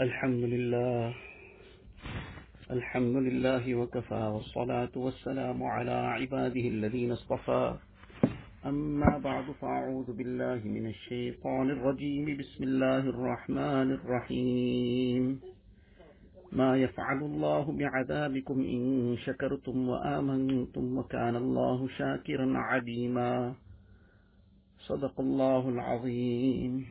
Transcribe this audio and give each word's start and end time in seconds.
الحمد 0.00 0.44
لله. 0.44 1.14
الحمد 2.70 3.16
لله 3.16 3.74
وكفى 3.74 4.14
والصلاة 4.34 4.90
والسلام 4.96 5.62
على 5.62 5.90
عباده 5.90 6.60
الذين 6.60 7.12
اصطفى. 7.12 7.74
أما 8.66 9.18
بعد 9.18 9.44
فأعوذ 9.60 10.12
بالله 10.12 10.60
من 10.64 10.86
الشيطان 10.86 11.70
الرجيم. 11.70 12.36
بسم 12.36 12.64
الله 12.64 12.98
الرحمن 12.98 13.88
الرحيم. 13.90 15.40
ما 16.52 16.76
يفعل 16.76 17.18
الله 17.18 17.72
بعذابكم 17.78 18.58
إن 18.60 19.16
شكرتم 19.22 19.88
وآمنتم 19.88 20.98
وكان 20.98 21.36
الله 21.36 21.88
شاكرا 21.98 22.58
عليما. 22.58 23.54
صدق 24.90 25.20
الله 25.20 25.68
العظيم. 25.68 26.86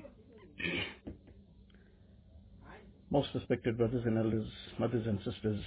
Most 3.14 3.30
respected 3.36 3.78
brothers 3.78 4.02
and 4.08 4.18
elders, 4.18 4.48
mothers 4.80 5.06
and 5.06 5.20
sisters, 5.20 5.62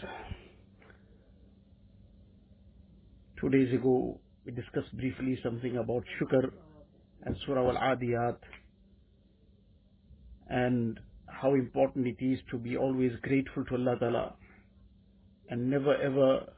two 3.41 3.49
days 3.51 3.73
ago 3.73 4.19
we 4.45 4.51
discussed 4.51 4.93
briefly 4.97 5.39
something 5.45 5.77
about 5.77 6.03
shukr 6.19 6.51
and 7.23 7.37
Surah 7.47 7.71
Al-Adiyat 7.71 8.39
and 10.49 10.99
how 11.29 11.55
important 11.55 12.09
it 12.09 12.17
is 12.21 12.41
to 12.51 12.59
be 12.59 12.77
always 12.77 13.13
grateful 13.23 13.65
to 13.67 13.77
Allah 13.77 13.97
Ta'ala 14.01 14.35
and 15.49 15.71
never 15.71 15.95
ever 16.03 16.53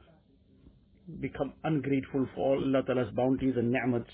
become 1.21 1.53
ungrateful 1.65 2.27
for 2.33 2.55
all 2.55 2.63
Allah 2.63 2.81
Ta'ala's 2.87 3.13
bounties 3.15 3.53
and 3.57 3.71
ni'mats. 3.71 4.09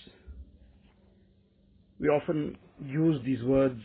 We 2.02 2.09
often 2.09 2.58
use 2.86 3.22
these 3.26 3.42
words. 3.45 3.80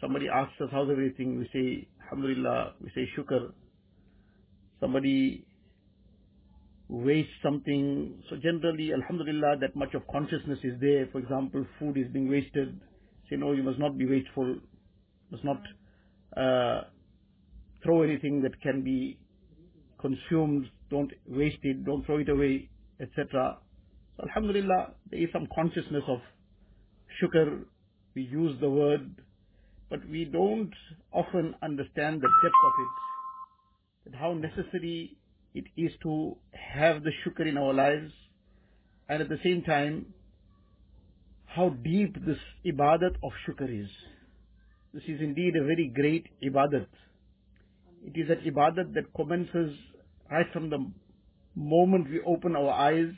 Somebody 0.00 0.26
asks 0.28 0.60
us 0.60 0.70
how's 0.72 0.90
everything, 0.90 1.38
we 1.38 1.48
say 1.52 1.88
Alhamdulillah, 2.12 2.74
we 2.82 2.90
say 2.94 3.08
shukr. 3.16 3.52
Somebody 4.80 5.46
wastes 6.88 7.32
something, 7.42 8.22
so 8.28 8.36
generally 8.36 8.92
Alhamdulillah 8.92 9.56
that 9.62 9.74
much 9.74 9.94
of 9.94 10.02
consciousness 10.12 10.58
is 10.62 10.78
there. 10.78 11.08
For 11.10 11.20
example, 11.20 11.64
food 11.78 11.96
is 11.96 12.12
being 12.12 12.28
wasted. 12.28 12.78
Say 13.30 13.36
no, 13.36 13.52
you 13.52 13.62
must 13.62 13.78
not 13.78 13.96
be 13.96 14.04
wasteful, 14.04 14.56
must 15.30 15.42
not 15.42 15.62
uh, 16.36 16.82
throw 17.82 18.02
anything 18.02 18.42
that 18.42 18.60
can 18.60 18.82
be 18.84 19.18
consumed, 19.98 20.66
don't 20.90 21.12
waste 21.26 21.60
it, 21.62 21.82
don't 21.86 22.04
throw 22.04 22.18
it 22.18 22.28
away, 22.28 22.68
etc. 23.00 23.56
So 24.18 24.24
Alhamdulillah, 24.24 24.96
there 25.10 25.22
is 25.22 25.30
some 25.32 25.48
consciousness 25.54 26.02
of 26.08 26.18
shukr. 27.22 27.64
We 28.14 28.24
use 28.24 28.60
the 28.60 28.68
word, 28.68 29.14
but 29.92 30.08
we 30.08 30.24
don't 30.24 30.72
often 31.12 31.54
understand 31.62 32.22
the 32.22 32.28
depth 32.42 32.62
of 32.68 32.72
it, 32.84 34.14
how 34.18 34.32
necessary 34.32 35.18
it 35.54 35.66
is 35.76 35.92
to 36.02 36.34
have 36.52 37.02
the 37.02 37.10
shukr 37.22 37.46
in 37.46 37.58
our 37.58 37.74
lives, 37.74 38.10
and 39.10 39.20
at 39.20 39.28
the 39.28 39.38
same 39.44 39.62
time, 39.62 40.06
how 41.44 41.68
deep 41.68 42.14
this 42.24 42.38
ibadat 42.64 43.16
of 43.22 43.32
shukr 43.46 43.68
is. 43.82 43.90
This 44.94 45.02
is 45.08 45.20
indeed 45.20 45.56
a 45.56 45.62
very 45.62 45.92
great 45.94 46.26
ibadat. 46.42 46.86
It 48.06 48.16
is 48.18 48.30
an 48.30 48.50
ibadat 48.50 48.94
that 48.94 49.12
commences 49.14 49.76
right 50.30 50.46
from 50.54 50.70
the 50.70 50.90
moment 51.54 52.08
we 52.08 52.22
open 52.22 52.56
our 52.56 52.70
eyes, 52.70 53.12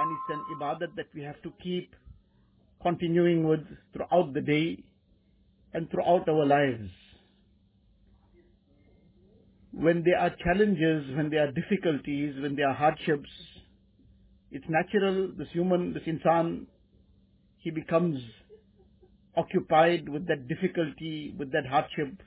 and 0.00 0.16
it's 0.16 0.30
an 0.30 0.42
ibadat 0.56 0.96
that 0.96 1.06
we 1.14 1.22
have 1.22 1.40
to 1.42 1.52
keep 1.62 1.94
continuing 2.82 3.46
with 3.46 3.64
throughout 3.92 4.34
the 4.34 4.40
day 4.40 4.82
and 5.74 5.90
throughout 5.90 6.28
our 6.28 6.46
lives. 6.46 6.88
When 9.72 10.04
there 10.04 10.18
are 10.18 10.30
challenges, 10.42 11.16
when 11.16 11.30
there 11.30 11.48
are 11.48 11.52
difficulties, 11.52 12.34
when 12.40 12.54
there 12.54 12.68
are 12.68 12.74
hardships, 12.74 13.28
it's 14.52 14.64
natural, 14.68 15.32
this 15.36 15.48
human, 15.52 15.92
this 15.92 16.04
insan, 16.04 16.66
he 17.58 17.72
becomes 17.72 18.20
occupied 19.36 20.08
with 20.08 20.28
that 20.28 20.46
difficulty, 20.46 21.34
with 21.36 21.50
that 21.52 21.66
hardship. 21.66 22.22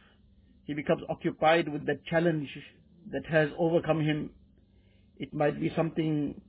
He 0.66 0.74
becomes 0.74 1.04
occupied 1.10 1.70
with 1.70 1.86
that 1.86 2.06
challenge 2.06 2.50
that 3.12 3.26
has 3.28 3.48
overcome 3.58 4.02
him. 4.02 4.32
It 5.18 5.34
might 5.34 5.58
be 5.60 5.72
something 5.74 6.42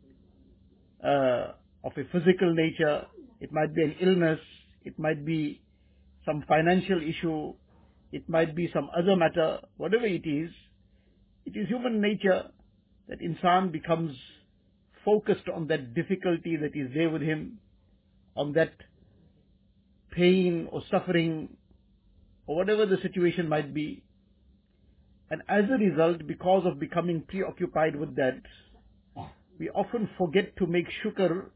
uh, 1.02 1.52
of 1.84 1.92
a 1.96 2.02
physical 2.12 2.52
nature. 2.52 3.06
It 3.40 3.52
might 3.52 3.72
be 3.72 3.84
an 3.84 3.94
illness. 4.00 4.40
It 4.84 4.98
might 4.98 5.24
be 5.24 5.60
some 6.28 6.44
financial 6.46 7.00
issue. 7.02 7.54
It 8.12 8.28
might 8.28 8.54
be 8.54 8.70
some 8.72 8.90
other 8.96 9.16
matter. 9.16 9.60
Whatever 9.78 10.06
it 10.06 10.26
is, 10.26 10.50
it 11.46 11.56
is 11.56 11.68
human 11.68 12.00
nature 12.00 12.44
that 13.08 13.20
insan 13.20 13.72
becomes 13.72 14.14
focused 15.04 15.48
on 15.54 15.66
that 15.68 15.94
difficulty 15.94 16.56
that 16.56 16.76
is 16.76 16.90
there 16.94 17.08
with 17.08 17.22
him, 17.22 17.58
on 18.36 18.52
that 18.52 18.74
pain 20.10 20.68
or 20.70 20.82
suffering 20.90 21.56
or 22.46 22.56
whatever 22.56 22.84
the 22.84 22.98
situation 23.02 23.48
might 23.48 23.72
be. 23.72 24.02
And 25.30 25.42
as 25.48 25.64
a 25.70 25.78
result, 25.78 26.26
because 26.26 26.66
of 26.66 26.78
becoming 26.78 27.22
preoccupied 27.28 27.96
with 27.96 28.16
that, 28.16 28.40
we 29.58 29.70
often 29.70 30.08
forget 30.18 30.56
to 30.56 30.66
make 30.66 30.86
shukr 31.02 31.46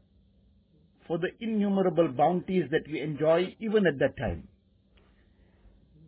for 1.07 1.17
the 1.17 1.29
innumerable 1.39 2.07
bounties 2.07 2.65
that 2.71 2.87
we 2.91 3.01
enjoy 3.01 3.55
even 3.59 3.87
at 3.87 3.99
that 3.99 4.17
time. 4.17 4.47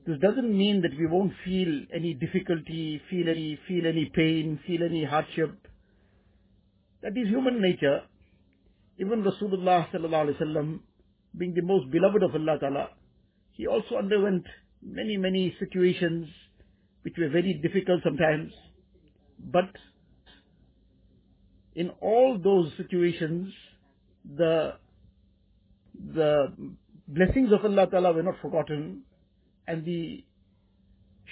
This 0.06 0.20
doesn't 0.20 0.56
mean 0.56 0.82
that 0.84 0.96
we 1.00 1.08
won't 1.08 1.34
feel 1.44 1.82
any 1.92 2.14
difficulty, 2.14 3.02
feel 3.10 3.28
any, 3.28 3.60
feel 3.68 3.88
any 3.88 4.12
pain, 4.14 4.60
feel 4.68 4.84
any 4.84 5.04
hardship. 5.04 5.58
That 7.02 7.18
is 7.18 7.28
human 7.28 7.60
nature. 7.60 8.02
Even 9.00 9.24
Rasulullah 9.24 9.90
wasallam, 9.92 10.80
being 11.36 11.56
the 11.56 11.64
most 11.64 11.90
beloved 11.92 12.22
of 12.22 12.36
Allah 12.36 12.60
Ta'ala, 12.60 12.90
he 13.52 13.66
also 13.66 13.98
underwent 13.98 14.46
many, 14.84 15.18
many 15.18 15.56
situations 15.60 16.28
which 17.02 17.16
were 17.18 17.30
very 17.30 17.60
difficult 17.64 18.02
sometimes. 18.04 18.52
But 19.40 19.72
in 21.74 21.90
all 22.00 22.40
those 22.42 22.72
situations, 22.78 23.52
the, 24.38 24.74
the 26.14 26.54
blessings 27.08 27.52
of 27.52 27.66
Allah 27.66 27.88
Ta'ala 27.90 28.14
were 28.14 28.24
not 28.24 28.36
forgotten 28.40 29.02
and 29.68 29.86
the 29.86 30.24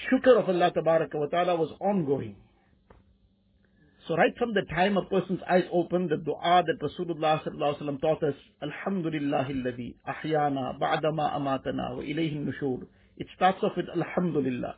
shukr 0.10 0.38
of 0.40 0.50
Allah 0.50 0.72
wa 0.76 1.26
Ta'ala 1.28 1.56
was 1.56 1.72
ongoing. 1.80 2.36
So 4.08 4.16
right 4.16 4.36
from 4.38 4.54
the 4.54 4.64
time 4.64 4.98
a 4.98 5.06
person's 5.06 5.40
eyes 5.50 5.64
open, 5.72 6.10
the 6.10 6.18
dua 6.18 6.64
that 6.68 6.80
Rasulullah 6.82 7.42
sallallahu 7.42 8.02
taught 8.02 8.24
us, 8.24 8.36
Alhamdulillah 8.62 9.48
ahyana 9.48 10.78
ba'dama 10.80 11.34
amatana 11.38 11.96
wa 11.96 12.02
ilayhi 12.02 12.46
nushur. 12.46 12.86
It 13.18 13.28
starts 13.36 13.60
off 13.64 13.74
with 13.78 13.86
Alhamdulillah, 13.96 14.76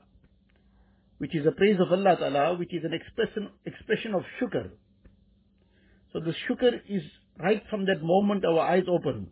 which 1.17 1.35
is 1.35 1.47
a 1.47 1.51
praise 1.51 1.77
of 1.79 1.91
Allah 1.91 2.17
Ta'ala, 2.17 2.57
which 2.57 2.73
is 2.73 2.83
an 2.83 2.93
expression, 2.93 3.49
expression 3.65 4.13
of 4.13 4.23
shukr. 4.39 4.69
So 6.13 6.19
the 6.19 6.33
shukr 6.47 6.81
is 6.87 7.01
right 7.39 7.63
from 7.69 7.85
that 7.85 8.03
moment 8.03 8.45
our 8.45 8.59
eyes 8.59 8.83
open 8.87 9.31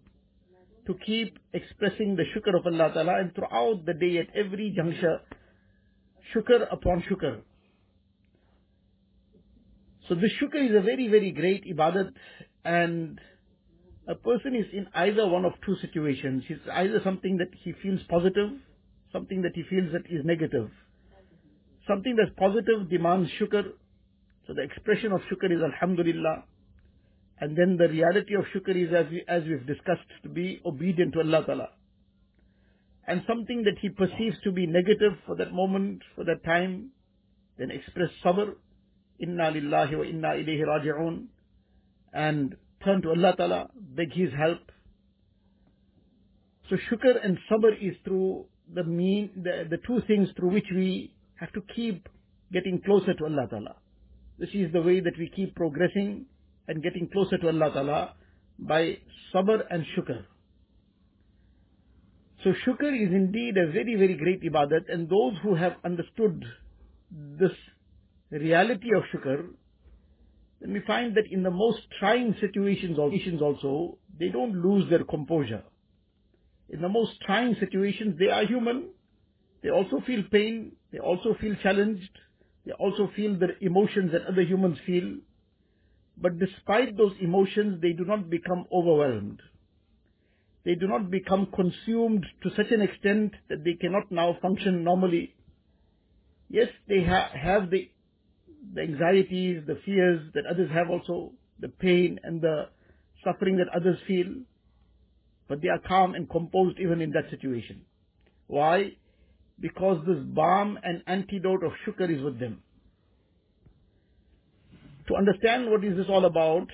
to 0.87 0.95
keep 1.05 1.37
expressing 1.53 2.15
the 2.15 2.23
shukr 2.23 2.57
of 2.57 2.65
Allah 2.65 2.91
Ta'ala 2.93 3.19
and 3.19 3.33
throughout 3.33 3.85
the 3.85 3.93
day 3.93 4.17
at 4.17 4.27
every 4.35 4.73
juncture, 4.75 5.19
shukr 6.33 6.71
upon 6.71 7.03
shukr. 7.09 7.41
So 10.09 10.15
this 10.15 10.31
shukr 10.41 10.69
is 10.69 10.75
a 10.75 10.81
very, 10.81 11.07
very 11.07 11.31
great 11.31 11.65
ibadat 11.65 12.11
and 12.65 13.19
a 14.07 14.15
person 14.15 14.55
is 14.55 14.65
in 14.73 14.87
either 14.93 15.25
one 15.27 15.45
of 15.45 15.53
two 15.65 15.77
situations. 15.81 16.43
It's 16.49 16.61
either 16.71 16.99
something 17.03 17.37
that 17.37 17.47
he 17.63 17.73
feels 17.81 18.01
positive, 18.09 18.49
something 19.13 19.41
that 19.43 19.53
he 19.55 19.63
feels 19.69 19.93
that 19.93 20.05
is 20.09 20.25
negative. 20.25 20.69
Something 21.87 22.15
that's 22.17 22.31
positive 22.37 22.89
demands 22.89 23.29
shukr. 23.39 23.63
So 24.47 24.53
the 24.53 24.63
expression 24.63 25.13
of 25.13 25.21
shukr 25.31 25.55
is 25.55 25.61
alhamdulillah. 25.63 26.43
And 27.43 27.57
then 27.57 27.75
the 27.75 27.89
reality 27.89 28.35
of 28.35 28.45
shukr 28.55 28.73
is 28.73 28.93
as, 28.93 29.11
we, 29.11 29.21
as 29.27 29.43
we've 29.43 29.67
discussed 29.67 30.07
to 30.23 30.29
be 30.29 30.61
obedient 30.65 31.11
to 31.11 31.19
Allah 31.19 31.43
Ta'ala. 31.45 31.69
And 33.05 33.21
something 33.27 33.63
that 33.63 33.77
he 33.81 33.89
perceives 33.89 34.37
to 34.45 34.53
be 34.53 34.65
negative 34.65 35.17
for 35.25 35.35
that 35.35 35.51
moment, 35.51 36.03
for 36.15 36.23
that 36.23 36.45
time, 36.45 36.91
then 37.57 37.69
express 37.69 38.07
sabr, 38.23 38.53
inna 39.19 39.51
lillahi 39.51 39.97
wa 39.97 40.03
inna 40.05 40.27
ilayhi 40.29 40.61
raji'un, 40.61 41.25
and 42.13 42.55
turn 42.81 43.01
to 43.01 43.09
Allah 43.09 43.35
Ta'ala, 43.35 43.69
beg 43.75 44.13
His 44.13 44.29
help. 44.31 44.61
So 46.69 46.77
shukr 46.89 47.25
and 47.25 47.37
sabr 47.51 47.73
is 47.77 47.97
through 48.05 48.45
the 48.73 48.85
mean, 48.85 49.31
the, 49.35 49.67
the 49.69 49.79
two 49.85 50.01
things 50.07 50.29
through 50.37 50.53
which 50.53 50.71
we 50.73 51.13
have 51.41 51.51
to 51.51 51.61
keep 51.75 52.07
getting 52.53 52.81
closer 52.85 53.13
to 53.13 53.25
Allah 53.25 53.47
Ta'ala. 53.49 53.75
This 54.39 54.51
is 54.53 54.71
the 54.71 54.81
way 54.81 55.01
that 55.01 55.17
we 55.19 55.29
keep 55.35 55.55
progressing 55.55 56.27
and 56.67 56.83
getting 56.83 57.09
closer 57.09 57.37
to 57.37 57.47
Allah 57.47 57.71
Ta'ala 57.73 58.13
by 58.59 58.97
sabr 59.33 59.63
and 59.69 59.85
shukr. 59.95 60.23
So 62.43 62.53
shukr 62.65 62.93
is 62.93 63.13
indeed 63.13 63.57
a 63.57 63.71
very, 63.71 63.95
very 63.95 64.15
great 64.15 64.43
ibadat 64.43 64.91
and 64.91 65.09
those 65.09 65.33
who 65.41 65.55
have 65.55 65.75
understood 65.83 66.43
this 67.39 67.51
reality 68.31 68.89
of 68.95 69.03
shukr, 69.13 69.47
then 70.61 70.73
we 70.73 70.81
find 70.81 71.15
that 71.15 71.31
in 71.31 71.43
the 71.43 71.51
most 71.51 71.79
trying 71.99 72.35
situations 72.39 72.97
also, 73.41 73.97
they 74.19 74.29
don't 74.29 74.53
lose 74.53 74.89
their 74.89 75.03
composure. 75.03 75.63
In 76.69 76.81
the 76.81 76.89
most 76.89 77.11
trying 77.25 77.55
situations, 77.59 78.17
they 78.17 78.29
are 78.29 78.45
human. 78.45 78.89
They 79.61 79.69
also 79.69 80.01
feel 80.05 80.23
pain. 80.31 80.73
They 80.91 80.99
also 80.99 81.35
feel 81.39 81.55
challenged. 81.61 82.09
They 82.65 82.71
also 82.73 83.09
feel 83.15 83.37
the 83.37 83.49
emotions 83.61 84.11
that 84.13 84.25
other 84.25 84.41
humans 84.41 84.77
feel. 84.85 85.17
But 86.17 86.39
despite 86.39 86.97
those 86.97 87.13
emotions, 87.19 87.81
they 87.81 87.93
do 87.93 88.05
not 88.05 88.29
become 88.29 88.65
overwhelmed. 88.71 89.41
They 90.65 90.75
do 90.75 90.87
not 90.87 91.11
become 91.11 91.47
consumed 91.53 92.25
to 92.41 92.49
such 92.55 92.71
an 92.71 92.81
extent 92.81 93.33
that 93.49 93.63
they 93.63 93.73
cannot 93.73 94.11
now 94.11 94.37
function 94.41 94.83
normally. 94.83 95.35
Yes, 96.49 96.69
they 96.87 97.03
ha- 97.03 97.31
have 97.33 97.69
the, 97.69 97.89
the 98.73 98.81
anxieties, 98.81 99.63
the 99.67 99.79
fears 99.85 100.21
that 100.35 100.45
others 100.45 100.71
have 100.71 100.89
also, 100.89 101.33
the 101.59 101.67
pain 101.67 102.19
and 102.23 102.41
the 102.41 102.69
suffering 103.23 103.57
that 103.57 103.67
others 103.75 103.97
feel, 104.07 104.27
but 105.49 105.61
they 105.61 105.67
are 105.67 105.79
calm 105.79 106.15
and 106.15 106.29
composed 106.29 106.79
even 106.79 107.01
in 107.01 107.11
that 107.11 107.29
situation. 107.29 107.81
Why? 108.47 108.93
Because 109.59 110.05
this 110.05 110.19
balm 110.23 110.79
and 110.83 111.03
antidote 111.07 111.63
of 111.63 111.71
shukr 111.85 112.15
is 112.15 112.23
with 112.23 112.39
them. 112.39 112.61
To 115.07 115.15
understand 115.15 115.69
what 115.69 115.83
is 115.83 115.97
this 115.97 116.05
all 116.09 116.25
about, 116.25 116.67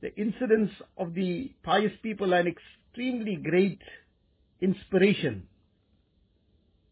the 0.00 0.14
incidents 0.16 0.72
of 0.96 1.14
the 1.14 1.52
pious 1.62 1.92
people 2.02 2.32
are 2.32 2.40
an 2.40 2.46
extremely 2.46 3.36
great 3.36 3.80
inspiration. 4.60 5.44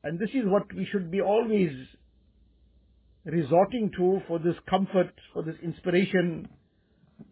And 0.05 0.19
this 0.19 0.31
is 0.35 0.43
what 0.45 0.73
we 0.75 0.87
should 0.91 1.11
be 1.11 1.21
always 1.21 1.71
resorting 3.25 3.91
to 3.97 4.21
for 4.29 4.39
this 4.39 4.55
comfort, 4.69 5.15
for 5.33 5.43
this 5.43 5.57
inspiration, 5.63 6.49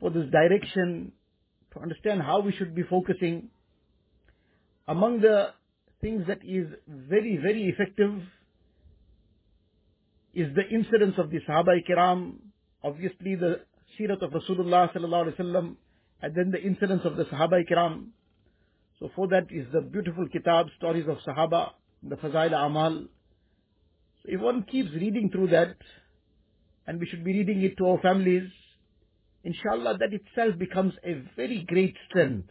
for 0.00 0.10
this 0.10 0.30
direction, 0.30 1.12
to 1.72 1.80
understand 1.80 2.22
how 2.22 2.40
we 2.40 2.52
should 2.52 2.74
be 2.74 2.82
focusing. 2.82 3.50
Among 4.88 5.20
the 5.20 5.50
things 6.00 6.24
that 6.28 6.38
is 6.44 6.66
very, 6.88 7.36
very 7.36 7.68
effective 7.68 8.20
is 10.34 10.54
the 10.54 10.68
incidents 10.68 11.18
of 11.18 11.30
the 11.30 11.40
Sahaba 11.48 11.78
Kiram, 11.88 12.34
obviously 12.84 13.34
the 13.34 13.62
Sirat 13.98 14.22
of 14.22 14.30
Rasulullah 14.30 14.92
sallallahu 14.92 15.26
alaihi 15.26 15.36
wasallam, 15.36 15.76
and 16.22 16.34
then 16.34 16.50
the 16.50 16.62
incidents 16.62 17.04
of 17.04 17.16
the 17.16 17.24
Sahaba 17.24 17.68
Kiram. 17.68 18.08
So 19.00 19.10
for 19.16 19.26
that 19.28 19.46
is 19.50 19.66
the 19.72 19.80
beautiful 19.80 20.28
kitab, 20.28 20.66
stories 20.76 21.06
of 21.08 21.18
Sahaba, 21.26 21.70
the 22.02 22.16
Fazail 22.16 22.52
Amal. 22.52 23.06
So 24.22 24.28
if 24.28 24.40
one 24.40 24.62
keeps 24.62 24.90
reading 24.92 25.30
through 25.30 25.48
that, 25.48 25.76
and 26.86 27.00
we 27.00 27.06
should 27.06 27.24
be 27.24 27.32
reading 27.32 27.62
it 27.62 27.76
to 27.78 27.88
our 27.88 27.98
families, 28.00 28.50
inshallah 29.42 29.98
that 29.98 30.12
itself 30.12 30.58
becomes 30.58 30.94
a 31.04 31.22
very 31.36 31.64
great 31.66 31.96
strength 32.08 32.48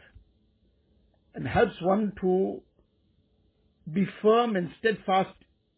and 1.35 1.47
helps 1.47 1.75
one 1.81 2.13
to 2.21 2.61
be 3.91 4.05
firm 4.21 4.55
and 4.55 4.69
steadfast 4.79 5.35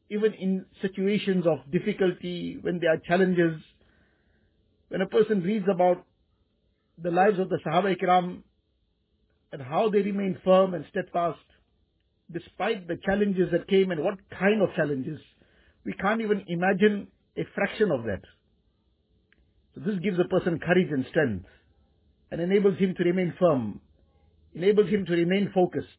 even 0.10 0.34
in 0.34 0.66
situations 0.82 1.46
of 1.48 1.60
difficulty, 1.72 2.58
when 2.62 2.80
there 2.80 2.94
are 2.94 2.98
challenges. 2.98 3.60
When 4.96 5.02
a 5.02 5.08
person 5.08 5.42
reads 5.42 5.66
about 5.70 6.06
the 6.98 7.12
lives 7.12 7.38
of 7.38 7.50
the 7.50 7.60
Sahaba 7.68 7.98
Ikram 7.98 8.44
and 9.52 9.62
how 9.62 9.90
they 9.90 10.00
remain 10.00 10.38
firm 10.46 10.74
and 10.74 10.86
steadfast 10.90 11.44
despite 12.32 12.88
the 12.88 12.96
challenges 13.06 13.50
that 13.52 13.68
came 13.68 13.92
and 13.92 14.02
what 14.02 14.18
kind 14.40 14.62
of 14.62 14.74
challenges, 14.74 15.20
we 15.84 15.92
can't 15.92 16.22
even 16.22 16.46
imagine 16.48 17.08
a 17.36 17.42
fraction 17.54 17.92
of 17.92 18.06
that. 18.06 18.22
So 19.74 19.82
this 19.82 20.00
gives 20.00 20.18
a 20.18 20.30
person 20.30 20.60
courage 20.60 20.88
and 20.90 21.06
strength 21.10 21.44
and 22.32 22.40
enables 22.40 22.78
him 22.78 22.96
to 22.96 23.04
remain 23.04 23.34
firm, 23.38 23.82
enables 24.54 24.90
him 24.90 25.06
to 25.08 25.12
remain 25.12 25.52
focused. 25.54 25.90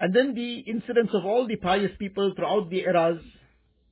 And 0.00 0.12
then 0.12 0.34
the 0.34 0.58
incidents 0.66 1.12
of 1.14 1.24
all 1.24 1.46
the 1.46 1.54
pious 1.54 1.92
people 2.00 2.32
throughout 2.34 2.68
the 2.68 2.80
eras, 2.80 3.20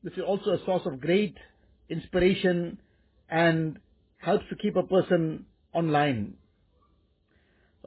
this 0.02 0.14
is 0.14 0.24
also 0.26 0.50
a 0.50 0.64
source 0.64 0.82
of 0.84 1.00
great 1.00 1.36
inspiration 1.88 2.78
and 3.28 3.78
helps 4.18 4.44
to 4.50 4.56
keep 4.56 4.76
a 4.76 4.82
person 4.82 5.46
online. 5.72 6.34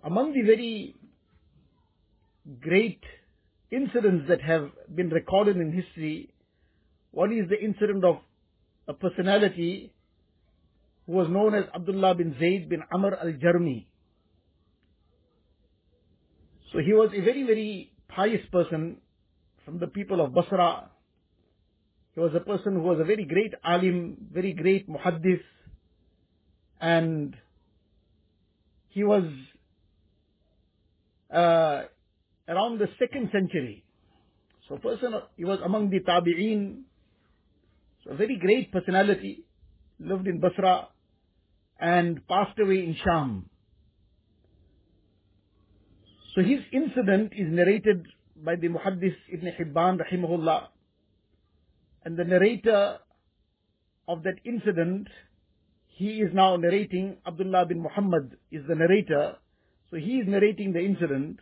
Among 0.03 0.33
the 0.33 0.41
very 0.41 0.95
great 2.61 3.01
incidents 3.71 4.25
that 4.29 4.41
have 4.41 4.69
been 4.93 5.09
recorded 5.09 5.57
in 5.57 5.71
history, 5.71 6.33
one 7.11 7.31
is 7.33 7.49
the 7.49 7.59
incident 7.61 8.03
of 8.03 8.17
a 8.87 8.93
personality 8.93 9.91
who 11.05 11.13
was 11.13 11.27
known 11.29 11.53
as 11.55 11.65
Abdullah 11.73 12.15
bin 12.15 12.35
Zayd 12.39 12.69
bin 12.69 12.81
Amr 12.93 13.15
al-Jarmi. 13.15 13.85
So 16.71 16.79
he 16.79 16.93
was 16.93 17.09
a 17.15 17.21
very, 17.21 17.43
very 17.43 17.91
pious 18.07 18.41
person 18.51 18.97
from 19.65 19.79
the 19.79 19.87
people 19.87 20.21
of 20.21 20.33
Basra. 20.33 20.89
He 22.19 22.24
was 22.24 22.36
a 22.36 22.42
person 22.42 22.74
who 22.74 22.81
was 22.81 23.00
a 23.00 23.06
very 23.06 23.24
great 23.24 23.54
alim, 23.63 24.18
very 24.33 24.51
great 24.51 24.89
muhaddith, 24.89 25.39
and 26.81 27.33
he 28.89 29.06
was 29.06 29.24
uh, 31.33 31.83
around 32.50 32.80
the 32.80 32.89
second 33.00 33.30
century. 33.31 33.86
So 34.68 34.75
person, 34.75 35.13
he 35.38 35.45
was 35.45 35.60
among 35.63 35.92
the 35.92 36.01
tabi'een, 36.01 36.81
so 38.04 38.12
a 38.12 38.16
very 38.18 38.36
great 38.38 38.69
personality, 38.74 39.45
lived 39.98 40.27
in 40.27 40.42
Basra 40.42 40.89
and 41.80 42.27
passed 42.27 42.60
away 42.60 42.80
in 42.80 42.98
Sham. 43.01 43.50
So 46.36 46.42
his 46.42 46.60
incident 46.74 47.31
is 47.31 47.48
narrated 47.50 48.07
by 48.36 48.57
the 48.57 48.68
Muhaddis 48.68 49.16
Ibn 49.31 49.54
Hibban 49.57 50.00
rahimahullah. 50.01 50.68
And 52.09 52.17
the 52.17 52.23
narrator 52.23 52.97
of 54.07 54.23
that 54.23 54.39
incident, 54.44 55.09
he 55.85 56.21
is 56.21 56.33
now 56.33 56.56
narrating, 56.56 57.17
Abdullah 57.23 57.67
bin 57.67 57.83
Muhammad 57.83 58.35
is 58.51 58.63
the 58.67 58.73
narrator. 58.73 59.35
So 59.91 59.97
he 59.97 60.17
is 60.17 60.27
narrating 60.27 60.73
the 60.73 60.79
incident. 60.79 61.39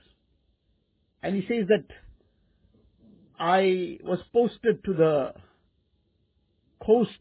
And 1.23 1.37
he 1.37 1.41
says 1.43 1.69
that 1.69 1.85
I 3.39 3.99
was 4.03 4.19
posted 4.33 4.83
to 4.83 4.93
the 4.93 5.33
coast 6.85 7.11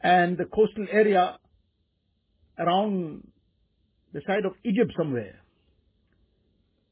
and 0.00 0.38
the 0.38 0.46
coastal 0.46 0.86
area 0.90 1.38
around 2.58 3.28
the 4.14 4.22
side 4.26 4.46
of 4.46 4.52
Egypt 4.64 4.92
somewhere. 4.96 5.38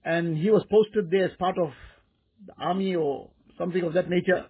And 0.04 0.36
he 0.36 0.50
was 0.50 0.66
posted 0.70 1.10
there 1.10 1.30
as 1.30 1.36
part 1.38 1.56
of 1.56 1.70
the 2.46 2.52
army 2.62 2.94
or 2.94 3.30
something 3.58 3.82
of 3.82 3.94
that 3.94 4.08
nature. 4.08 4.46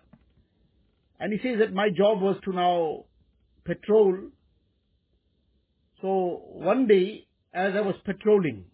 And 1.19 1.33
he 1.33 1.39
says 1.43 1.59
that 1.59 1.73
my 1.73 1.89
job 1.91 2.21
was 2.21 2.37
to 2.45 2.53
now 2.53 3.05
patrol. 3.65 4.17
So 6.01 6.43
one 6.53 6.87
day, 6.87 7.27
as 7.53 7.73
I 7.75 7.81
was 7.81 7.97
patrolling, 8.05 8.67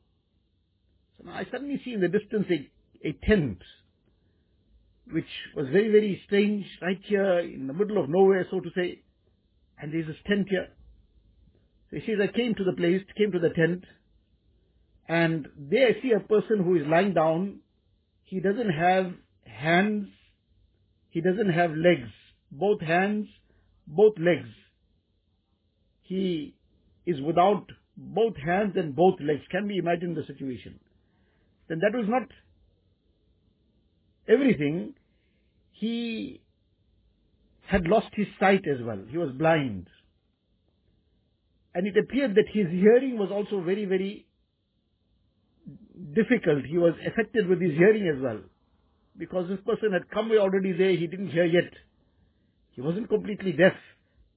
so 1.19 1.31
I 1.31 1.47
suddenly 1.51 1.81
see 1.85 1.95
in 1.95 2.01
the 2.01 2.09
distance 2.09 2.47
a, 2.51 3.09
a 3.09 3.13
tent 3.27 3.59
which 5.11 5.27
was 5.55 5.67
very, 5.71 5.91
very 5.91 6.23
strange, 6.27 6.65
right 6.81 7.01
here 7.05 7.41
in 7.41 7.67
the 7.67 7.73
middle 7.73 8.03
of 8.03 8.09
nowhere, 8.09 8.47
so 8.51 8.61
to 8.61 8.71
say. 8.75 9.03
And 9.79 9.93
there's 9.93 10.07
this 10.07 10.17
tent 10.27 10.49
here. 10.49 10.69
So 11.91 11.99
he 11.99 12.07
says, 12.07 12.21
I 12.23 12.35
came 12.35 12.55
to 12.55 12.65
the 12.65 12.73
place, 12.73 13.03
came 13.17 13.33
to 13.33 13.39
the 13.39 13.51
tent, 13.51 13.85
and 15.07 15.49
there 15.59 15.89
I 15.89 16.03
see 16.03 16.13
a 16.13 16.21
person 16.21 16.65
who 16.65 16.77
is 16.77 16.87
lying 16.87 17.13
down. 17.13 17.61
He 18.25 18.41
doesn't 18.41 18.71
have 18.71 19.13
hands, 19.45 20.09
he 21.15 21.21
doesn't 21.21 21.51
have 21.51 21.71
legs, 21.71 22.11
both 22.51 22.81
hands, 22.81 23.29
both 23.87 24.15
legs. 24.19 24.49
He 26.03 26.57
is 27.07 27.21
without 27.21 27.67
both 27.97 28.37
hands 28.37 28.73
and 28.75 28.97
both 28.97 29.21
legs. 29.21 29.43
Can 29.49 29.69
we 29.69 29.79
imagine 29.79 30.17
the 30.17 30.25
situation? 30.27 30.81
Then 31.69 31.79
that 31.83 31.97
was 31.97 32.07
not 32.09 32.27
everything, 34.29 34.95
he 35.71 36.43
had 37.69 37.87
lost 37.87 38.09
his 38.15 38.27
sight 38.41 38.65
as 38.67 38.85
well. 38.85 38.99
He 39.09 39.17
was 39.17 39.31
blind. 39.31 39.87
And 41.77 41.87
it 41.87 41.95
appeared 41.97 42.35
that 42.35 42.49
his 42.53 42.67
hearing 42.73 43.19
was 43.19 43.31
also 43.31 43.63
very, 43.63 43.85
very 43.85 44.27
difficult. 46.13 46.65
He 46.65 46.77
was 46.77 46.95
affected 47.07 47.47
with 47.47 47.61
his 47.61 47.73
hearing 47.79 48.09
as 48.09 48.21
well. 48.21 48.41
Because 49.17 49.49
this 49.49 49.61
person 49.65 49.93
had 49.93 50.11
come 50.11 50.31
already 50.33 50.73
there, 50.73 50.91
he 50.91 51.07
didn't 51.07 51.31
hear 51.31 51.45
yet. 51.45 51.73
He 52.73 52.81
wasn't 52.81 53.09
completely 53.09 53.53
deaf, 53.53 53.75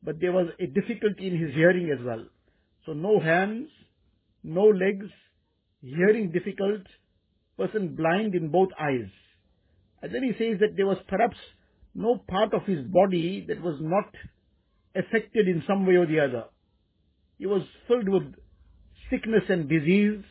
but 0.03 0.19
there 0.21 0.31
was 0.31 0.47
a 0.59 0.67
difficulty 0.67 1.27
in 1.27 1.37
his 1.37 1.53
hearing 1.55 1.89
as 1.89 2.03
well. 2.05 2.25
So 2.85 2.93
no 2.93 3.19
hands, 3.19 3.69
no 4.43 4.65
legs, 4.65 5.07
hearing 5.81 6.31
difficult, 6.31 6.81
person 7.57 7.95
blind 7.95 8.35
in 8.35 8.49
both 8.49 8.69
eyes. 8.79 9.09
And 10.01 10.13
then 10.13 10.23
he 10.23 10.31
says 10.33 10.59
that 10.59 10.75
there 10.77 10.85
was 10.85 10.97
perhaps 11.07 11.37
no 11.95 12.21
part 12.27 12.53
of 12.53 12.63
his 12.65 12.85
body 12.85 13.45
that 13.47 13.61
was 13.61 13.77
not 13.81 14.13
affected 14.95 15.47
in 15.47 15.63
some 15.67 15.85
way 15.85 15.95
or 15.95 16.05
the 16.05 16.19
other. 16.19 16.45
He 17.39 17.47
was 17.47 17.63
filled 17.87 18.07
with 18.07 18.35
sickness 19.09 19.43
and 19.49 19.67
disease. 19.67 20.23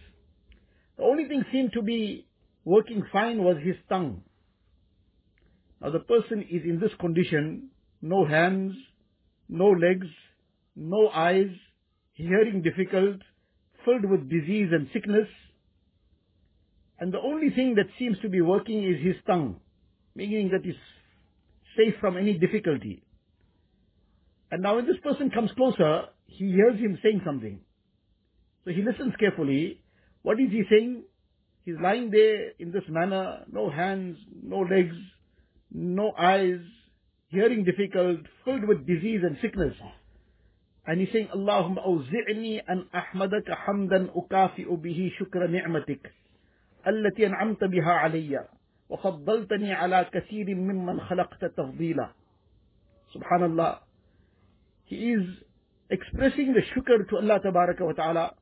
The 0.97 1.03
only 1.03 1.27
thing 1.27 1.45
seemed 1.53 1.73
to 1.73 1.83
be 1.83 2.27
working 2.65 3.03
fine 3.13 3.43
was 3.43 3.57
his 3.63 3.77
tongue. 3.89 4.23
Now 5.81 5.91
the 5.91 6.01
person 6.01 6.43
is 6.51 6.63
in 6.65 6.81
this 6.81 6.93
condition, 6.99 7.69
no 8.03 8.25
hands, 8.25 8.75
no 9.49 9.69
legs, 9.71 10.07
no 10.75 11.09
eyes, 11.09 11.51
hearing 12.13 12.63
difficult, 12.63 13.17
filled 13.85 14.05
with 14.05 14.29
disease 14.31 14.69
and 14.73 14.89
sickness. 14.93 15.29
And 16.99 17.13
the 17.13 17.21
only 17.21 17.51
thing 17.51 17.75
that 17.75 17.87
seems 17.99 18.19
to 18.21 18.29
be 18.29 18.41
working 18.41 18.85
is 18.85 19.05
his 19.05 19.17
tongue, 19.27 19.61
meaning 20.15 20.51
that 20.53 20.65
he's 20.65 20.75
safe 21.77 21.95
from 22.01 22.17
any 22.17 22.39
difficulty. 22.39 23.03
And 24.51 24.63
now 24.63 24.77
when 24.77 24.87
this 24.87 24.97
person 25.03 25.31
comes 25.31 25.51
closer, 25.53 26.05
he 26.27 26.53
hears 26.53 26.79
him 26.79 26.99
saying 27.03 27.23
something. 27.25 27.61
So 28.65 28.71
he 28.71 28.83
listens 28.83 29.15
carefully. 29.21 29.83
What 30.23 30.41
is 30.41 30.51
he 30.51 30.63
saying? 30.71 31.05
He's 31.65 31.77
lying 31.83 32.11
there 32.11 32.53
in 32.59 32.73
this 32.73 32.85
manner, 32.89 33.45
no 33.53 33.71
hands, 33.71 34.19
no 34.43 34.61
legs, 34.61 34.95
no 35.73 36.13
eyes, 36.19 36.61
hearing 37.29 37.65
difficult, 37.65 38.21
filled 38.45 38.65
with 38.65 38.87
disease 38.87 39.21
and 39.23 39.37
sickness. 39.43 39.75
And 40.87 41.01
he's 41.01 41.13
saying, 41.13 41.29
Allahumma 41.35 41.87
awzi'ni 41.87 42.63
an 42.69 42.89
ahmadaka 42.95 43.57
hamdan 43.67 44.11
ukafi'u 44.15 44.79
bihi 44.79 45.11
shukra 45.19 45.51
ni'matik 45.51 46.01
allati 46.87 47.27
an'amta 47.27 47.67
biha 47.67 48.07
alayya 48.07 48.47
wa 48.89 48.97
faddaltani 48.99 49.75
ala 49.75 50.05
kathirin 50.15 50.63
mimman 50.63 51.01
khalaqta 51.09 51.51
tafdila. 51.59 52.11
Subhanallah. 53.15 53.81
He 54.85 55.13
is 55.13 55.27
expressing 55.91 56.55
the 56.55 56.63
shukr 56.73 57.09
to 57.09 57.17
Allah 57.17 57.41
ta'ala. 57.43 58.35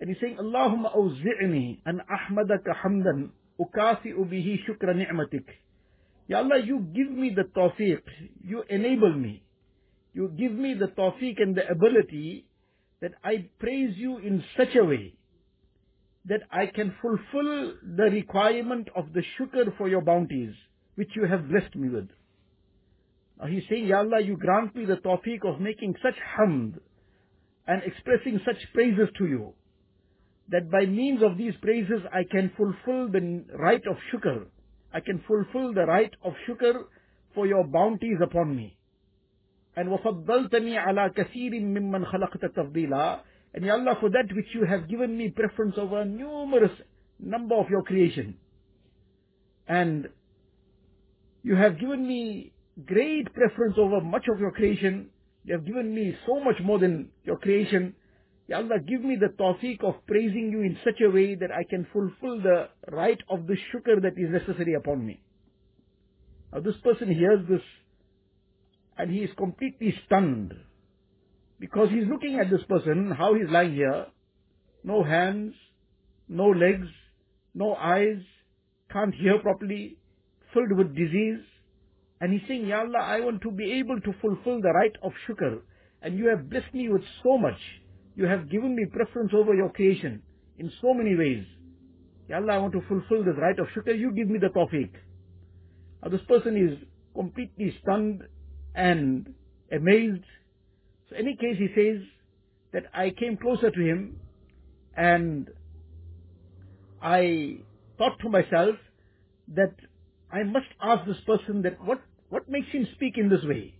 And 0.00 0.10
he's 0.10 0.20
saying, 0.20 0.36
Allahumma 0.40 0.94
awzi'ni 0.94 1.80
an 1.84 2.00
ahmadaka 2.06 2.76
hamdan 2.84 3.30
ukafi'u 3.58 4.22
bihi 4.30 4.60
shukra 4.66 4.94
ni'matik. 4.94 5.46
Ya 6.26 6.38
Allah, 6.38 6.58
you 6.58 6.80
give 6.94 7.10
me 7.10 7.32
the 7.34 7.42
tawfiq, 7.42 8.00
you 8.42 8.64
enable 8.70 9.12
me, 9.12 9.42
you 10.14 10.28
give 10.38 10.52
me 10.52 10.74
the 10.74 10.86
tawfiq 10.86 11.42
and 11.42 11.54
the 11.54 11.68
ability 11.68 12.46
that 13.02 13.12
I 13.22 13.48
praise 13.58 13.94
you 13.96 14.18
in 14.18 14.42
such 14.56 14.74
a 14.74 14.84
way 14.84 15.14
that 16.26 16.40
I 16.50 16.66
can 16.66 16.94
fulfill 17.02 17.74
the 17.96 18.04
requirement 18.04 18.88
of 18.96 19.12
the 19.12 19.22
shukr 19.38 19.76
for 19.76 19.88
your 19.88 20.00
bounties, 20.00 20.54
which 20.94 21.10
you 21.14 21.26
have 21.26 21.50
blessed 21.50 21.76
me 21.76 21.90
with. 21.90 22.08
Now 23.38 23.46
he's 23.46 23.64
saying, 23.68 23.86
Ya 23.86 23.98
Allah, 23.98 24.20
you 24.22 24.38
grant 24.38 24.74
me 24.74 24.86
the 24.86 24.96
tawfiq 24.96 25.44
of 25.44 25.60
making 25.60 25.94
such 26.02 26.14
hamd 26.38 26.78
and 27.66 27.82
expressing 27.82 28.40
such 28.46 28.56
praises 28.72 29.08
to 29.18 29.26
you, 29.26 29.52
that 30.48 30.70
by 30.70 30.86
means 30.86 31.22
of 31.22 31.36
these 31.36 31.54
praises 31.60 32.00
I 32.10 32.24
can 32.30 32.50
fulfill 32.56 33.08
the 33.08 33.44
right 33.58 33.82
of 33.86 33.96
shukr. 34.12 34.46
I 34.93 34.99
can 34.99 35.23
fulfill 35.27 35.73
the 35.73 35.85
right 35.85 36.13
of 36.23 36.33
shukr 36.47 36.83
for 37.35 37.45
your 37.45 37.65
bounties 37.65 38.17
upon 38.21 38.55
me. 38.55 38.75
And 39.75 39.89
وَفَضَّلْتَنِي 39.89 40.75
عَلَى 40.77 41.15
كَثِيرٍ 41.15 41.61
مِّمَّنْ 41.61 42.05
خَلَقْتَ 42.11 42.53
تَفْضِيلًا 42.55 43.19
and 43.53 43.65
Ya 43.65 43.73
Allah, 43.73 43.97
for 43.99 44.09
that 44.09 44.27
which 44.35 44.47
you 44.53 44.65
have 44.65 44.87
given 44.87 45.17
me 45.17 45.29
preference 45.29 45.75
over 45.77 46.05
numerous 46.05 46.71
number 47.19 47.55
of 47.55 47.69
your 47.69 47.81
creation. 47.81 48.35
And 49.67 50.09
you 51.43 51.55
have 51.55 51.79
given 51.79 52.07
me 52.07 52.51
great 52.85 53.33
preference 53.33 53.75
over 53.77 54.01
much 54.01 54.27
of 54.31 54.39
your 54.39 54.51
creation. 54.51 55.09
You 55.45 55.53
have 55.53 55.65
given 55.65 55.93
me 55.93 56.15
so 56.27 56.39
much 56.43 56.57
more 56.63 56.77
than 56.77 57.09
your 57.23 57.37
creation. 57.37 57.95
Ya 58.46 58.58
Allah, 58.58 58.78
give 58.78 59.02
me 59.02 59.16
the 59.16 59.28
tawfiq 59.28 59.82
of 59.82 60.06
praising 60.06 60.50
you 60.52 60.60
in 60.60 60.76
such 60.84 61.00
a 61.00 61.10
way 61.10 61.34
that 61.34 61.50
I 61.50 61.64
can 61.64 61.86
fulfill 61.92 62.42
the 62.42 62.68
right 62.90 63.18
of 63.30 63.46
the 63.46 63.56
shukr 63.72 64.02
that 64.02 64.18
is 64.18 64.30
necessary 64.30 64.74
upon 64.74 65.06
me. 65.06 65.22
Now 66.52 66.60
this 66.60 66.76
person 66.82 67.12
hears 67.12 67.40
this 67.48 67.62
and 68.98 69.10
he 69.10 69.20
is 69.20 69.30
completely 69.36 69.94
stunned. 70.06 70.54
Because 71.58 71.88
he's 71.90 72.06
looking 72.06 72.38
at 72.38 72.50
this 72.50 72.62
person, 72.68 73.10
how 73.10 73.34
he's 73.34 73.48
lying 73.48 73.74
here, 73.74 74.06
no 74.82 75.02
hands, 75.02 75.54
no 76.28 76.48
legs, 76.48 76.88
no 77.54 77.74
eyes, 77.74 78.20
can't 78.92 79.14
hear 79.14 79.38
properly, 79.38 79.96
filled 80.52 80.76
with 80.76 80.94
disease. 80.94 81.40
And 82.20 82.32
he's 82.32 82.46
saying, 82.46 82.66
Ya 82.66 82.80
Allah, 82.80 83.00
I 83.00 83.20
want 83.20 83.40
to 83.42 83.50
be 83.50 83.72
able 83.72 84.00
to 84.00 84.12
fulfill 84.20 84.60
the 84.60 84.72
right 84.74 84.94
of 85.02 85.12
shukr. 85.26 85.60
And 86.02 86.18
you 86.18 86.28
have 86.28 86.50
blessed 86.50 86.74
me 86.74 86.88
with 86.90 87.02
so 87.22 87.38
much. 87.38 87.58
You 88.16 88.26
have 88.26 88.50
given 88.50 88.76
me 88.76 88.86
preference 88.86 89.32
over 89.34 89.54
your 89.54 89.70
creation 89.70 90.22
in 90.58 90.70
so 90.80 90.94
many 90.94 91.16
ways. 91.16 91.44
Ya 92.28 92.36
Allah, 92.36 92.54
I 92.54 92.58
want 92.58 92.72
to 92.74 92.82
fulfill 92.88 93.24
this 93.24 93.34
right 93.38 93.58
of 93.58 93.66
shukr. 93.76 93.98
You 93.98 94.12
give 94.12 94.28
me 94.28 94.38
the 94.38 94.48
tawfiq. 94.48 94.90
Now 96.02 96.10
this 96.10 96.22
person 96.28 96.56
is 96.56 96.78
completely 97.14 97.76
stunned 97.82 98.22
and 98.74 99.34
amazed 99.72 100.24
so 101.08 101.16
any 101.16 101.36
case, 101.36 101.56
he 101.58 101.68
says 101.74 102.02
that 102.72 102.84
I 102.94 103.10
came 103.10 103.36
closer 103.36 103.70
to 103.70 103.80
him 103.80 104.18
and 104.96 105.50
I 107.02 107.58
thought 107.98 108.18
to 108.20 108.28
myself 108.28 108.76
that 109.54 109.74
I 110.32 110.42
must 110.42 110.66
ask 110.80 111.06
this 111.06 111.20
person 111.26 111.62
that 111.62 111.84
what, 111.84 112.00
what 112.30 112.48
makes 112.48 112.68
him 112.68 112.86
speak 112.94 113.18
in 113.18 113.28
this 113.28 113.44
way? 113.44 113.74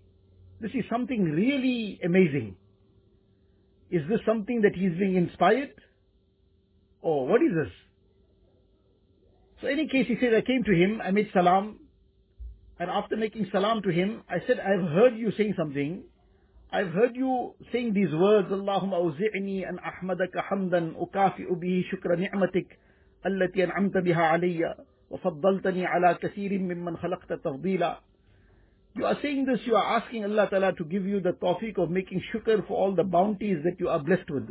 This 0.61 0.73
is 0.73 0.85
something 0.91 1.25
really 1.25 1.99
amazing. 2.05 2.57
Is 3.95 4.03
this 4.09 4.19
something 4.27 4.63
that 4.63 4.75
he's 4.75 4.99
being 4.99 5.15
inspired? 5.15 5.75
Or 7.01 7.29
what 7.29 7.41
is 7.43 7.53
this? 7.55 7.73
So 9.61 9.69
in 9.69 9.79
any 9.79 9.89
case, 9.89 10.07
he 10.09 10.17
says, 10.21 10.33
I 10.37 10.41
came 10.41 10.65
to 10.65 10.73
him, 10.73 11.01
I 11.01 11.13
made 11.13 11.29
salam, 11.33 11.79
and 12.81 12.91
after 12.91 13.17
making 13.17 13.47
salam 13.53 13.83
to 13.83 13.91
him, 13.91 14.23
I 14.29 14.39
said, 14.49 14.59
I've 14.59 14.89
heard 14.91 15.17
you 15.17 15.31
saying 15.37 15.55
something, 15.57 16.03
I've 16.73 16.91
heard 16.91 17.15
you 17.15 17.55
saying 17.71 17.95
these 17.95 18.13
words, 18.13 18.49
Allahumma 18.49 18.99
awzi'ni 18.99 19.69
an 19.69 19.79
ahmadaka 19.79 20.43
hamdan 20.51 20.97
ukafi'u 20.99 21.55
bihi 21.63 21.85
shukra 21.87 22.19
ni'matik 22.19 22.67
allati 23.25 23.63
an'amta 23.63 24.03
biha 24.03 24.35
alayya 24.35 24.75
wa 25.09 25.19
faddaltani 25.23 25.87
ala 25.87 26.19
kathirin 26.19 26.67
mimman 26.67 26.99
khalaqta 26.99 27.39
tafdila. 27.47 27.99
You 28.96 29.06
are 29.06 29.18
saying 29.22 29.46
this, 29.46 29.60
you 29.66 29.76
are 29.76 30.00
asking 30.00 30.26
Allah 30.26 30.48
Ta'ala 30.50 30.74
to 30.74 30.84
give 30.84 31.06
you 31.06 31.22
the 31.22 31.32
tawfiq 31.32 31.78
of 31.78 31.90
making 31.90 32.22
shukr 32.34 32.68
for 32.68 32.74
all 32.78 32.96
the 32.96 33.04
bounties 33.04 33.58
that 33.64 33.80
you 33.80 33.88
are 33.90 34.00
blessed 34.00 34.30
with. 34.30 34.50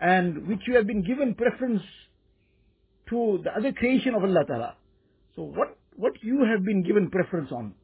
And 0.00 0.46
which 0.46 0.60
you 0.66 0.76
have 0.76 0.86
been 0.86 1.02
given 1.02 1.34
preference 1.34 1.82
to 3.10 3.40
the 3.42 3.50
other 3.56 3.72
creation 3.72 4.14
of 4.14 4.22
Allah 4.22 4.44
Ta'ala. 4.46 4.76
So 5.34 5.42
what, 5.42 5.76
what 5.96 6.12
you 6.22 6.44
have 6.44 6.64
been 6.64 6.82
given 6.82 7.10
preference 7.10 7.50
on? 7.52 7.74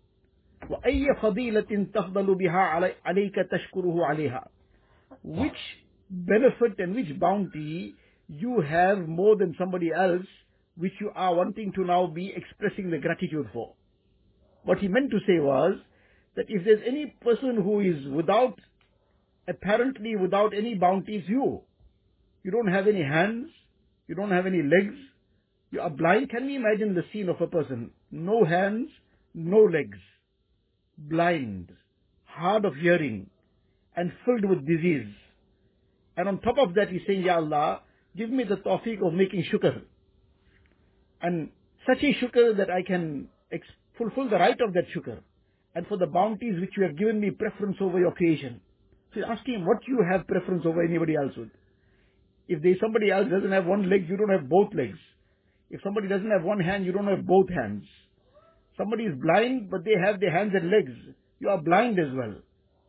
وأي 0.70 1.14
فضيلة 1.22 1.86
تفضل 1.94 2.34
بها 2.34 2.92
عليك 3.04 3.34
تشكره 3.34 4.06
عليها 4.06 4.48
which 5.22 5.78
benefit 6.10 6.78
and 6.78 6.94
which 6.94 7.18
bounty 7.18 7.94
you 8.28 8.60
have 8.60 9.08
more 9.08 9.36
than 9.36 9.54
somebody 9.58 9.92
else 9.92 10.26
which 10.76 10.92
you 11.00 11.10
are 11.14 11.34
wanting 11.34 11.72
to 11.72 11.84
now 11.84 12.06
be 12.06 12.32
expressing 12.34 12.90
the 12.90 12.98
gratitude 12.98 13.48
for. 13.52 13.74
What 14.63 14.79
he 14.79 14.87
meant 14.87 15.11
to 15.11 15.19
say 15.27 15.39
was 15.39 15.75
that 16.35 16.45
if 16.49 16.63
there's 16.65 16.81
any 16.87 17.15
person 17.21 17.61
who 17.61 17.79
is 17.81 18.07
without, 18.07 18.59
apparently 19.47 20.15
without 20.15 20.53
any 20.55 20.75
bounties, 20.75 21.23
you. 21.27 21.61
You 22.43 22.51
don't 22.51 22.71
have 22.71 22.87
any 22.87 23.03
hands, 23.03 23.49
you 24.07 24.15
don't 24.15 24.31
have 24.31 24.45
any 24.45 24.61
legs, 24.61 24.95
you 25.71 25.81
are 25.81 25.89
blind. 25.89 26.29
Can 26.29 26.45
we 26.45 26.55
imagine 26.55 26.93
the 26.93 27.03
scene 27.11 27.29
of 27.29 27.39
a 27.41 27.47
person? 27.47 27.91
No 28.11 28.43
hands, 28.43 28.89
no 29.33 29.63
legs 29.63 29.97
blind, 30.97 31.71
hard 32.25 32.65
of 32.65 32.75
hearing, 32.75 33.29
and 33.95 34.11
filled 34.25 34.45
with 34.45 34.67
disease. 34.67 35.13
And 36.17 36.27
on 36.27 36.39
top 36.39 36.57
of 36.57 36.75
that, 36.75 36.89
he's 36.89 37.01
saying, 37.07 37.23
Ya 37.23 37.37
Allah, 37.37 37.81
give 38.15 38.29
me 38.29 38.43
the 38.43 38.57
tawfiq 38.57 39.05
of 39.05 39.13
making 39.13 39.45
shukr. 39.51 39.81
And 41.21 41.49
such 41.87 42.03
a 42.03 42.13
shukr 42.13 42.57
that 42.57 42.69
I 42.69 42.83
can 42.83 43.29
fulfill 43.97 44.29
the 44.29 44.37
right 44.37 44.59
of 44.61 44.73
that 44.73 44.85
shukr. 44.95 45.19
And 45.75 45.87
for 45.87 45.97
the 45.97 46.07
bounties 46.07 46.59
which 46.59 46.71
you 46.77 46.83
have 46.83 46.97
given 46.97 47.19
me 47.19 47.31
preference 47.31 47.77
over 47.81 47.99
your 47.99 48.11
creation. 48.11 48.61
So 49.13 49.21
he's 49.21 49.29
asking 49.29 49.65
what 49.65 49.87
you 49.87 50.03
have 50.09 50.27
preference 50.27 50.63
over 50.65 50.83
anybody 50.83 51.15
else 51.15 51.33
with. 51.35 51.49
If 52.47 52.61
there's 52.61 52.79
somebody 52.79 53.09
else 53.09 53.27
doesn't 53.29 53.51
have 53.51 53.65
one 53.65 53.89
leg, 53.89 54.07
you 54.07 54.17
don't 54.17 54.29
have 54.29 54.49
both 54.49 54.73
legs. 54.73 54.97
If 55.69 55.81
somebody 55.83 56.07
doesn't 56.07 56.29
have 56.29 56.43
one 56.43 56.59
hand, 56.59 56.85
you 56.85 56.91
don't 56.91 57.07
have 57.07 57.25
both 57.25 57.49
hands. 57.49 57.83
Somebody 58.77 59.05
is 59.05 59.15
blind, 59.19 59.69
but 59.69 59.83
they 59.85 59.93
have 60.03 60.19
their 60.19 60.31
hands 60.31 60.51
and 60.53 60.69
legs. 60.69 60.91
You 61.39 61.49
are 61.49 61.61
blind 61.61 61.99
as 61.99 62.13
well. 62.13 62.35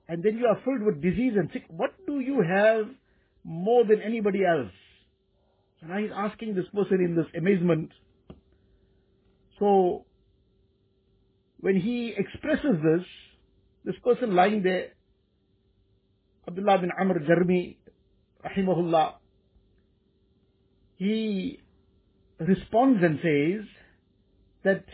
And 0.08 0.22
then 0.22 0.36
you 0.36 0.46
are 0.46 0.60
filled 0.64 0.82
with 0.82 1.02
disease 1.02 1.32
and 1.36 1.48
sick. 1.52 1.64
What 1.68 1.94
do 2.06 2.20
you 2.20 2.42
have 2.42 2.86
more 3.42 3.84
than 3.84 4.02
anybody 4.02 4.44
else? 4.44 4.72
And 5.80 5.90
now 5.90 5.98
he's 5.98 6.10
asking 6.14 6.54
this 6.54 6.66
person 6.74 7.00
in 7.00 7.14
this 7.16 7.26
amazement. 7.36 7.90
So, 9.58 10.04
when 11.63 11.75
he 11.75 12.13
expresses 12.17 12.81
this, 12.83 13.05
this 13.85 13.95
person 14.03 14.35
lying 14.35 14.63
there, 14.63 14.89
Abdullah 16.47 16.79
bin 16.79 16.89
Amr 16.99 17.19
Jarmi, 17.19 17.77
rahimahullah, 18.45 19.13
he 20.95 21.59
responds 22.39 23.03
and 23.03 23.19
says 23.21 23.67
that, 24.63 24.85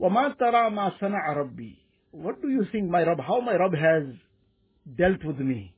وَمَا 0.00 0.36
تَرَى 0.36 0.72
مَا 0.72 0.98
صَنَعَ 1.00 1.36
رَبِّي 1.36 1.76
What 2.12 2.42
do 2.42 2.48
you 2.48 2.66
think 2.72 2.90
my 2.90 3.02
Rabb, 3.02 3.20
how 3.20 3.40
my 3.40 3.54
Rabb 3.54 3.74
has 3.74 4.14
dealt 4.96 5.24
with 5.24 5.38
me? 5.38 5.74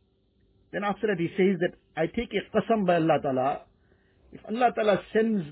Then 0.73 0.85
after 0.85 1.07
that 1.09 1.21
he 1.21 1.29
says 1.37 1.61
that 1.61 1.75
I 1.97 2.07
take 2.07 2.33
a 2.33 2.57
qasam 2.57 2.87
by 2.87 2.97
Allah 2.97 3.19
Ta'ala, 3.23 3.61
if 4.33 4.41
Allah 4.49 4.73
Ta'ala 4.75 5.01
sends 5.13 5.45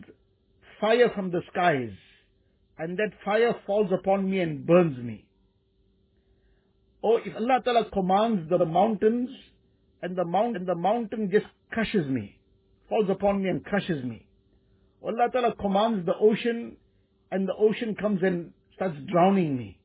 fire 0.81 1.11
from 1.15 1.31
the 1.31 1.43
skies, 1.51 1.93
and 2.78 2.98
that 2.98 3.12
fire 3.26 3.56
falls 3.66 3.92
upon 3.92 4.30
me 4.30 4.40
and 4.40 4.66
burns 4.66 4.98
me, 4.98 5.26
or 7.02 7.22
if 7.22 7.36
Allah 7.36 7.62
Ta'ala 7.64 7.90
commands 7.92 8.50
the 8.50 8.64
mountains, 8.66 9.30
and 10.02 10.16
the 10.16 10.26
mount 10.26 10.56
and 10.56 10.68
the 10.68 10.76
mountain 10.76 11.30
just 11.32 11.46
crushes 11.72 12.08
me, 12.08 12.40
falls 12.90 13.10
upon 13.10 13.44
me 13.44 13.50
and 13.50 13.64
crushes 13.64 14.04
me. 14.04 14.26
Or 15.02 15.12
Allah 15.12 15.30
Ta'ala 15.32 15.56
commands 15.56 16.06
the 16.06 16.16
ocean, 16.20 16.78
and 17.32 17.48
the 17.48 17.56
ocean 17.56 17.96
comes 17.96 18.22
and 18.24 18.52
starts 18.76 18.98
drowning 19.12 19.58
me. 19.58 19.80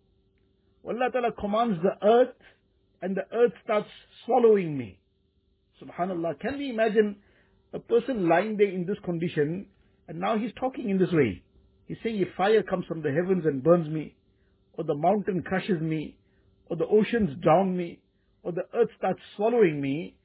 Or 0.83 0.95
Allah 0.95 1.11
Ta'ala 1.13 1.33
commands 1.33 1.79
the 1.83 2.07
earth, 2.07 2.35
and 3.01 3.17
the 3.17 3.25
earth 3.33 3.53
starts 3.65 3.89
swallowing 4.25 4.77
me. 4.79 4.99
Subhanallah. 5.83 6.39
Can 6.41 6.59
we 6.59 6.71
imagine 6.71 7.17
a 7.73 7.79
person 7.79 8.29
lying 8.29 8.57
there 8.57 8.69
in 8.69 8.87
this 8.87 8.99
condition 9.05 9.67
and 10.09 10.21
now 10.21 10.39
he's 10.39 10.53
talking 10.59 10.89
in 10.91 10.99
this 10.99 11.13
way? 11.13 11.43
He's 11.88 11.98
saying 12.04 12.20
if 12.20 12.28
fire 12.36 12.64
comes 12.64 12.86
from 12.86 13.02
the 13.02 13.12
heavens 13.12 13.46
and 13.46 13.64
burns 13.64 13.88
me, 13.90 14.16
or 14.74 14.84
the 14.84 14.96
mountain 14.96 15.42
crushes 15.42 15.82
me, 15.82 16.18
or 16.68 16.76
the 16.76 16.86
oceans 16.86 17.42
drown 17.42 17.76
me, 17.76 18.00
or 18.44 18.52
the 18.52 18.66
earth 18.74 18.90
starts 18.98 19.22
swallowing 19.36 19.82
me, 19.82 20.16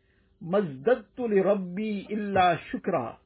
مزددت 0.43 1.19
لربي 1.19 2.07
إلا 2.11 2.59
شكرا 2.73 3.19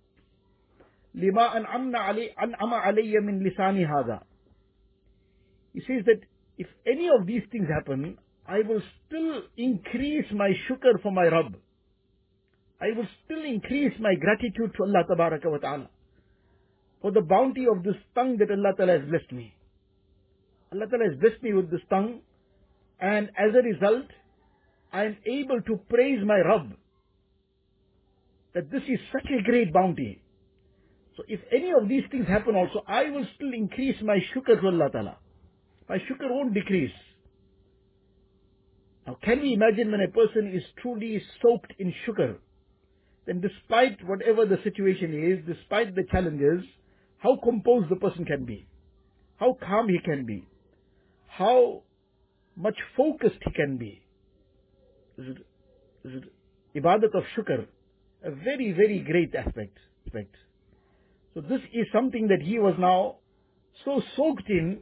لما 1.15 1.57
أنعم 1.57 1.97
علي, 1.97 2.31
أنعم 2.33 2.75
علي 2.75 3.21
من 3.21 3.43
لساني 3.43 3.87
هذا. 3.87 4.21
He 5.73 5.81
says 5.81 6.05
that 6.05 6.21
if 6.59 6.67
any 6.87 7.09
of 7.09 7.27
these 7.27 7.43
things 7.51 7.69
happen, 7.69 8.19
I 8.47 8.61
will 8.61 8.83
still 9.07 9.43
increase 9.57 10.27
my 10.33 10.51
shukr 10.69 11.03
for 11.03 11.11
my 11.11 11.27
Rabb. 11.27 11.57
I 12.81 12.93
will 12.97 13.09
still 13.25 13.43
increase 13.45 13.95
my 13.99 14.15
gratitude 14.15 14.73
to 14.77 14.83
Allah 14.83 15.05
Tabaraka 15.09 15.51
wa 15.51 15.59
Ta'ala 15.59 15.91
for 17.02 17.12
the 17.12 17.22
bounty 17.22 17.66
of 17.68 17.84
this 17.84 17.96
tongue 18.16 18.38
that 18.38 18.52
Allah 18.52 18.74
Ta'ala 18.78 19.00
has 19.00 19.10
blessed 19.10 19.32
me. 19.32 19.54
Allah 20.72 20.88
Ta'ala 20.88 21.10
has 21.10 21.20
blessed 21.20 21.42
me 21.42 21.54
with 21.54 21.72
this 21.72 21.82
tongue 21.90 22.22
and 23.00 23.30
as 23.30 23.54
a 23.56 23.64
result, 23.64 24.06
I 24.94 25.06
am 25.06 25.18
able 25.26 25.62
to 25.64 25.80
praise 25.90 26.20
my 26.24 26.40
Rabb. 26.40 26.74
That 28.54 28.70
this 28.70 28.84
is 28.84 29.00
such 29.12 29.26
a 29.32 29.42
great 29.44 29.74
bounty. 29.74 30.22
So 31.18 31.24
if 31.28 31.40
any 31.52 31.72
of 31.72 31.90
these 31.90 32.04
things 32.12 32.28
happen 32.28 32.56
also, 32.56 32.84
I 32.88 33.10
will 33.10 33.26
still 33.36 33.54
increase 33.54 33.96
my 34.04 34.20
shukr 34.34 34.60
to 34.62 34.68
Allah 34.68 34.90
Ta'ala. 34.92 35.18
My 35.90 35.98
shukr 35.98 36.30
won't 36.30 36.54
decrease. 36.54 36.92
Now 39.08 39.18
can 39.24 39.42
we 39.42 39.54
imagine 39.54 39.92
when 39.92 40.02
a 40.02 40.08
person 40.08 40.54
is 40.54 40.64
truly 40.82 41.22
soaked 41.42 41.74
in 41.80 41.94
shukr, 42.06 42.36
then 43.26 43.42
despite 43.42 43.98
whatever 44.08 44.46
the 44.46 44.60
situation 44.64 45.14
is, 45.14 45.56
despite 45.56 45.96
the 45.96 46.04
challenges, 46.12 46.64
how 47.22 47.38
composed 47.44 47.90
the 47.90 47.96
person 47.96 48.26
can 48.26 48.46
be, 48.46 48.68
how 49.38 49.58
calm 49.66 49.88
he 49.90 50.00
can 50.04 50.26
be, 50.26 50.48
how 51.28 51.84
much 52.56 52.76
focused 52.98 53.40
he 53.46 53.52
can 53.52 53.78
be. 53.78 54.02
Is 55.18 56.24
ibadat 56.76 57.14
of 57.16 57.24
shukr? 57.38 57.68
A 58.24 58.32
very, 58.32 58.72
very 58.72 59.00
great 59.00 59.34
aspect. 59.36 59.78
aspect. 60.08 60.36
So 61.34 61.42
this 61.42 61.62
is 61.74 61.86
something 61.94 62.28
that 62.28 62.42
he 62.42 62.60
was 62.60 62.76
now 62.80 63.18
so 63.86 64.02
soaked 64.16 64.50
in 64.50 64.80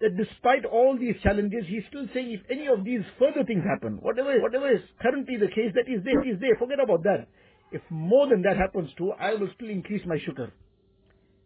that 0.00 0.16
despite 0.16 0.64
all 0.64 0.96
these 0.98 1.16
challenges, 1.22 1.64
he's 1.68 1.82
still 1.88 2.06
saying 2.14 2.32
if 2.32 2.40
any 2.50 2.66
of 2.68 2.84
these 2.84 3.00
further 3.18 3.44
things 3.44 3.64
happen, 3.64 3.98
whatever, 4.00 4.40
whatever 4.40 4.70
is 4.70 4.80
currently 5.02 5.36
the 5.36 5.48
case, 5.48 5.72
that 5.74 5.90
is 5.90 6.02
there, 6.04 6.20
is 6.26 6.40
there, 6.40 6.56
forget 6.58 6.80
about 6.80 7.02
that. 7.02 7.26
If 7.72 7.82
more 7.90 8.28
than 8.28 8.42
that 8.42 8.56
happens 8.56 8.90
too, 8.96 9.12
I 9.12 9.34
will 9.34 9.48
still 9.54 9.68
increase 9.68 10.02
my 10.06 10.16
shukr. 10.16 10.50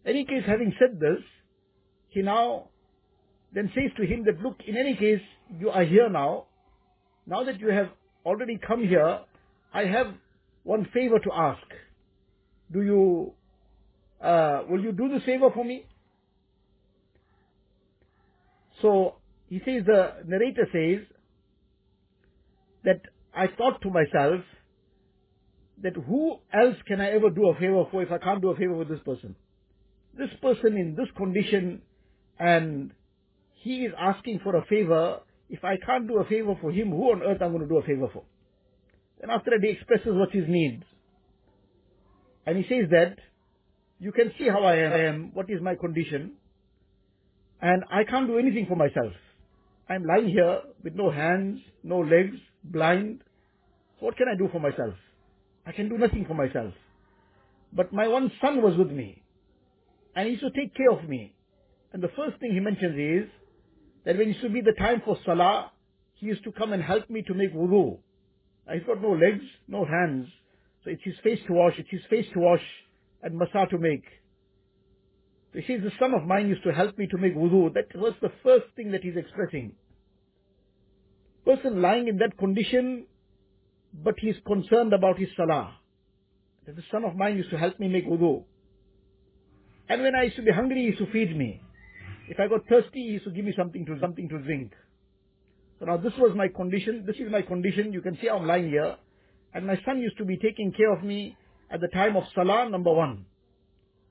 Any 0.05 0.25
case, 0.25 0.43
having 0.47 0.75
said 0.79 0.99
this, 0.99 1.23
he 2.09 2.23
now 2.23 2.69
then 3.55 3.71
says 3.75 3.91
to 3.97 4.07
him 4.07 4.25
that, 4.25 4.41
look, 4.41 4.57
in 4.67 4.77
any 4.77 4.97
case, 4.97 5.21
you 5.59 5.71
are 5.71 5.85
here 5.85 6.09
now. 6.09 6.47
Now 7.27 7.45
that 7.45 7.61
you 7.61 7.69
have 7.69 7.91
already 8.25 8.59
come 8.67 8.87
here, 8.87 9.21
I 9.73 9.85
have 9.85 10.15
one 10.65 10.87
favor 10.93 11.19
to 11.19 11.33
ask. 11.33 11.62
Do 12.73 12.83
you, 12.83 13.33
uh, 14.21 14.62
will 14.69 14.83
you 14.83 14.93
do 14.93 15.09
the 15.09 15.21
favor 15.21 15.51
for 15.55 15.65
me? 15.65 15.87
So, 18.81 19.17
he 19.49 19.59
says, 19.59 19.85
the 19.87 20.15
narrator 20.27 20.67
says, 20.73 21.07
that 22.85 23.01
I 23.35 23.47
thought 23.47 23.83
to 23.83 23.91
myself, 23.91 24.41
that 25.83 25.95
who 25.95 26.38
else 26.53 26.77
can 26.87 27.01
I 27.01 27.11
ever 27.11 27.31
do 27.31 27.49
a 27.49 27.55
favor 27.55 27.85
for 27.91 28.03
if 28.03 28.11
I 28.11 28.19
can't 28.19 28.41
do 28.41 28.51
a 28.51 28.57
favor 28.57 28.75
for 28.75 28.85
this 28.85 29.03
person? 29.05 29.37
This 30.16 30.31
person 30.40 30.77
in 30.77 30.94
this 30.96 31.09
condition 31.16 31.83
and 32.38 32.92
he 33.62 33.85
is 33.85 33.92
asking 33.98 34.40
for 34.42 34.57
a 34.57 34.64
favor. 34.66 35.20
If 35.48 35.64
I 35.64 35.77
can't 35.85 36.09
do 36.09 36.18
a 36.18 36.25
favor 36.25 36.57
for 36.61 36.72
him, 36.72 36.90
who 36.90 37.12
on 37.12 37.22
earth 37.22 37.40
I'm 37.40 37.53
going 37.53 37.62
to 37.62 37.68
do 37.68 37.79
a 37.79 37.83
favor 37.83 38.09
for? 38.12 38.25
Then 39.20 39.31
after 39.31 39.51
that 39.51 39.61
he 39.62 39.70
expresses 39.70 40.14
what 40.14 40.31
his 40.33 40.44
needs. 40.48 40.83
And 42.46 42.57
he 42.57 42.64
says 42.64 42.90
that, 42.90 43.18
you 44.01 44.11
can 44.11 44.33
see 44.37 44.48
how 44.48 44.64
I 44.64 44.77
am, 44.77 45.31
what 45.33 45.48
is 45.48 45.61
my 45.62 45.77
condition, 45.77 46.33
and 47.61 47.85
I 47.88 48.03
can't 48.03 48.27
do 48.27 48.38
anything 48.38 48.66
for 48.66 48.75
myself. 48.75 49.12
I'm 49.88 50.05
lying 50.05 50.29
here 50.29 50.61
with 50.83 50.94
no 50.94 51.11
hands, 51.11 51.61
no 51.85 52.01
legs, 52.01 52.37
blind. 52.64 53.22
What 54.01 54.16
can 54.16 54.27
I 54.27 54.37
do 54.37 54.48
for 54.51 54.59
myself? 54.59 54.94
I 55.64 55.70
can 55.70 55.88
do 55.88 55.98
nothing 55.98 56.25
for 56.27 56.35
myself. 56.35 56.75
But 57.72 57.92
my 57.92 58.09
one 58.09 58.33
son 58.40 58.61
was 58.62 58.77
with 58.77 58.90
me. 58.90 59.22
And 60.14 60.27
he 60.27 60.33
used 60.33 60.44
to 60.44 60.51
take 60.51 60.75
care 60.75 60.90
of 60.90 61.09
me. 61.09 61.35
And 61.92 62.03
the 62.03 62.11
first 62.16 62.38
thing 62.40 62.53
he 62.53 62.61
mentions 62.61 62.98
is 62.98 63.31
that 64.05 64.16
when 64.16 64.31
it 64.31 64.40
to 64.42 64.48
be 64.48 64.61
the 64.61 64.72
time 64.72 65.03
for 65.05 65.16
salah, 65.25 65.72
he 66.14 66.27
used 66.27 66.44
to 66.44 66.53
come 66.53 66.72
and 66.72 66.83
help 66.83 67.09
me 67.11 67.22
to 67.22 67.35
make 67.35 67.55
wudu. 67.55 67.98
Now 68.66 68.75
he's 68.75 68.85
got 68.85 69.03
no 69.03 69.12
legs, 69.12 69.44
no 69.68 69.85
hands. 69.85 70.29
So 70.85 70.90
it's 70.90 71.03
his 71.05 71.14
face 71.22 71.40
to 71.46 71.53
wash, 71.53 71.75
it's 71.79 71.90
his 71.90 72.03
face 72.11 72.27
to 72.35 72.40
wash 72.40 72.62
and 73.22 73.40
masah 73.40 73.68
to 73.70 73.79
make. 73.79 74.05
So 75.53 75.61
he 75.61 75.66
says, 75.66 75.83
the 75.83 75.92
son 75.98 76.14
of 76.14 76.25
mine 76.25 76.48
used 76.48 76.64
to 76.64 76.72
help 76.72 76.96
me 76.96 77.07
to 77.09 77.18
make 77.18 77.37
wudu. 77.37 77.75
That 77.75 77.94
was 77.94 78.14
the 78.20 78.33
first 78.42 78.66
thing 78.75 78.92
that 78.92 79.03
he's 79.03 79.16
expressing. 79.16 79.72
Person 81.44 81.83
lying 81.83 82.09
in 82.09 82.18
that 82.18 82.38
condition 82.38 83.07
but 83.92 84.14
he 84.18 84.29
is 84.29 84.37
concerned 84.46 84.92
about 84.92 85.18
his 85.18 85.29
salah. 85.37 85.77
That 86.66 86.77
the 86.77 86.83
son 86.90 87.05
of 87.05 87.16
mine 87.16 87.37
used 87.37 87.51
to 87.51 87.59
help 87.59 87.79
me 87.79 87.88
make 87.88 88.07
wudu. 88.07 88.44
And 89.88 90.03
when 90.03 90.14
I 90.14 90.25
used 90.25 90.37
to 90.37 90.42
be 90.42 90.53
hungry, 90.53 90.77
he 90.77 90.83
used 90.85 90.99
to 90.99 91.11
feed 91.12 91.37
me. 91.37 91.61
If 92.29 92.38
I 92.40 92.49
got 92.49 92.66
thirsty, 92.68 93.01
he 93.01 93.12
used 93.12 93.25
to 93.25 93.31
give 93.31 93.45
me 93.45 93.53
something 93.57 93.85
to, 93.87 93.99
something 94.01 94.29
to 94.29 94.38
drink. 94.38 94.73
So 95.79 95.87
now 95.87 95.97
this 95.97 96.12
was 96.16 96.37
my 96.37 96.49
condition, 96.49 97.05
this 97.07 97.16
is 97.16 97.31
my 97.31 97.42
condition, 97.42 97.92
you 97.92 98.01
can 98.01 98.16
see 98.21 98.29
I'm 98.29 98.47
lying 98.47 98.68
here. 98.68 98.97
And 99.53 99.66
my 99.66 99.79
son 99.85 100.01
used 100.01 100.16
to 100.18 100.25
be 100.25 100.37
taking 100.37 100.73
care 100.73 100.92
of 100.92 101.03
me 101.03 101.37
at 101.71 101.81
the 101.81 101.88
time 101.88 102.16
of 102.16 102.25
salah, 102.35 102.68
number 102.71 102.92
one. 102.92 103.27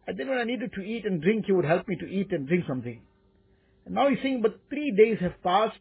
And 0.05 0.19
then 0.19 0.27
when 0.27 0.37
I 0.37 0.43
needed 0.43 0.73
to 0.73 0.81
eat 0.81 1.05
and 1.05 1.21
drink, 1.21 1.45
he 1.45 1.53
would 1.53 1.65
help 1.65 1.87
me 1.87 1.95
to 1.95 2.05
eat 2.05 2.31
and 2.31 2.47
drink 2.47 2.65
something. 2.67 3.01
And 3.85 3.95
now 3.95 4.09
he's 4.09 4.19
saying, 4.21 4.41
but 4.41 4.59
three 4.69 4.91
days 4.91 5.19
have 5.21 5.41
passed, 5.41 5.79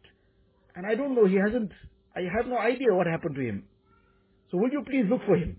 and 0.75 0.85
I 0.85 0.95
don't 0.95 1.15
know, 1.15 1.25
he 1.25 1.35
hasn't, 1.35 1.71
I 2.15 2.21
have 2.21 2.47
no 2.47 2.57
idea 2.57 2.93
what 2.93 3.07
happened 3.07 3.35
to 3.35 3.41
him. 3.41 3.65
So 4.49 4.57
will 4.57 4.69
you 4.71 4.83
please 4.85 5.05
look 5.09 5.25
for 5.25 5.35
him? 5.35 5.57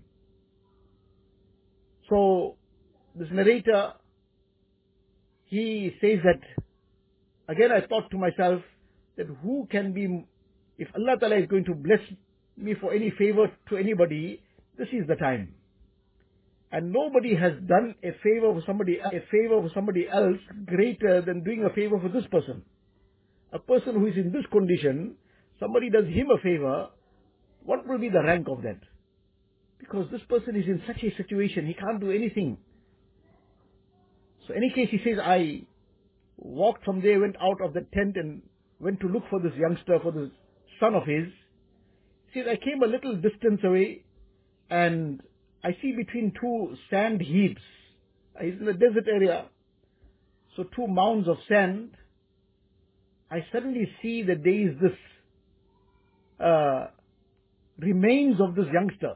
So 2.09 2.55
this 3.15 3.29
narrator, 3.31 3.93
he 5.53 5.95
says 6.01 6.19
that, 6.23 6.41
again 7.47 7.71
I 7.71 7.85
thought 7.85 8.09
to 8.11 8.17
myself, 8.17 8.61
that 9.17 9.27
who 9.43 9.67
can 9.69 9.93
be, 9.93 10.25
if 10.79 10.87
Allah 10.95 11.17
Ta'ala 11.19 11.37
is 11.37 11.47
going 11.47 11.65
to 11.65 11.75
bless 11.75 11.99
me 12.57 12.73
for 12.81 12.91
any 12.91 13.11
favor 13.11 13.51
to 13.69 13.77
anybody, 13.77 14.41
this 14.77 14.87
is 14.91 15.07
the 15.07 15.15
time. 15.15 15.53
And 16.71 16.91
nobody 16.91 17.35
has 17.35 17.53
done 17.67 17.93
a 18.03 18.13
favor 18.23 18.51
for 18.51 18.63
somebody, 18.65 18.97
a 18.97 19.21
favor 19.29 19.61
for 19.61 19.69
somebody 19.75 20.07
else 20.09 20.39
greater 20.65 21.21
than 21.21 21.43
doing 21.43 21.63
a 21.63 21.69
favor 21.69 21.99
for 21.99 22.09
this 22.09 22.25
person. 22.31 22.63
A 23.51 23.59
person 23.59 23.93
who 23.93 24.07
is 24.07 24.17
in 24.17 24.31
this 24.31 24.45
condition, 24.51 25.13
somebody 25.59 25.91
does 25.91 26.05
him 26.05 26.31
a 26.31 26.41
favor, 26.41 26.87
what 27.63 27.87
will 27.87 27.99
be 27.99 28.09
the 28.09 28.23
rank 28.23 28.47
of 28.49 28.63
that? 28.63 28.79
Because 29.79 30.07
this 30.11 30.21
person 30.27 30.55
is 30.55 30.65
in 30.65 30.81
such 30.87 31.03
a 31.03 31.15
situation, 31.15 31.67
he 31.67 31.75
can't 31.75 32.01
do 32.01 32.09
anything. 32.09 32.57
So 34.47 34.53
in 34.53 34.63
any 34.63 34.73
case, 34.73 34.89
he 34.91 34.99
says, 35.03 35.19
I 35.21 35.61
walked 36.37 36.83
from 36.83 37.01
there, 37.01 37.19
went 37.19 37.35
out 37.41 37.61
of 37.61 37.73
the 37.73 37.85
tent 37.93 38.17
and 38.17 38.41
went 38.79 38.99
to 39.01 39.07
look 39.07 39.23
for 39.29 39.39
this 39.39 39.53
youngster, 39.57 39.99
for 40.01 40.11
this 40.11 40.29
son 40.79 40.95
of 40.95 41.05
his. 41.05 41.27
He 42.31 42.39
says, 42.39 42.49
I 42.51 42.55
came 42.55 42.83
a 42.83 42.87
little 42.87 43.15
distance 43.15 43.61
away 43.63 44.03
and 44.69 45.21
I 45.63 45.77
see 45.81 45.93
between 45.93 46.33
two 46.39 46.75
sand 46.89 47.21
heaps. 47.21 47.61
He's 48.41 48.53
in 48.59 48.65
the 48.65 48.73
desert 48.73 49.07
area. 49.07 49.45
So 50.55 50.63
two 50.75 50.87
mounds 50.87 51.27
of 51.27 51.37
sand. 51.47 51.91
I 53.31 53.45
suddenly 53.51 53.89
see 54.01 54.23
that 54.23 54.43
there 54.43 54.69
is 54.69 54.75
this 54.81 56.45
uh, 56.45 56.87
remains 57.79 58.39
of 58.41 58.55
this 58.55 58.65
youngster, 58.71 59.15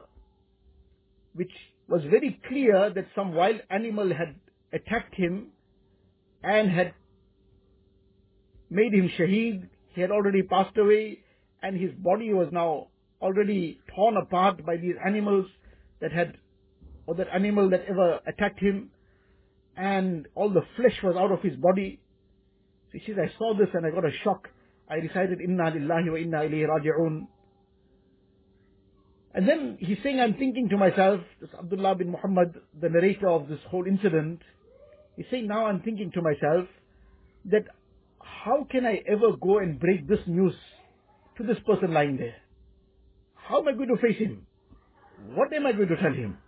which 1.34 1.52
was 1.88 2.02
very 2.10 2.40
clear 2.48 2.90
that 2.94 3.06
some 3.14 3.34
wild 3.34 3.60
animal 3.70 4.08
had 4.08 4.34
attacked 4.72 5.14
him 5.14 5.48
and 6.42 6.70
had 6.70 6.94
made 8.70 8.92
him 8.92 9.10
shaheed. 9.18 9.68
He 9.94 10.00
had 10.00 10.10
already 10.10 10.42
passed 10.42 10.76
away 10.76 11.20
and 11.62 11.78
his 11.78 11.92
body 11.92 12.32
was 12.32 12.48
now 12.52 12.88
already 13.20 13.80
torn 13.94 14.16
apart 14.16 14.64
by 14.64 14.76
these 14.76 14.94
animals 15.04 15.46
that 16.00 16.12
had, 16.12 16.36
or 17.06 17.14
that 17.16 17.28
animal 17.32 17.70
that 17.70 17.84
ever 17.88 18.20
attacked 18.26 18.60
him 18.60 18.90
and 19.76 20.26
all 20.34 20.50
the 20.50 20.62
flesh 20.76 21.02
was 21.02 21.16
out 21.16 21.32
of 21.32 21.40
his 21.40 21.56
body. 21.56 22.00
So 22.92 22.98
he 22.98 23.12
says, 23.12 23.16
I 23.22 23.38
saw 23.38 23.54
this 23.54 23.68
and 23.74 23.86
I 23.86 23.90
got 23.90 24.04
a 24.04 24.12
shock. 24.24 24.48
I 24.90 24.96
recited, 24.96 25.40
Inna 25.40 25.70
lillahi 25.70 26.10
wa 26.10 26.16
inna 26.16 26.38
ilayhi 26.38 26.66
raji'un. 26.66 27.26
And 29.34 29.48
then 29.48 29.76
he's 29.78 29.98
saying, 30.02 30.20
I'm 30.20 30.34
thinking 30.34 30.68
to 30.70 30.76
myself, 30.76 31.20
this 31.40 31.50
Abdullah 31.56 31.94
bin 31.94 32.10
Muhammad, 32.10 32.54
the 32.80 32.88
narrator 32.88 33.28
of 33.28 33.48
this 33.48 33.60
whole 33.68 33.86
incident, 33.86 34.40
he's 35.18 35.26
saying, 35.32 35.48
now 35.48 35.66
I'm 35.66 35.80
thinking 35.80 36.12
to 36.12 36.22
myself 36.22 36.66
that 37.46 37.64
how 38.22 38.66
can 38.70 38.86
I 38.86 39.02
ever 39.06 39.36
go 39.40 39.58
and 39.58 39.78
break 39.78 40.06
this 40.08 40.20
news 40.26 40.54
to 41.36 41.42
this 41.42 41.56
person 41.66 41.92
lying 41.92 42.16
there? 42.16 42.36
How 43.34 43.60
am 43.60 43.68
I 43.68 43.72
going 43.72 43.88
to 43.88 43.96
face 44.00 44.16
him? 44.16 44.46
What 45.34 45.52
am 45.52 45.66
I 45.66 45.72
going 45.72 45.88
to 45.88 45.96
tell 45.96 46.12
him? 46.12 46.38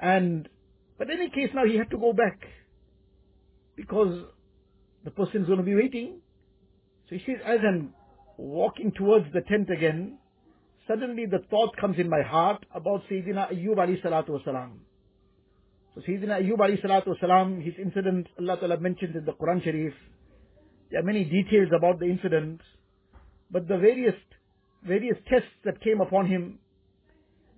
And, 0.00 0.48
but 0.98 1.08
in 1.08 1.20
any 1.20 1.30
case 1.30 1.50
now 1.54 1.64
he 1.64 1.76
had 1.76 1.90
to 1.90 1.98
go 1.98 2.12
back 2.12 2.40
because 3.76 4.24
the 5.04 5.12
person's 5.12 5.46
going 5.46 5.58
to 5.58 5.64
be 5.64 5.76
waiting. 5.76 6.20
So 7.08 7.14
he 7.14 7.22
says, 7.24 7.40
as 7.46 7.60
I'm 7.66 7.94
walking 8.38 8.90
towards 8.90 9.26
the 9.32 9.42
tent 9.42 9.70
again, 9.70 10.18
suddenly 10.88 11.26
the 11.26 11.44
thought 11.48 11.76
comes 11.76 11.98
in 11.98 12.08
my 12.08 12.22
heart 12.22 12.66
about 12.74 13.02
Sayyidina 13.08 13.52
Ayyub 13.52 13.76
alayhi 13.76 14.02
salatu 14.02 14.30
wasalam. 14.30 14.70
So 15.94 16.02
Sayyidina 16.02 16.40
Ayyub 16.40 16.58
alayhi 16.58 16.80
salatu 16.80 17.08
wasalam, 17.08 17.62
his 17.62 17.74
incident, 17.82 18.28
Allah 18.38 18.56
Ta'ala 18.58 18.78
mentioned 18.78 19.16
in 19.16 19.24
the 19.24 19.32
Quran 19.32 19.62
Sharif. 19.64 19.92
There 20.90 21.00
are 21.00 21.04
many 21.04 21.24
details 21.24 21.70
about 21.76 21.98
the 21.98 22.06
incident, 22.06 22.60
but 23.50 23.66
the 23.66 23.76
various, 23.76 24.14
various 24.84 25.16
tests 25.28 25.48
that 25.64 25.80
came 25.82 26.00
upon 26.00 26.26
him, 26.26 26.60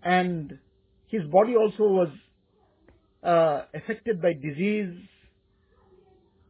and 0.03 0.59
his 1.09 1.23
body 1.25 1.57
also 1.57 1.85
was 1.85 2.09
uh, 3.23 3.63
affected 3.75 4.23
by 4.23 4.33
disease, 4.33 4.97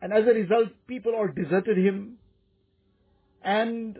and 0.01 0.13
as 0.13 0.23
a 0.25 0.35
result, 0.35 0.69
people 0.87 1.15
all 1.17 1.29
deserted 1.35 1.77
him, 1.77 2.19
and 3.43 3.99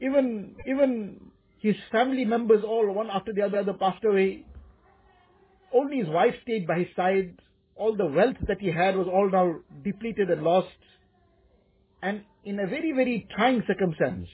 even, 0.00 0.54
even 0.68 1.20
his 1.58 1.74
family 1.90 2.24
members 2.24 2.62
all, 2.64 2.86
one 2.92 3.10
after 3.10 3.32
the 3.32 3.42
other 3.42 3.72
passed 3.72 4.04
away. 4.04 4.44
Only 5.76 5.98
his 5.98 6.08
wife 6.08 6.34
stayed 6.42 6.66
by 6.66 6.78
his 6.78 6.88
side. 6.96 7.34
All 7.74 7.94
the 7.94 8.06
wealth 8.06 8.36
that 8.48 8.60
he 8.60 8.68
had 8.68 8.96
was 8.96 9.06
all 9.12 9.28
now 9.30 9.56
depleted 9.84 10.30
and 10.30 10.42
lost. 10.42 10.80
And 12.02 12.22
in 12.44 12.58
a 12.58 12.66
very, 12.66 12.92
very 12.92 13.28
trying 13.36 13.62
circumstance. 13.66 14.28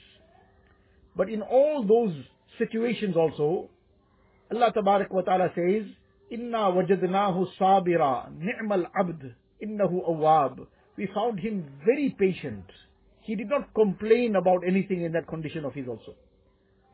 But 1.17 1.29
in 1.29 1.41
all 1.41 1.83
those 1.83 2.15
situations 2.57 3.17
also, 3.17 3.69
Allah 4.53 4.71
Tabarak 4.71 5.11
wa 5.11 5.21
Ta'ala 5.21 5.49
says, 5.53 5.83
Inna 6.31 6.71
wajadnahu 6.71 7.47
sabira, 7.59 8.31
ni'mal 8.39 8.85
abd, 8.97 9.35
innahu 9.61 10.09
awab. 10.09 10.65
We 10.95 11.07
found 11.13 11.39
him 11.39 11.65
very 11.85 12.15
patient. 12.17 12.63
He 13.21 13.35
did 13.35 13.49
not 13.49 13.73
complain 13.73 14.35
about 14.35 14.61
anything 14.65 15.03
in 15.03 15.11
that 15.13 15.27
condition 15.27 15.65
of 15.65 15.73
his 15.73 15.87
also. 15.87 16.15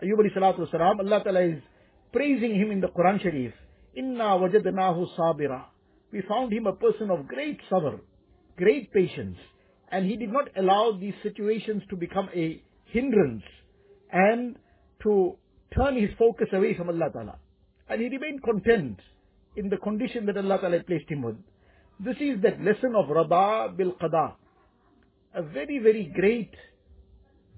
Ayyub 0.04 0.20
alayhi 0.20 0.36
salatu 0.36 0.68
wasalam, 0.68 1.00
Allah 1.00 1.24
Ta'ala 1.24 1.42
is 1.42 1.62
praising 2.12 2.56
him 2.56 2.72
in 2.72 2.82
the 2.82 2.88
Quran 2.88 3.22
Sharif. 3.22 3.54
Inna 3.96 4.38
wajadnahu 4.38 5.08
sabira. 5.18 5.66
We 6.12 6.22
found 6.28 6.54
him 6.54 6.68
a 6.68 6.74
person 6.74 7.12
of 7.12 7.28
great 7.28 7.60
sabr, 7.70 8.00
great 8.58 8.92
patience. 8.92 9.38
And 9.92 10.06
he 10.06 10.16
did 10.16 10.32
not 10.32 10.50
allow 10.56 10.98
these 11.00 11.16
situations 11.24 11.84
to 11.90 11.96
become 11.96 12.30
a 12.36 12.62
hindrance 12.86 13.44
and 14.12 14.56
to 15.04 15.36
turn 15.76 15.96
his 15.96 16.10
focus 16.18 16.48
away 16.54 16.76
from 16.76 16.90
Allah 16.90 17.10
Ta'ala. 17.12 17.36
And 17.90 18.02
he 18.02 18.10
remained 18.10 18.44
content 18.44 19.00
in 19.56 19.70
the 19.70 19.78
condition 19.78 20.26
that 20.28 20.38
Allah 20.38 20.60
Ta'ala 20.60 20.84
placed 20.84 21.10
him 21.10 21.24
with. 21.24 21.36
This 22.00 22.18
is 22.20 22.42
that 22.44 22.62
lesson 22.64 22.94
of 22.96 23.10
Rada 23.10 23.74
bil 23.76 23.94
Qada. 24.02 24.34
A 25.36 25.44
very, 25.44 25.80
very 25.80 26.12
great 26.16 26.52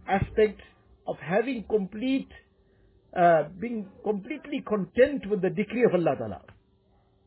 aspect 0.07 0.59
of 1.07 1.17
having 1.17 1.63
complete, 1.69 2.29
uh, 3.17 3.43
being 3.59 3.85
completely 4.03 4.61
content 4.67 5.25
with 5.29 5.41
the 5.41 5.49
decree 5.49 5.83
of 5.83 5.93
Allah 5.93 6.15
Ta'ala. 6.17 6.41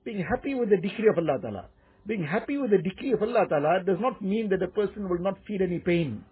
Being 0.05 0.25
happy 0.25 0.55
with 0.55 0.70
the 0.70 0.77
decree 0.77 1.09
of 1.09 1.18
Allah 1.18 1.38
Ta'ala. 1.40 1.66
Being 2.07 2.25
happy 2.25 2.59
with 2.59 2.70
the 2.70 2.79
decree 2.79 3.12
of 3.12 3.23
Allah 3.23 3.47
Ta'ala 3.49 3.83
does 3.85 3.99
not 4.01 4.23
mean 4.23 4.49
that 4.51 4.62
a 4.62 4.68
person 4.68 5.09
will 5.09 5.18
not 5.18 5.38
feel 5.47 5.62
any 5.62 5.79
pain, 5.79 6.25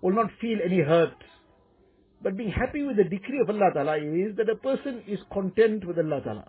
will 0.00 0.14
not 0.14 0.30
feel 0.40 0.58
any 0.64 0.80
hurt. 0.80 1.14
But 2.22 2.36
being 2.36 2.50
happy 2.50 2.82
with 2.82 2.96
the 2.96 3.04
decree 3.04 3.40
of 3.40 3.50
Allah 3.50 3.70
Ta'ala 3.74 3.96
is 3.98 4.36
that 4.36 4.48
a 4.48 4.56
person 4.56 5.02
is 5.06 5.18
content 5.32 5.86
with 5.86 5.98
Allah 5.98 6.20
Ta'ala 6.22 6.44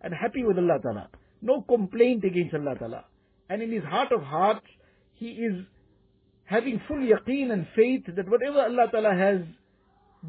and 0.00 0.14
happy 0.14 0.44
with 0.44 0.58
Allah 0.58 0.78
Ta'ala. 0.80 1.08
No 1.42 1.62
complaint 1.62 2.24
against 2.24 2.54
Allah 2.54 2.76
Ta'ala. 2.78 3.04
And 3.48 3.62
in 3.62 3.72
his 3.72 3.84
heart 3.84 4.12
of 4.12 4.22
hearts, 4.22 4.66
he 5.14 5.30
is 5.30 5.64
having 6.44 6.80
full 6.86 6.98
yaqeen 6.98 7.52
and 7.52 7.66
faith 7.74 8.04
that 8.14 8.28
whatever 8.28 8.60
Allah 8.62 8.86
Ta'ala 8.90 9.14
has 9.14 9.40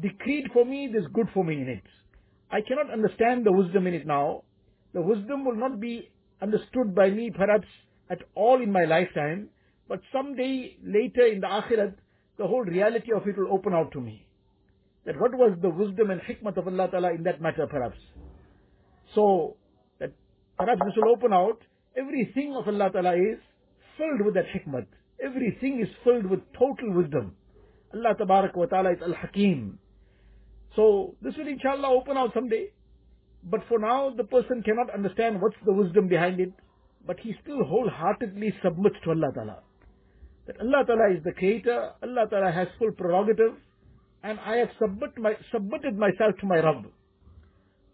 decreed 0.00 0.50
for 0.52 0.64
me, 0.64 0.88
there's 0.92 1.06
good 1.12 1.28
for 1.34 1.44
me 1.44 1.54
in 1.54 1.68
it. 1.68 1.82
I 2.50 2.60
cannot 2.60 2.92
understand 2.92 3.46
the 3.46 3.52
wisdom 3.52 3.86
in 3.86 3.94
it 3.94 4.06
now. 4.06 4.42
The 4.92 5.00
wisdom 5.00 5.44
will 5.44 5.56
not 5.56 5.80
be 5.80 6.10
understood 6.42 6.94
by 6.94 7.10
me 7.10 7.30
perhaps 7.30 7.66
at 8.10 8.22
all 8.34 8.60
in 8.60 8.72
my 8.72 8.84
lifetime, 8.84 9.48
but 9.88 10.00
someday 10.12 10.76
later 10.84 11.26
in 11.26 11.40
the 11.40 11.46
akhirat, 11.46 11.94
the 12.38 12.46
whole 12.46 12.64
reality 12.64 13.12
of 13.14 13.26
it 13.28 13.36
will 13.36 13.52
open 13.52 13.74
out 13.74 13.92
to 13.92 14.00
me. 14.00 14.26
That 15.06 15.18
what 15.20 15.34
was 15.34 15.56
the 15.62 15.70
wisdom 15.70 16.10
and 16.10 16.20
hikmat 16.20 16.56
of 16.56 16.66
Allah 16.66 16.88
Ta'ala 16.90 17.12
in 17.14 17.22
that 17.24 17.40
matter 17.40 17.66
perhaps. 17.66 17.98
So, 19.14 19.56
that 19.98 20.12
perhaps 20.58 20.80
this 20.84 20.94
will 20.96 21.12
open 21.12 21.32
out, 21.32 21.58
everything 21.96 22.54
of 22.56 22.66
Allah 22.66 22.90
Ta'ala 22.92 23.14
is 23.14 23.38
filled 23.96 24.24
with 24.24 24.34
that 24.34 24.46
hikmat. 24.54 24.86
Everything 25.22 25.80
is 25.80 25.88
filled 26.04 26.26
with 26.26 26.40
total 26.52 26.92
wisdom. 26.94 27.36
Allah 27.94 28.14
Tabarak 28.14 28.54
wa 28.56 28.66
Ta'ala 28.66 28.92
is 28.92 28.98
Al-Hakim. 29.02 29.78
So 30.76 31.14
this 31.22 31.34
will 31.36 31.48
inshallah 31.48 31.88
open 31.90 32.16
out 32.16 32.32
someday. 32.34 32.68
But 33.42 33.60
for 33.68 33.78
now, 33.78 34.10
the 34.16 34.24
person 34.24 34.62
cannot 34.62 34.92
understand 34.92 35.40
what's 35.40 35.56
the 35.64 35.72
wisdom 35.72 36.08
behind 36.08 36.40
it. 36.40 36.52
But 37.06 37.18
he 37.20 37.34
still 37.42 37.64
wholeheartedly 37.64 38.54
submits 38.62 38.96
to 39.04 39.10
Allah 39.10 39.32
Ta'ala. 39.34 39.58
That 40.46 40.60
Allah 40.60 40.84
Ta'ala 40.86 41.16
is 41.16 41.24
the 41.24 41.32
creator, 41.32 41.92
Allah 42.02 42.26
Ta'ala 42.28 42.52
has 42.52 42.68
full 42.78 42.92
prerogative, 42.92 43.54
and 44.22 44.38
I 44.40 44.56
have 44.56 44.68
submit 44.80 45.16
my, 45.18 45.34
submitted 45.52 45.96
myself 45.96 46.34
to 46.40 46.46
my 46.46 46.56
Rabb. 46.58 46.86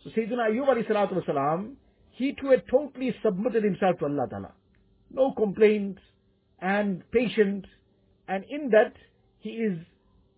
So 0.02 0.11
Sayyidina 0.11 0.50
Ayyub 0.50 0.66
alayhi 0.68 0.88
salatu 0.88 1.22
wasalam, 1.22 1.74
he 2.12 2.35
too 2.40 2.50
had 2.50 2.64
totally 2.70 3.14
submitted 3.22 3.62
himself 3.62 3.98
to 4.00 4.06
Allah 4.06 4.26
Ta'ala. 4.28 4.52
No 5.12 5.32
complaints, 5.32 6.00
and 6.61 7.02
patient, 7.12 7.66
and 8.28 8.44
in 8.48 8.70
that 8.70 8.94
he 9.46 9.52
is 9.52 9.78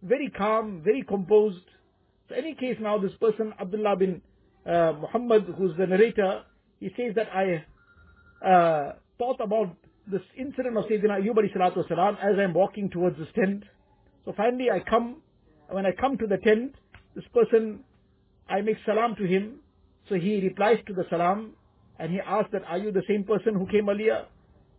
very 0.03 0.31
calm, 0.31 0.83
very 0.85 1.03
composed. 1.03 1.65
So 2.29 2.35
any 2.35 2.55
case 2.55 2.77
now, 2.81 2.99
this 2.99 3.13
person, 3.21 3.55
Abdullah 3.59 3.97
bin 3.97 4.21
uh, 4.67 4.93
Muhammad, 5.01 5.47
who's 5.57 5.77
the 5.79 5.87
narrator, 5.87 6.43
he 6.79 6.89
says 6.97 7.15
that 7.15 7.29
I 7.35 7.65
uh, 8.47 8.93
thought 9.19 9.41
about 9.41 9.75
this 10.11 10.21
incident 10.37 10.77
of 10.77 10.85
Sayyidina 10.85 11.23
Ayyub 11.23 11.37
wasalam 11.37 12.19
as 12.23 12.39
I'm 12.39 12.53
walking 12.53 12.91
towards 12.91 13.19
this 13.19 13.29
tent. 13.35 13.65
So 14.25 14.35
finally 14.37 14.71
I 14.71 14.81
come, 14.81 15.23
when 15.71 15.87
I 15.87 15.93
come 15.93 16.19
to 16.19 16.27
the 16.27 16.37
tent, 16.39 16.75
this 17.15 17.25
person, 17.33 17.81
I 18.49 18.61
make 18.61 18.77
salam 18.87 19.17
to 19.17 19.25
him. 19.25 19.61
So 20.09 20.17
he 20.17 20.41
replies 20.43 20.79
to 20.87 20.93
the 20.93 21.05
salam 21.11 21.53
and 21.99 22.13
he 22.13 22.21
asks 22.21 22.51
that, 22.53 22.63
are 22.67 22.79
you 22.79 22.93
the 22.93 23.03
same 23.09 23.25
person 23.25 23.55
who 23.55 23.67
came 23.67 23.89
earlier? 23.89 24.27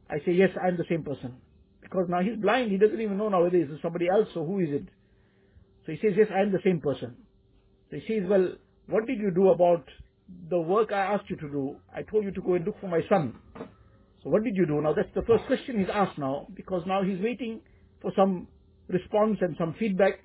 I 0.09 0.19
say, 0.25 0.31
yes, 0.31 0.49
I'm 0.63 0.77
the 0.77 0.85
same 0.89 1.03
person. 1.03 1.35
Because 1.81 2.07
now 2.09 2.21
he's 2.21 2.37
blind, 2.37 2.71
he 2.71 2.77
doesn't 2.77 2.99
even 2.99 3.17
know 3.17 3.29
now 3.29 3.43
whether 3.43 3.57
it's 3.57 3.81
somebody 3.81 4.07
else 4.09 4.27
or 4.35 4.45
who 4.45 4.59
is 4.59 4.69
it. 4.69 4.87
So 5.85 5.93
he 5.93 5.97
says, 6.01 6.13
yes, 6.17 6.27
I'm 6.33 6.51
the 6.51 6.59
same 6.63 6.81
person. 6.81 7.15
So 7.89 7.97
he 7.97 8.07
says, 8.07 8.29
well, 8.29 8.53
what 8.87 9.07
did 9.07 9.19
you 9.19 9.31
do 9.31 9.49
about 9.49 9.85
the 10.49 10.59
work 10.59 10.91
I 10.91 11.13
asked 11.13 11.29
you 11.29 11.35
to 11.37 11.49
do. 11.49 11.75
I 11.95 12.01
told 12.03 12.23
you 12.23 12.31
to 12.31 12.41
go 12.41 12.53
and 12.53 12.65
look 12.65 12.79
for 12.79 12.87
my 12.87 13.01
son. 13.09 13.35
So 14.23 14.29
what 14.29 14.43
did 14.43 14.55
you 14.55 14.65
do? 14.65 14.81
Now 14.81 14.93
that's 14.93 15.13
the 15.15 15.21
first 15.23 15.45
question 15.45 15.79
he's 15.79 15.89
asked 15.91 16.17
now, 16.17 16.47
because 16.53 16.83
now 16.85 17.03
he's 17.03 17.19
waiting 17.21 17.61
for 18.01 18.11
some 18.15 18.47
response 18.87 19.37
and 19.41 19.55
some 19.57 19.75
feedback. 19.79 20.19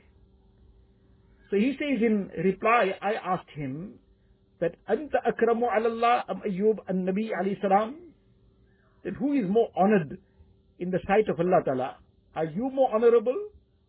So 1.51 1.57
he 1.57 1.73
says 1.79 2.03
in 2.03 2.31
reply, 2.43 2.95
I 3.01 3.15
asked 3.15 3.51
him 3.55 3.95
that 4.61 4.75
Anta 4.89 5.19
akramu 5.27 5.69
Allah 5.73 6.25
am 6.29 6.41
Ayyub 6.41 6.79
an 6.89 7.07
Nabi 7.07 7.31
alayhi 7.31 7.61
salam? 7.61 7.97
That 9.05 9.15
who 9.15 9.35
is 9.35 9.49
more 9.49 9.69
honored 9.77 10.19
in 10.79 10.91
the 10.91 10.99
sight 11.07 11.29
of 11.29 11.39
Allah 11.41 11.63
Ta'ala? 11.65 11.97
Are 12.35 12.45
you 12.45 12.71
more 12.71 12.95
honorable 12.95 13.37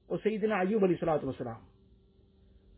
or 0.07 0.17
Sayyidina 0.19 0.65
Ayyub 0.65 0.81
alayhi 0.81 0.99
salatu 1.03 1.25
wasalam? 1.25 1.57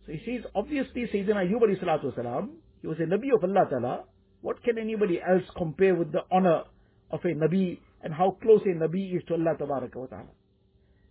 So 0.06 0.13
he 0.13 0.22
says, 0.26 0.46
obviously 0.56 1.08
Sayyidina 1.13 1.48
Ayyub 1.48 1.62
alayhi 1.62 1.84
salatu 1.84 2.13
wasalam, 2.13 2.50
he 2.82 2.88
was 2.88 2.98
a 3.00 3.04
Nabi 3.04 3.34
of 3.36 3.43
Allah 3.43 3.67
Ta'ala. 3.70 4.04
What 4.41 4.63
can 4.63 4.78
anybody 4.78 5.20
else 5.22 5.43
compare 5.58 5.96
with 5.96 6.12
the 6.12 6.22
honor 6.32 6.63
of 7.12 7.20
a 7.24 7.30
Nabi 7.30 7.80
and 8.02 8.13
how 8.13 8.38
close 8.41 8.62
a 8.65 8.70
Nabi 8.70 9.15
is 9.15 9.24
to 9.28 9.34
Allah 9.34 9.56
Ta'ala? 9.58 10.24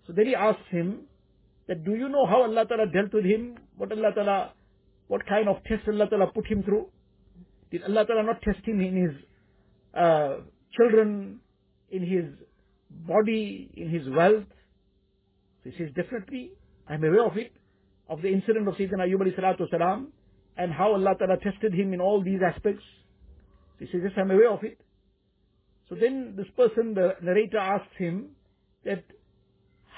So 0.07 0.13
then 0.13 0.27
he 0.27 0.35
asks 0.35 0.63
him, 0.71 1.01
that 1.69 1.85
do 1.85 1.95
you 1.95 2.09
know 2.09 2.27
how 2.27 2.43
Allah 2.43 2.65
Ta'ala 2.67 2.87
dealt 2.87 3.13
with 3.13 3.25
him? 3.25 3.57
What 3.77 3.93
Allah 3.93 4.13
Ta'ala, 4.15 4.53
what 5.09 5.27
kind 5.27 5.49
of 5.49 5.57
test 5.65 5.89
Allah 5.89 6.09
Ta'ala 6.09 6.29
put 6.29 6.47
him 6.47 6.63
through? 6.63 6.87
Did 7.71 7.83
Allah 7.83 8.07
Ta'ala 8.07 8.23
not 8.23 8.41
test 8.43 8.65
him 8.65 8.81
in 8.81 8.97
his 8.97 9.11
uh, 9.95 10.37
children, 10.77 11.41
in 11.91 12.03
his 12.03 12.25
body, 13.07 13.71
in 13.75 13.91
his 13.91 14.09
wealth? 14.09 14.45
He 15.65 15.73
says, 15.79 15.89
definitely, 15.95 16.53
I'm 16.89 17.03
aware 17.03 17.27
of 17.27 17.37
it, 17.37 17.53
of 18.09 18.23
the 18.23 18.29
incident 18.29 18.69
of 18.69 18.75
Sayyidina 18.75 19.09
Ayyub 19.09 19.21
alayhi 19.21 19.39
salatu 19.39 19.69
salam, 19.71 20.13
and 20.57 20.73
how 20.73 20.93
Allah 20.93 21.15
Ta'ala 21.19 21.39
tested 21.39 21.75
him 21.75 21.93
in 21.93 22.01
all 22.01 22.23
these 22.23 22.41
aspects. 22.45 22.85
He 23.79 23.87
says, 23.87 24.01
yes, 24.05 24.13
I'm 24.17 24.31
aware 24.31 24.51
of 24.51 24.65
it. 24.65 24.81
So 25.89 25.95
then 25.95 26.35
this 26.37 26.47
person, 26.57 26.95
the 26.95 27.15
narrator 27.23 27.59
asks 27.59 27.97
him 27.99 28.31
that, 28.85 29.05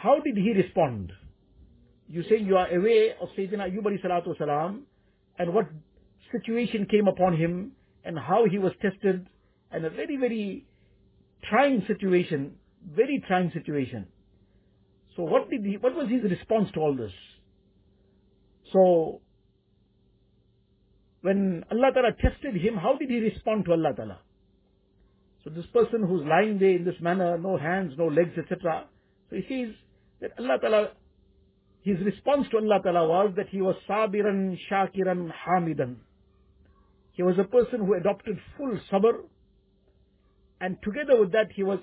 how 0.03 0.21
did 0.21 0.37
he 0.37 0.53
respond? 0.53 1.13
you 2.09 2.23
say 2.23 2.39
you 2.39 2.57
are 2.57 2.69
aware 2.75 3.15
of 3.21 3.29
Sayyidina 3.37 3.71
Ayyub 3.71 3.83
alayhi 3.83 4.03
salatu 4.03 4.29
wasalam 4.29 4.81
and 5.39 5.53
what 5.53 5.67
situation 6.33 6.87
came 6.91 7.07
upon 7.07 7.37
him 7.37 7.73
and 8.05 8.19
how 8.19 8.47
he 8.51 8.59
was 8.59 8.73
tested 8.81 9.29
and 9.71 9.85
a 9.85 9.91
very, 9.91 10.17
very 10.17 10.65
trying 11.49 11.85
situation, 11.87 12.55
very 12.95 13.23
trying 13.27 13.51
situation. 13.53 14.07
So 15.17 15.23
what 15.23 15.51
did 15.51 15.65
he, 15.65 15.77
what 15.77 15.95
was 15.95 16.09
his 16.09 16.23
response 16.23 16.71
to 16.75 16.81
all 16.81 16.95
this? 16.95 17.13
So, 18.73 19.21
when 21.23 21.65
Allah 21.73 21.91
Ta'ala 21.93 22.13
tested 22.13 22.55
him, 22.55 22.77
how 22.77 22.97
did 22.97 23.11
he 23.11 23.19
respond 23.19 23.65
to 23.65 23.73
Allah 23.73 23.93
Ta'ala? 23.97 24.19
So 25.43 25.51
this 25.51 25.67
person 25.67 26.07
who's 26.07 26.25
lying 26.27 26.59
there 26.59 26.77
in 26.77 26.85
this 26.85 27.01
manner, 27.01 27.39
no 27.39 27.57
hands, 27.57 27.95
no 27.97 28.07
legs, 28.07 28.37
etc. 28.39 28.85
So 29.31 29.37
he 29.37 29.43
says 29.49 29.75
that 30.21 30.33
Allah 30.39 30.59
Ta'ala 30.61 30.89
his 31.89 31.99
response 32.05 32.47
to 32.51 32.59
Allah 32.59 32.81
Ta'ala 32.83 33.09
was 33.09 33.33
that 33.37 33.49
he 33.49 33.63
was 33.63 33.77
sabiran, 33.89 34.59
shakiran, 34.71 35.33
hamidan. 35.33 35.97
He 37.13 37.23
was 37.23 37.37
a 37.39 37.45
person 37.45 37.87
who 37.87 37.95
adopted 37.95 38.39
full 38.57 38.79
sabr, 38.93 39.13
and 40.61 40.77
together 40.83 41.19
with 41.19 41.33
that 41.33 41.51
he 41.55 41.63
was 41.63 41.79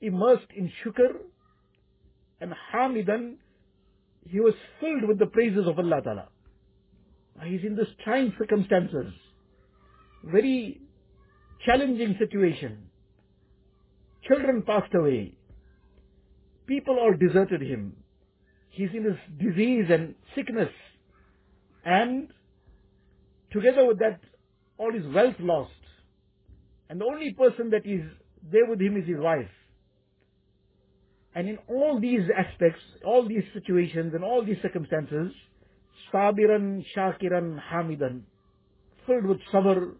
immersed 0.00 0.48
in 0.54 0.70
shukr, 0.84 1.16
and 2.40 2.52
hamidan, 2.72 3.36
he 4.28 4.40
was 4.40 4.54
filled 4.80 5.08
with 5.08 5.18
the 5.18 5.26
praises 5.26 5.66
of 5.66 5.78
Allah 5.78 6.00
Ta'ala. 6.02 6.28
He's 7.44 7.64
in 7.64 7.76
this 7.76 7.88
trying 8.04 8.32
circumstances, 8.38 9.12
very 10.24 10.80
challenging 11.64 12.16
situation. 12.18 12.88
Children 14.26 14.62
passed 14.66 14.94
away. 14.94 15.36
People 16.66 16.98
all 16.98 17.14
deserted 17.14 17.62
him 17.62 17.96
he's 18.76 18.90
in 18.94 19.04
this 19.04 19.18
disease 19.38 19.86
and 19.88 20.14
sickness. 20.34 20.68
And 21.84 22.28
together 23.50 23.86
with 23.86 23.98
that, 24.00 24.20
all 24.76 24.92
his 24.92 25.06
wealth 25.14 25.36
lost. 25.40 25.72
And 26.90 27.00
the 27.00 27.06
only 27.06 27.32
person 27.32 27.70
that 27.70 27.86
is 27.86 28.02
there 28.52 28.66
with 28.66 28.80
him 28.80 28.96
is 28.96 29.08
his 29.08 29.18
wife. 29.18 29.48
And 31.36 31.50
in 31.50 31.58
all 31.68 32.00
these 32.00 32.22
aspects, 32.34 32.80
all 33.04 33.28
these 33.28 33.44
situations 33.52 34.14
and 34.14 34.24
all 34.24 34.42
these 34.42 34.56
circumstances, 34.62 35.32
sabiran, 36.12 36.82
shakiran, 36.96 37.60
hamidan, 37.70 38.22
filled 39.06 39.26
with 39.26 39.38
sabr, 39.52 39.96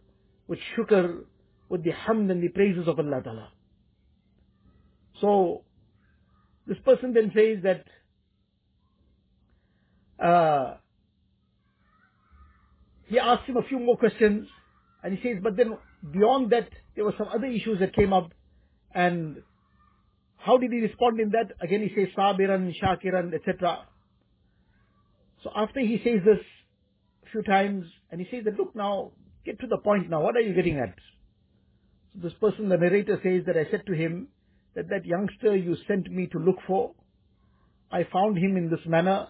with 0.48 0.58
shukr, 0.74 1.24
with 1.68 1.84
the 1.84 1.90
hamd 1.90 2.30
and 2.30 2.42
the 2.42 2.48
praises 2.48 2.88
of 2.88 2.98
Allah 2.98 3.20
Ta'ala. 3.22 3.48
So, 5.20 5.64
this 6.66 6.78
person 6.86 7.12
then 7.12 7.30
says 7.34 7.58
that 7.64 7.84
uh, 10.26 10.76
he 13.08 13.18
asked 13.18 13.44
him 13.46 13.58
a 13.58 13.62
few 13.62 13.78
more 13.78 13.98
questions, 13.98 14.48
and 15.04 15.18
he 15.18 15.22
says, 15.22 15.42
but 15.42 15.54
then 15.58 15.76
beyond 16.12 16.50
that, 16.52 16.70
there 16.94 17.04
were 17.04 17.14
some 17.18 17.28
other 17.28 17.46
issues 17.46 17.78
that 17.80 17.94
came 17.94 18.14
up, 18.14 18.32
and 18.94 19.42
how 20.37 20.57
did 20.57 20.71
he 20.71 20.79
respond 20.79 21.19
in 21.19 21.31
that? 21.31 21.51
Again, 21.61 21.81
he 21.81 21.93
says, 21.95 22.13
Sabiran, 22.17 22.73
Shakiran, 22.81 23.33
etc. 23.33 23.85
So 25.43 25.51
after 25.55 25.79
he 25.79 26.01
says 26.03 26.21
this 26.25 26.39
a 27.25 27.29
few 27.31 27.43
times, 27.43 27.85
and 28.11 28.19
he 28.19 28.27
says 28.31 28.45
that, 28.45 28.57
look 28.57 28.75
now, 28.75 29.11
get 29.45 29.59
to 29.59 29.67
the 29.67 29.77
point 29.77 30.09
now, 30.09 30.21
what 30.21 30.35
are 30.35 30.41
you 30.41 30.53
getting 30.53 30.79
at? 30.79 30.95
So 32.13 32.27
this 32.27 32.33
person, 32.39 32.69
the 32.69 32.77
narrator 32.77 33.19
says 33.23 33.43
that 33.45 33.57
I 33.57 33.69
said 33.69 33.85
to 33.87 33.93
him, 33.93 34.27
that 34.75 34.89
that 34.89 35.05
youngster 35.05 35.55
you 35.55 35.75
sent 35.87 36.09
me 36.11 36.27
to 36.27 36.39
look 36.39 36.57
for, 36.65 36.93
I 37.91 38.07
found 38.11 38.37
him 38.37 38.57
in 38.57 38.69
this 38.69 38.85
manner, 38.85 39.27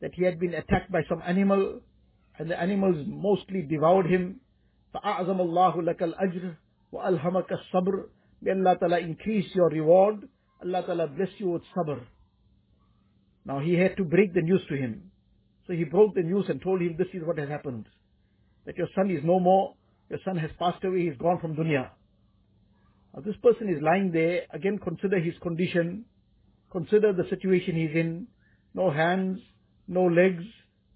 that 0.00 0.14
he 0.14 0.24
had 0.24 0.40
been 0.40 0.54
attacked 0.54 0.90
by 0.90 1.02
some 1.08 1.22
animal 1.24 1.80
and 2.38 2.50
the 2.50 2.60
animals 2.60 2.96
mostly 3.06 3.62
devoured 3.62 4.06
him. 4.06 4.40
فَأَعْظَمَ 4.94 5.40
اللَّهُ 5.40 5.76
لَكَ 5.76 6.02
الْأَجْرِ 6.02 6.54
وَأَلْهَمَكَ 6.92 7.46
الصَّبْرِ 7.52 8.04
May 8.42 8.50
Allah 8.50 8.76
Ta'ala 8.78 8.98
increase 8.98 9.54
your 9.54 9.68
reward. 9.68 10.28
Allah 10.63 10.83
Ta'ala 10.85 11.07
bless 11.07 11.29
you 11.37 11.49
with 11.49 11.63
sabr. 11.75 11.99
Now 13.45 13.59
he 13.59 13.73
had 13.73 13.95
to 13.97 14.03
break 14.03 14.33
the 14.33 14.41
news 14.41 14.61
to 14.69 14.75
him. 14.75 15.11
So 15.67 15.73
he 15.73 15.83
broke 15.83 16.15
the 16.15 16.23
news 16.23 16.45
and 16.49 16.61
told 16.61 16.81
him 16.81 16.95
this 16.97 17.07
is 17.13 17.23
what 17.23 17.37
has 17.37 17.49
happened. 17.49 17.85
That 18.65 18.77
your 18.77 18.87
son 18.95 19.11
is 19.11 19.21
no 19.23 19.39
more. 19.39 19.75
Your 20.09 20.19
son 20.25 20.37
has 20.37 20.51
passed 20.59 20.83
away. 20.83 21.05
He's 21.05 21.17
gone 21.17 21.39
from 21.39 21.55
dunya. 21.55 21.89
Now 23.13 23.21
this 23.25 23.35
person 23.43 23.69
is 23.69 23.81
lying 23.81 24.11
there. 24.11 24.43
Again 24.53 24.79
consider 24.79 25.19
his 25.19 25.33
condition. 25.41 26.05
Consider 26.71 27.13
the 27.13 27.27
situation 27.29 27.75
he's 27.75 27.95
in. 27.95 28.27
No 28.73 28.91
hands, 28.91 29.39
no 29.87 30.03
legs, 30.03 30.43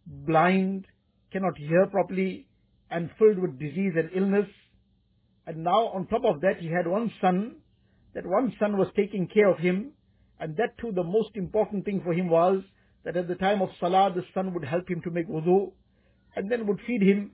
blind, 0.05 0.85
cannot 1.31 1.57
hear 1.57 1.87
properly, 1.87 2.47
and 2.89 3.09
filled 3.17 3.39
with 3.39 3.57
disease 3.57 3.93
and 3.95 4.09
illness. 4.13 4.47
And 5.47 5.63
now 5.63 5.87
on 5.87 6.07
top 6.07 6.23
of 6.25 6.41
that, 6.41 6.57
he 6.59 6.67
had 6.67 6.87
one 6.87 7.11
son, 7.21 7.55
that 8.13 8.25
one 8.25 8.53
son 8.59 8.77
was 8.77 8.87
taking 8.95 9.27
care 9.27 9.49
of 9.49 9.59
him, 9.59 9.91
and 10.39 10.57
that 10.57 10.77
too 10.77 10.91
the 10.93 11.03
most 11.03 11.35
important 11.35 11.85
thing 11.85 12.01
for 12.03 12.13
him 12.13 12.29
was 12.29 12.63
that 13.03 13.17
at 13.17 13.27
the 13.27 13.35
time 13.35 13.61
of 13.61 13.69
salah, 13.79 14.11
the 14.13 14.23
son 14.33 14.53
would 14.53 14.63
help 14.63 14.89
him 14.89 15.01
to 15.01 15.11
make 15.11 15.27
wudu, 15.27 15.71
and 16.35 16.51
then 16.51 16.67
would 16.67 16.79
feed 16.85 17.01
him. 17.01 17.31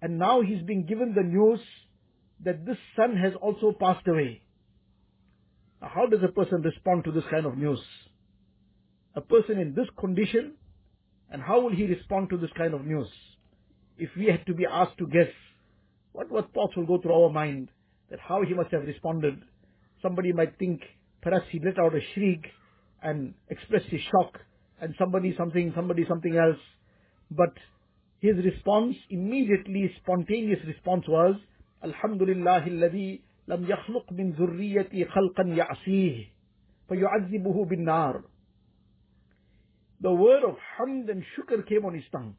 And 0.00 0.18
now 0.18 0.40
he's 0.42 0.62
being 0.62 0.86
given 0.86 1.14
the 1.14 1.22
news 1.22 1.60
that 2.44 2.64
this 2.64 2.76
son 2.96 3.16
has 3.16 3.32
also 3.40 3.72
passed 3.72 4.06
away. 4.06 4.42
Now 5.82 5.90
how 5.94 6.06
does 6.06 6.20
a 6.22 6.32
person 6.32 6.62
respond 6.62 7.04
to 7.04 7.12
this 7.12 7.24
kind 7.30 7.46
of 7.46 7.56
news? 7.56 7.80
A 9.14 9.20
person 9.20 9.58
in 9.58 9.74
this 9.74 9.88
condition, 9.98 10.52
and 11.30 11.42
how 11.42 11.60
will 11.60 11.74
he 11.74 11.86
respond 11.86 12.30
to 12.30 12.36
this 12.36 12.50
kind 12.56 12.74
of 12.74 12.84
news? 12.84 13.08
If 13.96 14.10
we 14.16 14.26
had 14.26 14.46
to 14.46 14.54
be 14.54 14.66
asked 14.66 14.98
to 14.98 15.06
guess, 15.06 15.32
what, 16.12 16.30
what 16.30 16.52
thoughts 16.52 16.76
will 16.76 16.86
go 16.86 17.00
through 17.00 17.14
our 17.14 17.30
mind 17.30 17.68
that 18.10 18.20
how 18.20 18.42
he 18.42 18.54
must 18.54 18.70
have 18.70 18.82
responded? 18.82 19.42
somebody 20.02 20.32
might 20.32 20.58
think 20.58 20.82
perhaps 21.22 21.46
he 21.50 21.60
let 21.64 21.78
out 21.78 21.94
a 21.94 22.00
shriek 22.14 22.46
and 23.02 23.34
expressed 23.50 23.86
his 23.86 24.00
shock 24.02 24.38
and 24.80 24.94
somebody 24.98 25.34
something, 25.36 25.72
somebody 25.74 26.04
something 26.08 26.36
else. 26.36 26.60
But 27.30 27.52
his 28.20 28.36
response, 28.44 28.96
immediately 29.10 29.92
spontaneous 30.02 30.60
response 30.66 31.04
was, 31.08 31.36
Alhamdulillah 31.84 32.66
الذي 32.66 33.20
لم 33.48 33.66
يخلق 33.66 34.12
من 34.12 34.34
zurriyati 34.36 35.04
خلقا 35.08 35.44
يعصيه 35.44 36.26
فيعذبه 36.88 37.64
بالنار. 37.64 38.22
The 40.00 40.12
word 40.12 40.44
of 40.44 40.56
hamd 40.78 41.10
and 41.10 41.22
shukr 41.36 41.66
came 41.68 41.84
on 41.84 41.94
his 41.94 42.04
tongue. 42.12 42.36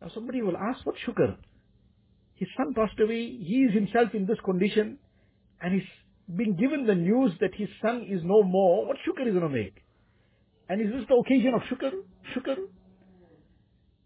Now 0.00 0.08
somebody 0.14 0.42
will 0.42 0.56
ask, 0.56 0.84
what 0.84 0.96
shukr? 1.06 1.36
His 2.34 2.48
son 2.56 2.74
passed 2.74 2.98
away, 3.00 3.26
he 3.26 3.66
is 3.68 3.74
himself 3.74 4.14
in 4.14 4.26
this 4.26 4.38
condition, 4.44 4.98
and 5.60 5.74
his 5.74 5.82
being 6.36 6.56
given 6.56 6.86
the 6.86 6.94
news 6.94 7.32
that 7.40 7.54
his 7.54 7.68
son 7.82 8.06
is 8.08 8.20
no 8.24 8.42
more. 8.42 8.86
What 8.86 8.96
shukr 9.06 9.26
is 9.26 9.34
going 9.34 9.40
to 9.40 9.48
make? 9.48 9.74
And 10.68 10.80
is 10.80 10.88
this 10.92 11.06
the 11.08 11.14
occasion 11.14 11.54
of 11.54 11.62
shukr? 11.62 11.90
Shukr? 12.36 12.56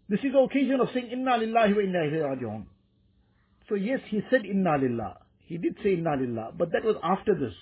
This 0.09 0.19
is 0.19 0.31
the 0.33 0.39
occasion 0.39 0.79
of 0.79 0.87
saying, 0.93 1.09
Inna 1.11 1.31
lillahi 1.31 1.75
wa 1.75 1.81
inna 1.81 1.99
ilayhi. 1.99 2.65
So 3.69 3.75
yes, 3.75 3.99
he 4.09 4.21
said 4.29 4.45
Inna 4.45 4.77
Lillah. 4.77 5.17
He 5.45 5.57
did 5.57 5.75
say 5.83 5.93
Inna 5.93 6.15
Lillah, 6.15 6.51
but 6.57 6.71
that 6.73 6.83
was 6.83 6.95
after 7.03 7.33
this. 7.33 7.53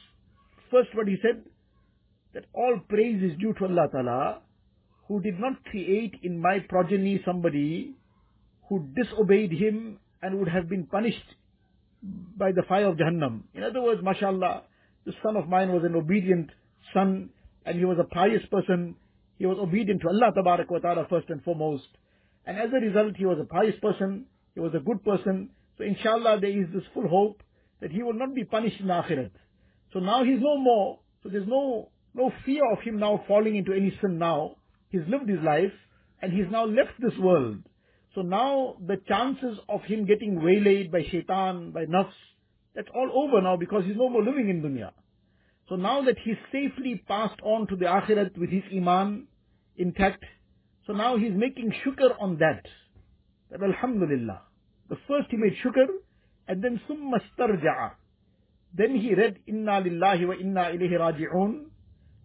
First 0.72 0.90
what 0.96 1.08
he 1.08 1.18
said, 1.22 1.44
that 2.34 2.46
all 2.54 2.80
praise 2.90 3.22
is 3.22 3.38
due 3.40 3.54
to 3.60 3.66
Allah 3.66 3.88
Ta'ala, 3.92 4.42
who 5.08 5.22
did 5.22 5.40
not 5.40 5.64
create 5.66 6.16
in 6.24 6.42
my 6.42 6.60
progeny 6.70 7.22
somebody 7.26 7.96
who 8.70 8.88
disobeyed 8.96 9.52
him 9.52 10.00
and 10.22 10.40
would 10.40 10.48
have 10.48 10.70
been 10.70 10.86
punished 10.86 11.36
by 12.04 12.52
the 12.52 12.64
fire 12.64 12.88
of 12.88 12.98
Jahannam. 12.98 13.44
In 13.54 13.64
other 13.64 13.82
words, 13.82 14.02
mashallah, 14.04 14.64
this 15.06 15.16
son 15.24 15.36
of 15.36 15.48
mine 15.48 15.72
was 15.72 15.84
an 15.84 15.96
obedient 15.96 16.50
son 16.94 17.30
and 17.66 17.78
he 17.78 17.86
was 17.86 17.98
a 18.00 18.04
pious 18.04 18.42
person. 18.52 18.96
He 19.38 19.46
was 19.46 19.58
obedient 19.60 20.02
to 20.02 20.10
Allah 20.10 20.32
wa 20.36 20.80
ta'ala 20.80 21.08
first 21.10 21.30
and 21.30 21.44
foremost. 21.44 21.88
And 22.46 22.58
as 22.58 22.70
a 22.74 22.80
result, 22.84 23.16
he 23.18 23.26
was 23.26 23.40
a 23.40 23.46
pious 23.46 23.76
person. 23.82 24.26
He 24.54 24.60
was 24.60 24.74
a 24.76 24.80
good 24.80 25.04
person. 25.04 25.50
So 25.78 25.84
inshallah, 25.84 26.40
there 26.42 26.50
is 26.50 26.68
this 26.74 26.84
full 26.94 27.08
hope 27.08 27.42
that 27.82 27.92
he 27.92 28.04
will 28.04 28.14
not 28.14 28.36
be 28.36 28.44
punished 28.44 28.80
in 28.80 28.88
Akhirat. 28.88 29.32
So 29.94 30.00
now 30.00 30.24
he's 30.24 30.40
no 30.40 30.58
more. 30.58 31.00
So 31.24 31.30
there's 31.30 31.48
no, 31.48 31.90
no 32.14 32.32
fear 32.46 32.62
of 32.72 32.80
him 32.82 33.00
now 33.00 33.24
falling 33.28 33.56
into 33.56 33.74
any 33.74 33.96
sin 34.02 34.18
now. 34.18 34.56
He's 34.90 35.02
lived 35.08 35.30
his 35.30 35.40
life 35.44 35.74
and 36.22 36.32
he's 36.34 36.52
now 36.52 36.66
left 36.66 37.00
this 37.00 37.18
world. 37.20 37.64
So 38.16 38.22
now 38.22 38.76
the 38.86 38.98
chances 39.08 39.58
of 39.70 39.82
him 39.84 40.06
getting 40.06 40.42
waylaid 40.44 40.92
by 40.92 41.04
shaitan, 41.10 41.72
by 41.72 41.86
nafs, 41.86 42.12
that's 42.76 42.90
all 42.94 43.10
over 43.14 43.42
now 43.42 43.58
because 43.58 43.86
he's 43.86 43.96
no 43.96 44.10
more 44.10 44.24
living 44.24 44.50
in 44.50 44.62
dunya. 44.62 44.92
So 45.70 45.76
now 45.76 46.02
that 46.04 46.18
he's 46.24 46.36
safely 46.52 47.02
passed 47.08 47.40
on 47.44 47.68
to 47.68 47.76
the 47.76 47.86
akhirat 47.86 48.38
with 48.38 48.50
his 48.50 48.64
iman 48.76 49.28
intact, 49.78 50.24
so 50.86 50.94
now 50.94 51.18
he's 51.18 51.34
making 51.34 51.74
shukr 51.86 52.12
on 52.20 52.38
that. 52.40 52.66
That 53.50 53.64
alhamdulillah. 53.64 54.42
The 54.90 54.98
first 55.08 55.28
he 55.30 55.38
made 55.38 55.54
shukr, 55.64 55.86
and 56.48 56.62
then 56.62 56.82
summa 56.88 57.20
starja'a. 57.38 57.92
Then 58.74 58.96
he 58.96 59.16
read 59.16 59.40
inna 59.48 59.82
lillahi 59.82 60.28
wa 60.28 60.34
inna 60.34 60.62
ilayhi 60.72 61.00
raji'un. 61.00 61.66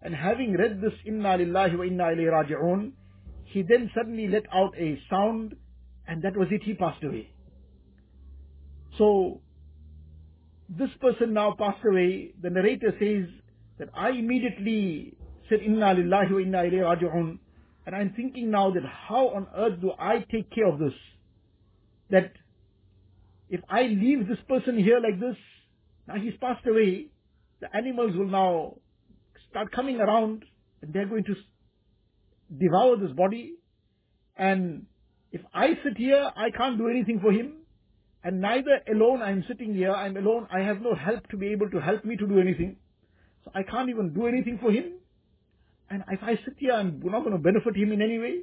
And 0.01 0.13
having 0.15 0.53
read 0.57 0.81
this 0.81 0.93
inna 1.05 1.37
lillahi 1.37 1.77
wa 1.77 1.83
inna 1.85 2.03
ilayhi 2.05 2.31
raji'un, 2.31 2.91
he 3.45 3.61
then 3.61 3.89
suddenly 3.95 4.27
let 4.27 4.43
out 4.53 4.73
a 4.77 4.99
sound, 5.09 5.55
and 6.07 6.21
that 6.23 6.35
was 6.35 6.47
it, 6.51 6.63
he 6.63 6.73
passed 6.73 7.03
away. 7.03 7.29
So, 8.97 9.41
this 10.69 10.89
person 10.99 11.33
now 11.33 11.55
passed 11.57 11.83
away, 11.85 12.33
the 12.41 12.49
narrator 12.49 12.93
says 12.99 13.29
that 13.79 13.89
I 13.93 14.09
immediately 14.09 15.17
said, 15.49 15.59
Inna 15.59 15.93
lillahi 15.95 16.31
wa 16.31 16.39
inna 16.39 16.57
ilayhi 16.59 17.01
raji'un. 17.01 17.39
And 17.85 17.95
I'm 17.95 18.13
thinking 18.15 18.51
now 18.51 18.71
that 18.71 18.83
how 18.83 19.29
on 19.29 19.47
earth 19.55 19.79
do 19.79 19.91
I 19.97 20.25
take 20.29 20.51
care 20.51 20.67
of 20.67 20.79
this? 20.79 20.93
That 22.09 22.33
if 23.49 23.61
I 23.69 23.83
leave 23.83 24.27
this 24.27 24.39
person 24.47 24.77
here 24.77 24.99
like 24.99 25.19
this, 25.19 25.37
now 26.07 26.15
he's 26.15 26.33
passed 26.41 26.65
away, 26.67 27.07
the 27.61 27.73
animals 27.75 28.15
will 28.15 28.27
now 28.27 28.75
start 29.49 29.71
coming 29.71 30.01
around 30.01 30.43
and 30.81 30.93
they're 30.93 31.05
going 31.05 31.23
to 31.25 31.35
devour 32.57 32.97
this 32.97 33.11
body. 33.11 33.53
And 34.35 34.85
if 35.31 35.41
I 35.53 35.69
sit 35.83 35.97
here, 35.97 36.31
I 36.35 36.51
can't 36.51 36.77
do 36.77 36.87
anything 36.87 37.19
for 37.19 37.31
him. 37.31 37.53
And 38.23 38.41
neither 38.41 38.81
alone 38.91 39.21
I'm 39.21 39.43
sitting 39.47 39.73
here, 39.73 39.91
I'm 39.91 40.17
alone, 40.17 40.47
I 40.51 40.61
have 40.61 40.81
no 40.81 40.95
help 40.95 41.27
to 41.29 41.37
be 41.37 41.47
able 41.51 41.69
to 41.69 41.79
help 41.79 42.03
me 42.03 42.17
to 42.17 42.27
do 42.27 42.39
anything. 42.39 42.77
So 43.45 43.51
I 43.53 43.63
can't 43.63 43.89
even 43.89 44.13
do 44.13 44.27
anything 44.27 44.59
for 44.61 44.71
him. 44.71 44.93
And 45.89 46.03
if 46.11 46.21
I 46.21 46.35
sit 46.35 46.55
here, 46.57 46.73
I'm 46.73 46.99
not 47.03 47.21
going 47.21 47.31
to 47.31 47.37
benefit 47.41 47.75
him 47.75 47.91
in 47.91 48.01
any 48.01 48.19
way. 48.19 48.41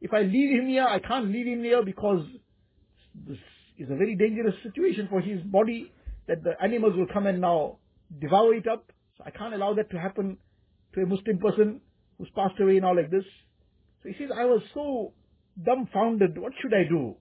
If 0.00 0.12
I 0.12 0.22
leave 0.22 0.56
him 0.56 0.68
here, 0.68 0.84
I 0.84 0.98
can't 0.98 1.30
leave 1.30 1.46
him 1.46 1.64
here 1.64 1.82
because 1.82 2.24
this 3.26 3.38
is 3.78 3.90
a 3.90 3.96
very 3.96 4.14
dangerous 4.14 4.54
situation 4.62 5.08
for 5.08 5.20
his 5.20 5.40
body 5.42 5.92
that 6.28 6.44
the 6.44 6.52
animals 6.62 6.94
will 6.96 7.06
come 7.12 7.26
and 7.26 7.40
now 7.40 7.78
devour 8.20 8.54
it 8.54 8.68
up. 8.68 8.92
So 9.18 9.24
I 9.26 9.30
can't 9.30 9.54
allow 9.54 9.74
that 9.74 9.90
to 9.90 9.98
happen 9.98 10.38
to 10.94 11.02
a 11.02 11.06
Muslim 11.06 11.38
person 11.38 11.80
who's 12.18 12.28
passed 12.36 12.60
away 12.60 12.78
now 12.80 12.94
like 12.94 13.10
this. 13.10 13.24
So 14.02 14.10
he 14.10 14.14
says, 14.18 14.30
I 14.36 14.44
was 14.44 14.62
so 14.74 15.12
dumbfounded. 15.62 16.38
What 16.38 16.52
should 16.60 16.74
I 16.74 16.84
do? 16.88 17.16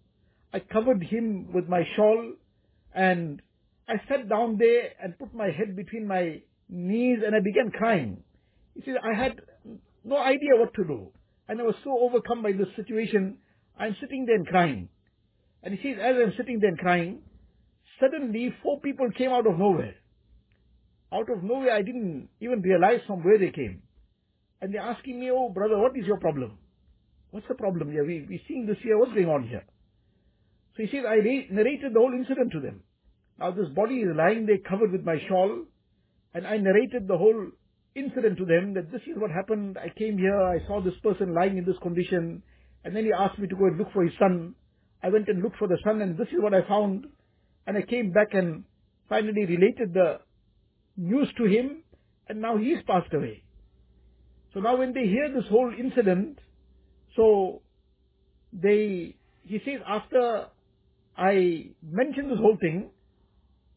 I 0.53 0.59
covered 0.59 1.03
him 1.03 1.51
with 1.53 1.67
my 1.67 1.83
shawl 1.95 2.33
and 2.93 3.41
I 3.87 3.95
sat 4.07 4.29
down 4.29 4.57
there 4.57 4.91
and 5.01 5.17
put 5.17 5.33
my 5.33 5.49
head 5.49 5.75
between 5.75 6.07
my 6.07 6.41
knees 6.69 7.19
and 7.25 7.35
I 7.35 7.39
began 7.39 7.71
crying. 7.71 8.23
He 8.75 8.81
said, 8.85 8.95
I 9.03 9.13
had 9.13 9.41
no 10.03 10.17
idea 10.17 10.55
what 10.55 10.73
to 10.75 10.83
do. 10.83 11.07
And 11.47 11.59
I 11.59 11.63
was 11.63 11.75
so 11.83 11.97
overcome 11.99 12.41
by 12.41 12.53
this 12.53 12.67
situation, 12.75 13.37
I'm 13.77 13.95
sitting 13.99 14.25
there 14.25 14.35
and 14.35 14.47
crying. 14.47 14.89
And 15.61 15.73
he 15.73 15.93
says, 15.93 15.99
as 16.01 16.15
I'm 16.21 16.33
sitting 16.37 16.59
there 16.59 16.69
and 16.69 16.79
crying, 16.79 17.19
suddenly 17.99 18.53
four 18.63 18.79
people 18.79 19.09
came 19.17 19.31
out 19.31 19.47
of 19.47 19.57
nowhere. 19.57 19.95
Out 21.11 21.29
of 21.29 21.43
nowhere, 21.43 21.73
I 21.73 21.81
didn't 21.81 22.29
even 22.39 22.61
realize 22.61 23.01
from 23.05 23.23
where 23.23 23.37
they 23.37 23.51
came. 23.51 23.81
And 24.61 24.73
they're 24.73 24.81
asking 24.81 25.19
me, 25.19 25.29
oh 25.31 25.49
brother, 25.49 25.77
what 25.77 25.97
is 25.97 26.05
your 26.05 26.19
problem? 26.19 26.57
What's 27.33 27.47
the 27.47 27.55
problem 27.55 27.91
here? 27.91 28.05
We, 28.05 28.27
we're 28.29 28.45
seeing 28.47 28.67
this 28.67 28.77
here, 28.83 28.95
what's 28.95 29.11
going 29.11 29.27
on 29.27 29.47
here? 29.47 29.63
So 30.77 30.83
he 30.83 30.89
says, 30.91 31.03
I 31.09 31.15
narrated 31.49 31.91
the 31.91 31.99
whole 31.99 32.13
incident 32.13 32.51
to 32.51 32.59
them. 32.59 32.83
Now 33.39 33.49
this 33.49 33.69
body 33.69 34.01
is 34.01 34.15
lying 34.15 34.45
there 34.45 34.59
covered 34.59 34.91
with 34.91 35.03
my 35.03 35.17
shawl, 35.27 35.63
and 36.35 36.45
I 36.45 36.57
narrated 36.57 37.07
the 37.07 37.17
whole 37.17 37.47
incident 37.95 38.37
to 38.37 38.45
them 38.45 38.75
that 38.75 38.91
this 38.91 39.01
is 39.07 39.17
what 39.17 39.31
happened. 39.31 39.79
I 39.79 39.89
came 39.97 40.19
here, 40.19 40.39
I 40.39 40.59
saw 40.67 40.79
this 40.79 40.93
person 41.01 41.33
lying 41.33 41.57
in 41.57 41.65
this 41.65 41.79
condition, 41.81 42.43
and 42.85 42.95
then 42.95 43.03
he 43.03 43.11
asked 43.11 43.39
me 43.39 43.47
to 43.47 43.55
go 43.55 43.65
and 43.65 43.79
look 43.79 43.91
for 43.93 44.03
his 44.03 44.13
son. 44.19 44.53
I 45.01 45.09
went 45.09 45.27
and 45.27 45.41
looked 45.41 45.57
for 45.57 45.67
the 45.67 45.79
son, 45.83 46.03
and 46.03 46.15
this 46.15 46.27
is 46.27 46.37
what 46.39 46.53
I 46.53 46.61
found. 46.67 47.07
And 47.65 47.75
I 47.75 47.81
came 47.81 48.11
back 48.11 48.35
and 48.35 48.63
finally 49.09 49.47
related 49.47 49.95
the 49.95 50.19
news 50.97 51.29
to 51.37 51.45
him, 51.45 51.81
and 52.29 52.39
now 52.39 52.57
he's 52.57 52.83
passed 52.85 53.11
away. 53.11 53.41
So 54.53 54.59
now 54.59 54.77
when 54.77 54.93
they 54.93 55.07
hear 55.07 55.33
this 55.33 55.49
whole 55.49 55.73
incident, 55.75 56.37
so 57.15 57.61
they, 58.51 59.15
he 59.43 59.59
says, 59.65 59.81
after 59.87 60.47
I 61.17 61.67
mentioned 61.81 62.31
this 62.31 62.39
whole 62.39 62.57
thing, 62.59 62.89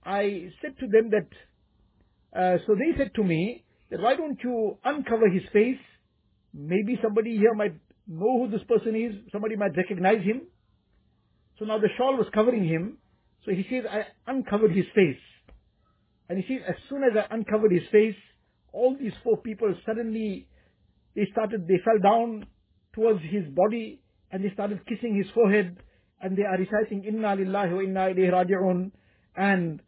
I 0.04 0.50
said 0.62 0.78
to 0.80 0.86
them 0.86 1.10
that, 1.10 1.28
uh, 2.38 2.58
so 2.66 2.74
they 2.74 2.96
said 2.96 3.14
to 3.16 3.24
me 3.24 3.64
that 3.90 4.00
why 4.00 4.14
don't 4.14 4.38
you 4.42 4.78
uncover 4.84 5.28
his 5.28 5.42
face? 5.52 5.80
Maybe 6.54 6.98
somebody 7.02 7.36
here 7.36 7.54
might 7.54 7.74
know 8.06 8.44
who 8.44 8.50
this 8.50 8.66
person 8.68 8.94
is, 8.94 9.14
somebody 9.32 9.56
might 9.56 9.76
recognize 9.76 10.22
him. 10.22 10.42
So 11.58 11.64
now 11.64 11.78
the 11.78 11.88
shawl 11.96 12.16
was 12.16 12.26
covering 12.34 12.66
him, 12.66 12.98
so 13.44 13.52
he 13.52 13.66
says, 13.70 13.84
I 13.90 14.06
uncovered 14.30 14.72
his 14.72 14.84
face. 14.94 15.20
And 16.28 16.42
he 16.42 16.44
says, 16.54 16.64
as 16.68 16.74
soon 16.88 17.02
as 17.04 17.12
I 17.16 17.34
uncovered 17.34 17.72
his 17.72 17.88
face, 17.90 18.16
all 18.72 18.96
these 18.98 19.12
four 19.22 19.38
people 19.38 19.74
suddenly, 19.86 20.46
they 21.14 21.26
started, 21.32 21.66
they 21.66 21.80
fell 21.84 21.98
down 22.02 22.46
towards 22.96 23.20
his 23.22 23.44
body 23.54 24.00
and 24.32 24.42
they 24.44 24.50
started 24.54 24.80
kissing 24.86 25.14
his 25.16 25.26
forehead 25.32 25.76
and 26.20 26.36
they 26.36 26.42
are 26.42 26.58
reciting 26.58 27.04
Inna 27.04 27.36
lillahi 27.36 27.72
wa 27.72 27.82
inna 27.82 28.00
ilayhi 28.12 28.32
raji'un 28.32 28.90
and 29.36 29.80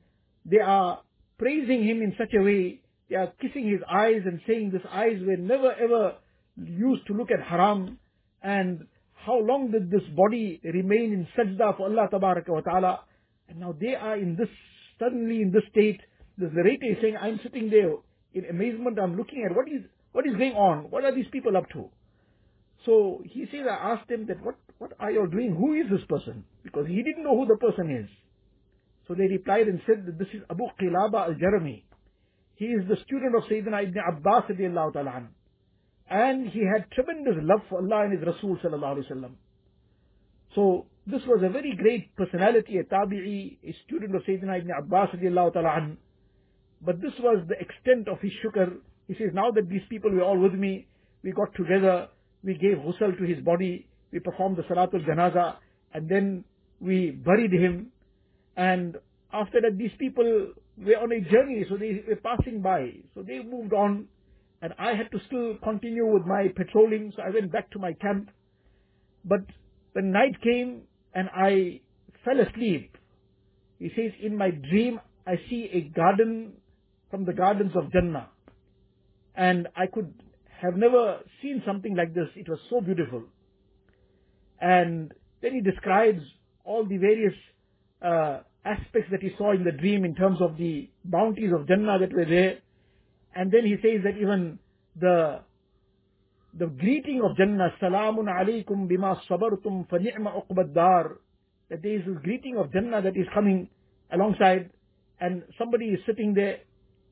they 0.45 0.61
are 0.61 1.01
praising 1.39 1.83
him 1.83 2.03
in 2.03 2.15
such 2.19 2.35
a 2.39 2.43
way, 2.43 2.81
they 3.09 3.17
are 3.17 3.33
kissing 3.41 3.69
his 3.69 3.81
eyes 3.91 4.23
and 4.27 4.41
saying 4.47 4.71
his 4.71 4.83
eyes 4.93 5.19
were 5.27 5.37
never 5.37 5.73
ever 5.73 6.15
used 6.57 7.07
to 7.07 7.15
look 7.15 7.31
at 7.31 7.43
haram 7.43 7.99
and 8.43 8.87
how 9.15 9.39
long 9.41 9.71
did 9.71 9.91
this 9.91 10.07
body 10.17 10.61
remain 10.63 11.13
in 11.13 11.27
sajda 11.37 11.77
for 11.77 11.87
Allah 11.87 12.09
wa 12.13 12.61
ta'ala 12.61 13.01
and 13.49 13.61
now 13.61 13.75
they 13.81 13.95
are 13.95 14.17
in 14.17 14.37
this, 14.37 14.49
suddenly 14.99 15.43
in 15.43 15.51
this 15.51 15.63
state, 15.71 16.01
this 16.37 16.51
narrator 16.53 16.87
is 16.87 16.99
saying, 17.01 17.17
I'm 17.21 17.41
sitting 17.43 17.71
there 17.71 17.95
in 18.35 18.45
amazement, 18.51 18.99
I'm 19.01 19.17
looking 19.17 19.47
at 19.49 19.57
what 19.57 19.67
is, 19.69 19.83
what 20.13 20.27
is 20.27 20.35
going 20.37 20.53
on, 20.53 20.91
what 20.91 21.05
are 21.05 21.15
these 21.15 21.27
people 21.33 21.57
up 21.57 21.69
to? 21.71 21.89
So 22.85 23.23
he 23.25 23.47
says, 23.51 23.67
I 23.69 23.95
asked 23.95 24.11
him 24.11 24.27
that 24.27 24.43
what, 24.43 24.57
what 24.79 24.93
are 25.01 25.11
you 25.11 25.29
doing? 25.31 25.55
Who 25.57 25.75
is 25.75 25.91
this 25.91 26.07
person? 26.09 26.45
Because 26.63 26.87
he 26.87 27.03
didn't 27.03 27.25
know 27.25 27.37
who 27.37 27.47
the 27.47 27.57
person 27.57 27.91
is. 27.91 28.09
So 29.09 29.15
they 29.15 29.27
replied 29.27 29.69
and 29.69 29.81
said 29.87 30.07
that 30.07 30.19
this 30.19 30.29
is 30.35 30.43
Abu 30.51 30.65
Qilaba 30.81 31.29
al-Jarmi. 31.29 31.83
He 32.57 32.67
is 32.67 32.87
the 32.89 32.97
student 33.07 33.35
of 33.37 33.45
Sayyidina 33.45 33.89
Ibn 33.89 33.97
Abbas 34.17 34.45
radiallahu 34.51 34.93
ta'ala 34.93 35.29
And 36.11 36.49
he 36.49 36.61
had 36.61 36.91
tremendous 36.91 37.37
love 37.41 37.61
for 37.69 37.79
Allah 37.79 38.05
and 38.05 38.13
His 38.13 38.27
Rasul 38.27 38.59
sallallahu 38.63 38.99
alayhi 38.99 39.23
wa 39.23 39.29
So 40.55 40.87
this 41.07 41.23
was 41.27 41.43
a 41.43 41.49
very 41.49 41.75
great 41.77 42.15
personality, 42.17 42.79
a 42.79 42.85
tabi'i, 42.85 43.59
a 43.65 43.75
student 43.87 44.15
of 44.15 44.23
Sayyidina 44.23 44.59
Ibn 44.61 44.71
Abbas 44.79 45.11
radiallahu 45.17 45.55
ta'ala 45.55 45.97
But 46.83 47.01
this 47.01 47.13
was 47.21 47.47
the 47.49 47.59
extent 47.59 48.09
of 48.09 48.21
his 48.21 48.33
shukr. 48.45 48.77
He 49.07 49.15
says, 49.15 49.31
now 49.33 49.51
that 49.53 49.69
these 49.69 49.87
people 49.89 50.11
were 50.11 50.23
all 50.23 50.39
with 50.39 50.53
me, 50.53 50.87
we 51.23 51.33
got 51.33 51.55
together, 51.55 52.09
we 52.45 52.55
gave 52.55 52.79
ghusl 52.79 53.17
to 53.19 53.25
his 53.25 53.43
body, 53.45 53.87
we 54.13 54.21
performed 54.21 54.57
the 54.57 54.63
salatul 54.63 55.07
janaza, 55.07 55.57
and 55.93 56.09
then 56.09 56.45
we 56.81 57.11
buried 57.11 57.53
him. 57.53 57.89
And 58.57 58.97
after 59.33 59.61
that, 59.61 59.77
these 59.79 59.91
people 59.99 60.53
were 60.79 60.97
on 60.97 61.13
a 61.13 61.21
journey, 61.21 61.65
so 61.69 61.77
they 61.77 62.03
were 62.09 62.17
passing 62.17 62.61
by. 62.61 62.93
So 63.15 63.23
they 63.23 63.43
moved 63.43 63.73
on, 63.73 64.07
and 64.63 64.73
I 64.79 64.95
had 64.95 65.11
to 65.13 65.19
still 65.27 65.57
continue 65.63 66.07
with 66.07 66.25
my 66.25 66.49
patrolling, 66.55 67.13
so 67.15 67.23
I 67.23 67.31
went 67.31 67.53
back 67.53 67.71
to 67.73 67.79
my 67.79 67.93
camp. 67.95 68.31
But 69.25 69.41
when 69.93 70.13
night 70.13 70.41
came, 70.43 70.83
and 71.15 71.29
I 71.35 71.81
fell 72.25 72.41
asleep, 72.41 72.97
He 73.79 73.91
says, 73.95 74.13
in 74.21 74.37
my 74.37 74.51
dream, 74.51 75.01
I 75.27 75.37
see 75.49 75.71
a 75.73 75.81
garden 75.95 76.55
from 77.11 77.25
the 77.25 77.33
gardens 77.33 77.73
of 77.77 77.93
Jannah. 77.93 78.29
And 79.37 79.69
I 79.77 79.87
could 79.87 80.13
have 80.61 80.77
never 80.77 81.21
seen 81.41 81.63
something 81.65 81.95
like 81.95 82.15
this. 82.15 82.29
It 82.35 82.49
was 82.49 82.59
so 82.69 82.81
beautiful. 82.81 83.23
And 84.61 85.13
then 85.41 85.55
he 85.55 85.61
describes 85.61 86.23
all 86.65 86.85
the 86.85 86.97
various 86.97 87.35
uh, 88.03 88.41
aspects 88.65 89.11
that 89.13 89.23
he 89.23 89.31
saw 89.39 89.53
in 89.53 89.65
the 89.65 89.73
dream 89.73 90.05
in 90.05 90.15
terms 90.15 90.41
of 90.41 90.57
the 90.57 90.91
bounties 91.05 91.53
of 91.53 91.69
Jannah 91.69 91.99
that 92.01 92.13
were 92.13 92.25
there. 92.25 92.59
And 93.35 93.53
then 93.53 93.65
he 93.65 93.77
says 93.83 94.03
that 94.05 94.17
even 94.21 94.59
the 95.01 95.41
the 96.59 96.67
greeting 96.67 97.21
of 97.23 97.37
Jannah, 97.37 97.73
Salamun 97.81 98.27
alaykum 98.27 98.89
bima 98.91 99.21
sabartum 99.29 99.89
fa 99.89 99.99
ni'ma 99.99 100.33
uqbad 100.33 101.19
that 101.69 101.83
there 101.83 101.97
is 101.97 102.03
this 102.07 102.17
greeting 102.25 102.57
of 102.57 102.73
Jannah 102.73 103.03
that 103.03 103.17
is 103.17 103.27
coming 103.35 103.69
alongside, 104.11 104.71
and 105.21 105.43
somebody 105.59 105.87
is 105.87 106.01
sitting 106.07 106.35
there, 106.35 106.59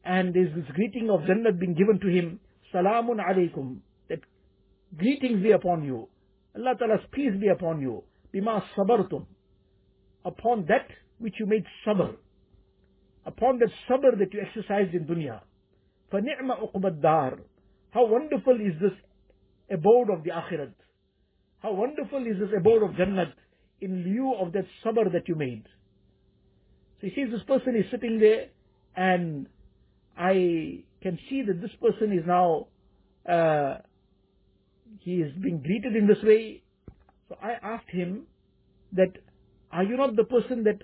and 0.04 0.34
there 0.34 0.46
is 0.46 0.54
this 0.54 0.64
greeting 0.74 1.10
of 1.10 1.26
Jannah 1.26 1.52
being 1.52 1.74
given 1.74 2.00
to 2.00 2.08
him, 2.08 2.40
Salamun 2.73 3.17
alaykum, 3.19 3.77
that 4.09 4.19
greetings 4.97 5.41
be 5.43 5.51
upon 5.51 5.83
you. 5.83 6.07
Allah 6.55 6.75
Ta'ala's 6.77 7.05
peace 7.11 7.33
be 7.39 7.47
upon 7.47 7.81
you. 7.81 8.03
Bima 8.33 8.63
sabartum. 8.77 9.25
Upon 10.25 10.65
that 10.67 10.87
which 11.19 11.35
you 11.39 11.45
made 11.45 11.65
sabr. 11.85 12.15
Upon 13.25 13.59
that 13.59 13.69
sabr 13.89 14.17
that 14.19 14.33
you 14.33 14.41
exercised 14.41 14.93
in 14.93 15.05
dunya. 15.05 15.41
فَنِعْمَ 16.11 16.73
أُقْبَ 16.73 17.01
الدَّارِ 17.01 17.39
How 17.91 18.05
wonderful 18.05 18.55
is 18.55 18.73
this 18.81 18.91
abode 19.69 20.09
of 20.09 20.23
the 20.23 20.31
akhirat. 20.31 20.73
How 21.59 21.73
wonderful 21.73 22.25
is 22.25 22.39
this 22.39 22.49
abode 22.57 22.83
of 22.83 22.91
Jannat 22.91 23.33
in 23.79 24.03
lieu 24.03 24.33
of 24.33 24.53
that 24.53 24.65
sabr 24.83 25.11
that 25.11 25.27
you 25.27 25.35
made. 25.35 25.63
So 26.99 27.07
he 27.07 27.13
sees 27.15 27.31
this 27.31 27.43
person 27.43 27.75
is 27.75 27.85
sitting 27.91 28.19
there 28.19 28.47
and 28.95 29.47
I 30.17 30.83
can 31.06 31.18
see 31.30 31.42
that 31.42 31.60
this 31.60 31.70
person 31.80 32.12
is 32.12 32.24
now, 32.26 32.66
uh, 33.28 33.78
he 35.02 35.16
is 35.26 35.32
being 35.40 35.62
greeted 35.62 35.94
in 35.94 36.08
this 36.08 36.20
way. 36.24 36.62
So 37.28 37.36
I 37.40 37.52
asked 37.62 37.90
him 37.90 38.26
that, 38.92 39.12
are 39.70 39.84
you 39.84 39.96
not 39.96 40.16
the 40.16 40.24
person 40.24 40.64
that 40.64 40.82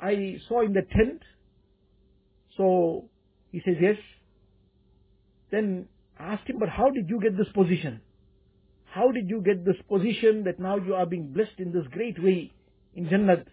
I 0.00 0.38
saw 0.48 0.62
in 0.62 0.72
the 0.72 0.82
tent? 0.82 1.22
So 2.56 3.08
he 3.52 3.62
says, 3.64 3.76
yes. 3.80 3.98
Then 5.52 5.86
I 6.18 6.32
asked 6.34 6.48
him, 6.50 6.58
but 6.58 6.68
how 6.68 6.90
did 6.90 7.08
you 7.08 7.20
get 7.20 7.36
this 7.36 7.52
position? 7.54 8.00
How 8.86 9.12
did 9.12 9.30
you 9.30 9.42
get 9.42 9.64
this 9.64 9.80
position 9.88 10.42
that 10.44 10.58
now 10.58 10.76
you 10.76 10.94
are 10.94 11.06
being 11.06 11.32
blessed 11.32 11.58
in 11.58 11.72
this 11.72 11.86
great 11.92 12.20
way 12.20 12.50
in 12.96 13.06
Jannat? 13.06 13.44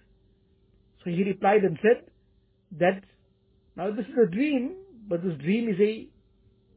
So 1.04 1.12
he 1.12 1.24
replied 1.24 1.64
and 1.64 1.78
said 1.84 2.02
that 2.80 3.04
now 3.76 3.92
this 3.92 4.06
is 4.08 4.18
a 4.28 4.30
dream, 4.30 4.76
but 5.10 5.24
this 5.24 5.34
dream 5.40 5.68
is 5.68 5.80
a 5.80 6.08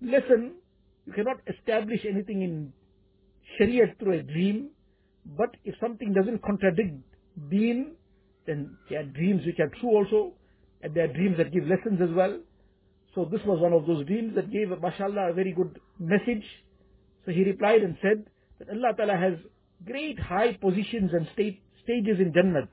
lesson. 0.04 0.54
You 1.06 1.12
cannot 1.12 1.38
establish 1.46 2.00
anything 2.08 2.42
in 2.42 2.72
Sharia 3.58 3.94
through 3.98 4.20
a 4.20 4.22
dream, 4.22 4.70
but 5.36 5.50
if 5.64 5.74
something 5.80 6.12
doesn't 6.12 6.42
contradict 6.42 6.94
deen, 7.50 7.92
then 8.46 8.76
there 8.88 9.00
are 9.00 9.04
dreams 9.04 9.42
which 9.46 9.60
are 9.60 9.70
true 9.80 9.90
also, 9.90 10.32
and 10.82 10.94
there 10.94 11.04
are 11.04 11.12
dreams 11.12 11.36
that 11.36 11.52
give 11.52 11.64
lessons 11.66 12.00
as 12.02 12.10
well. 12.14 12.40
So 13.14 13.28
this 13.30 13.40
was 13.44 13.60
one 13.60 13.72
of 13.72 13.86
those 13.86 14.06
dreams 14.06 14.34
that 14.36 14.50
gave, 14.50 14.70
mashallah, 14.70 15.30
a 15.30 15.34
very 15.34 15.52
good 15.52 15.78
message. 15.98 16.44
So 17.26 17.32
he 17.32 17.44
replied 17.44 17.82
and 17.82 17.96
said, 18.00 18.24
that 18.58 18.70
Allah 18.70 18.94
Ta'ala 18.96 19.16
has 19.16 19.34
great 19.84 20.18
high 20.18 20.54
positions 20.54 21.10
and 21.12 21.28
state, 21.34 21.62
stages 21.84 22.18
in 22.18 22.32
Jannat, 22.32 22.68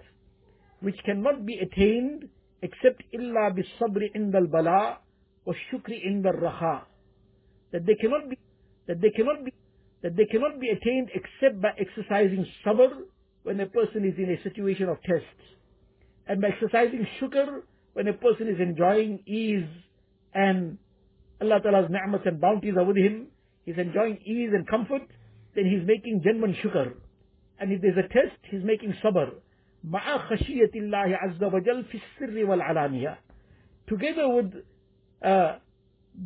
which 0.81 0.97
cannot 1.05 1.45
be 1.45 1.57
attained 1.59 2.29
except 2.61 3.03
illa 3.11 3.51
bis 3.53 3.65
sabri 3.79 4.11
indal 4.15 4.49
bala 4.49 4.99
wa 5.44 5.54
shukri 5.70 6.00
indal 6.06 6.40
raha. 6.40 6.82
That 7.72 7.86
they 7.86 7.94
cannot 7.94 8.30
be, 8.30 8.38
that 8.86 9.00
they 9.00 9.10
cannot 9.10 9.44
be, 9.44 9.52
that 10.02 10.16
they 10.16 10.26
cannot 10.26 10.60
be 10.60 10.68
attained 10.68 11.10
except 11.14 11.60
by 11.60 11.70
exercising 11.78 12.46
sabr 12.64 12.90
when 13.42 13.60
a 13.60 13.66
person 13.66 14.04
is 14.04 14.14
in 14.18 14.30
a 14.30 14.42
situation 14.42 14.88
of 14.88 14.98
tests. 15.02 15.44
And 16.26 16.40
by 16.40 16.48
exercising 16.48 17.06
shukr 17.20 17.62
when 17.92 18.08
a 18.08 18.12
person 18.12 18.48
is 18.48 18.60
enjoying 18.60 19.20
ease 19.26 19.68
and 20.34 20.78
Allah 21.40 21.60
Ta'ala's 21.62 21.90
ni'mat 21.90 22.26
and 22.26 22.40
bounties 22.40 22.74
are 22.76 22.84
with 22.84 22.96
him, 22.96 23.28
he's 23.64 23.78
enjoying 23.78 24.18
ease 24.24 24.50
and 24.52 24.66
comfort, 24.66 25.02
then 25.54 25.66
he's 25.66 25.86
making 25.86 26.22
genuine 26.24 26.56
shukr. 26.62 26.94
And 27.58 27.72
if 27.72 27.82
there's 27.82 27.98
a 27.98 28.08
test, 28.08 28.38
he's 28.50 28.64
making 28.64 28.94
sabr. 29.02 29.32
مع 29.84 30.18
خشية 30.18 30.70
الله 30.74 31.16
عز 31.16 31.44
وجل 31.44 31.84
في 31.84 31.98
السر 31.98 32.44
والعلانية. 32.44 33.16
Together 33.86 34.28
with 34.28 34.64
uh, 35.23 35.57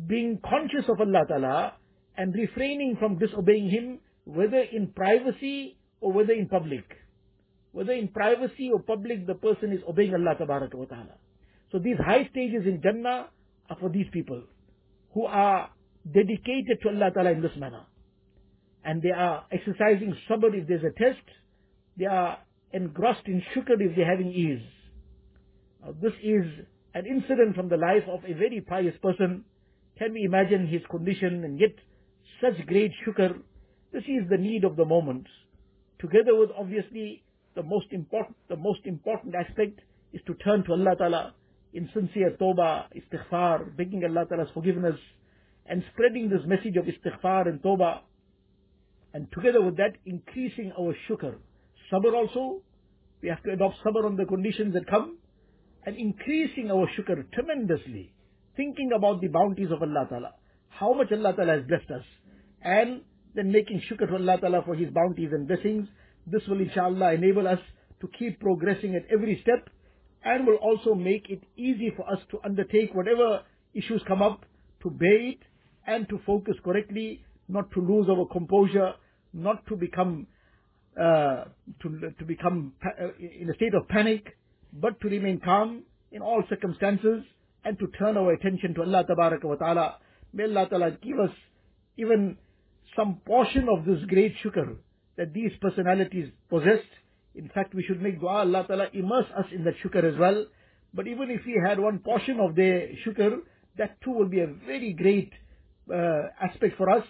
being 0.06 0.38
conscious 0.44 0.88
of 0.88 1.00
Allah 1.00 1.24
Ta'ala 1.28 1.74
and 2.16 2.34
refraining 2.34 2.96
from 2.98 3.18
disobeying 3.18 3.70
Him, 3.70 3.98
whether 4.24 4.60
in 4.60 4.88
privacy 4.88 5.76
or 6.00 6.12
whether 6.12 6.32
in 6.32 6.48
public. 6.48 6.84
Whether 7.72 7.92
in 7.92 8.08
privacy 8.08 8.70
or 8.72 8.80
public, 8.80 9.26
the 9.26 9.34
person 9.34 9.72
is 9.72 9.80
obeying 9.88 10.14
Allah 10.14 10.36
Ta'ala. 10.38 10.68
So 11.72 11.78
these 11.78 11.96
high 11.98 12.28
stages 12.30 12.66
in 12.66 12.80
Jannah 12.82 13.26
are 13.68 13.76
for 13.80 13.88
these 13.88 14.06
people 14.12 14.42
who 15.12 15.24
are 15.26 15.70
dedicated 16.06 16.78
to 16.82 16.88
Allah 16.90 17.10
Ta'ala 17.12 17.30
in 17.32 17.42
this 17.42 17.56
manner 17.56 17.86
and 18.84 19.02
they 19.02 19.10
are 19.10 19.44
exercising 19.50 20.14
sabr 20.28 20.54
if 20.54 20.68
there's 20.68 20.84
a 20.84 20.92
test, 20.98 21.24
they 21.96 22.04
are 22.04 22.38
engrossed 22.72 23.26
in 23.26 23.42
shukr 23.54 23.80
if 23.80 23.96
they're 23.96 24.10
having 24.10 24.30
ease. 24.30 24.62
Now, 25.82 25.94
this 26.00 26.12
is 26.22 26.44
an 26.94 27.06
incident 27.06 27.56
from 27.56 27.68
the 27.68 27.76
life 27.76 28.04
of 28.08 28.20
a 28.24 28.34
very 28.34 28.60
pious 28.60 28.94
person. 29.02 29.44
Can 29.98 30.12
we 30.12 30.24
imagine 30.24 30.66
his 30.66 30.82
condition 30.90 31.44
and 31.44 31.58
yet 31.58 31.74
such 32.40 32.66
great 32.66 32.92
shukr? 33.06 33.38
This 33.92 34.04
is 34.04 34.28
the 34.30 34.38
need 34.38 34.64
of 34.64 34.76
the 34.76 34.84
moment. 34.84 35.26
Together 36.00 36.36
with 36.36 36.50
obviously 36.56 37.22
the 37.54 37.62
most 37.62 37.86
important, 37.92 38.36
the 38.48 38.56
most 38.56 38.80
important 38.84 39.34
aspect 39.34 39.80
is 40.12 40.20
to 40.26 40.34
turn 40.34 40.64
to 40.64 40.72
Allah 40.72 40.96
Ta'ala 40.96 41.34
in 41.72 41.88
sincere 41.92 42.36
tawbah, 42.40 42.86
istighfar, 42.94 43.76
begging 43.76 44.04
Allah 44.04 44.26
Ta'ala's 44.28 44.48
forgiveness 44.54 44.96
and 45.66 45.82
spreading 45.92 46.28
this 46.28 46.42
message 46.46 46.76
of 46.76 46.84
istighfar 46.86 47.48
and 47.48 47.60
tawbah 47.62 48.00
and 49.14 49.28
together 49.32 49.62
with 49.62 49.76
that, 49.76 49.96
increasing 50.04 50.72
our 50.78 50.94
shukr. 51.08 51.36
Sabr 51.90 52.12
also, 52.12 52.62
we 53.22 53.28
have 53.28 53.42
to 53.44 53.52
adopt 53.52 53.76
sabr 53.84 54.04
on 54.04 54.16
the 54.16 54.24
conditions 54.24 54.74
that 54.74 54.88
come, 54.88 55.18
and 55.86 55.96
increasing 55.96 56.70
our 56.70 56.88
shukr 56.96 57.24
tremendously, 57.32 58.12
thinking 58.56 58.90
about 58.96 59.20
the 59.20 59.28
bounties 59.28 59.70
of 59.70 59.82
Allah 59.82 60.06
Ta'ala, 60.08 60.34
how 60.68 60.92
much 60.94 61.12
Allah 61.12 61.34
Ta'ala 61.34 61.56
has 61.58 61.66
blessed 61.66 61.90
us, 61.90 62.04
and 62.62 63.02
then 63.34 63.52
making 63.52 63.82
shukr 63.90 64.08
to 64.08 64.14
Allah 64.14 64.38
Ta'ala 64.40 64.62
for 64.64 64.74
His 64.74 64.90
bounties 64.90 65.30
and 65.32 65.46
blessings. 65.46 65.88
This 66.26 66.42
will 66.48 66.60
inshallah 66.60 67.12
enable 67.14 67.46
us 67.46 67.58
to 68.00 68.08
keep 68.18 68.40
progressing 68.40 68.94
at 68.94 69.02
every 69.12 69.40
step, 69.42 69.68
and 70.24 70.46
will 70.46 70.56
also 70.56 70.94
make 70.94 71.28
it 71.28 71.42
easy 71.56 71.92
for 71.96 72.10
us 72.10 72.18
to 72.30 72.38
undertake 72.44 72.94
whatever 72.94 73.42
issues 73.74 74.02
come 74.08 74.22
up, 74.22 74.44
to 74.82 74.90
bear 74.90 75.20
it, 75.28 75.38
and 75.86 76.08
to 76.08 76.18
focus 76.24 76.54
correctly, 76.64 77.22
not 77.48 77.70
to 77.72 77.80
lose 77.80 78.08
our 78.08 78.26
composure, 78.26 78.94
not 79.32 79.66
to 79.66 79.76
become 79.76 80.26
uh, 80.98 81.44
to 81.82 82.12
to 82.18 82.24
become 82.24 82.72
uh, 82.84 83.08
in 83.18 83.50
a 83.50 83.54
state 83.54 83.74
of 83.74 83.86
panic, 83.88 84.36
but 84.74 85.00
to 85.00 85.08
remain 85.08 85.40
calm 85.40 85.84
in 86.12 86.22
all 86.22 86.42
circumstances 86.48 87.22
and 87.64 87.78
to 87.78 87.86
turn 87.98 88.16
our 88.16 88.32
attention 88.32 88.74
to 88.74 88.82
Allah 88.82 89.04
wa 89.08 89.56
Taala. 89.56 89.94
May 90.32 90.44
Allah 90.44 90.68
Taala 90.70 91.00
give 91.00 91.18
us 91.18 91.30
even 91.96 92.36
some 92.96 93.20
portion 93.26 93.68
of 93.68 93.84
this 93.84 94.04
great 94.08 94.34
shukr 94.44 94.76
that 95.16 95.32
these 95.32 95.52
personalities 95.60 96.30
possessed. 96.50 96.92
In 97.34 97.48
fact, 97.48 97.74
we 97.74 97.82
should 97.82 98.02
make 98.02 98.20
dua 98.20 98.40
Allah 98.40 98.66
Taala 98.68 98.94
immerse 98.94 99.26
us 99.36 99.46
in 99.52 99.64
that 99.64 99.74
shukr 99.82 100.04
as 100.04 100.18
well. 100.18 100.46
But 100.92 101.06
even 101.08 101.30
if 101.30 101.40
we 101.46 101.60
had 101.66 101.80
one 101.80 101.98
portion 102.00 102.38
of 102.40 102.54
their 102.54 102.88
shukr, 103.06 103.38
that 103.78 104.00
too 104.02 104.10
will 104.10 104.28
be 104.28 104.40
a 104.40 104.46
very 104.66 104.92
great 104.92 105.32
uh, 105.92 106.22
aspect 106.40 106.76
for 106.76 106.90
us 106.90 107.04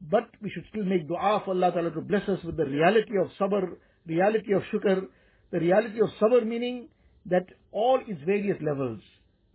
but 0.00 0.28
we 0.42 0.50
should 0.50 0.64
still 0.70 0.84
make 0.84 1.08
dua 1.08 1.42
for 1.44 1.52
Allah 1.52 1.72
Ta'ala 1.72 1.90
to 1.90 2.00
bless 2.00 2.28
us 2.28 2.42
with 2.44 2.56
the 2.56 2.66
reality 2.66 3.16
of 3.18 3.28
sabr, 3.40 3.76
reality 4.06 4.52
of 4.52 4.62
shukr, 4.72 5.06
the 5.50 5.60
reality 5.60 6.00
of 6.00 6.10
sabr 6.20 6.46
meaning 6.46 6.88
that 7.30 7.46
all 7.72 8.00
its 8.06 8.20
various 8.24 8.56
levels, 8.62 9.00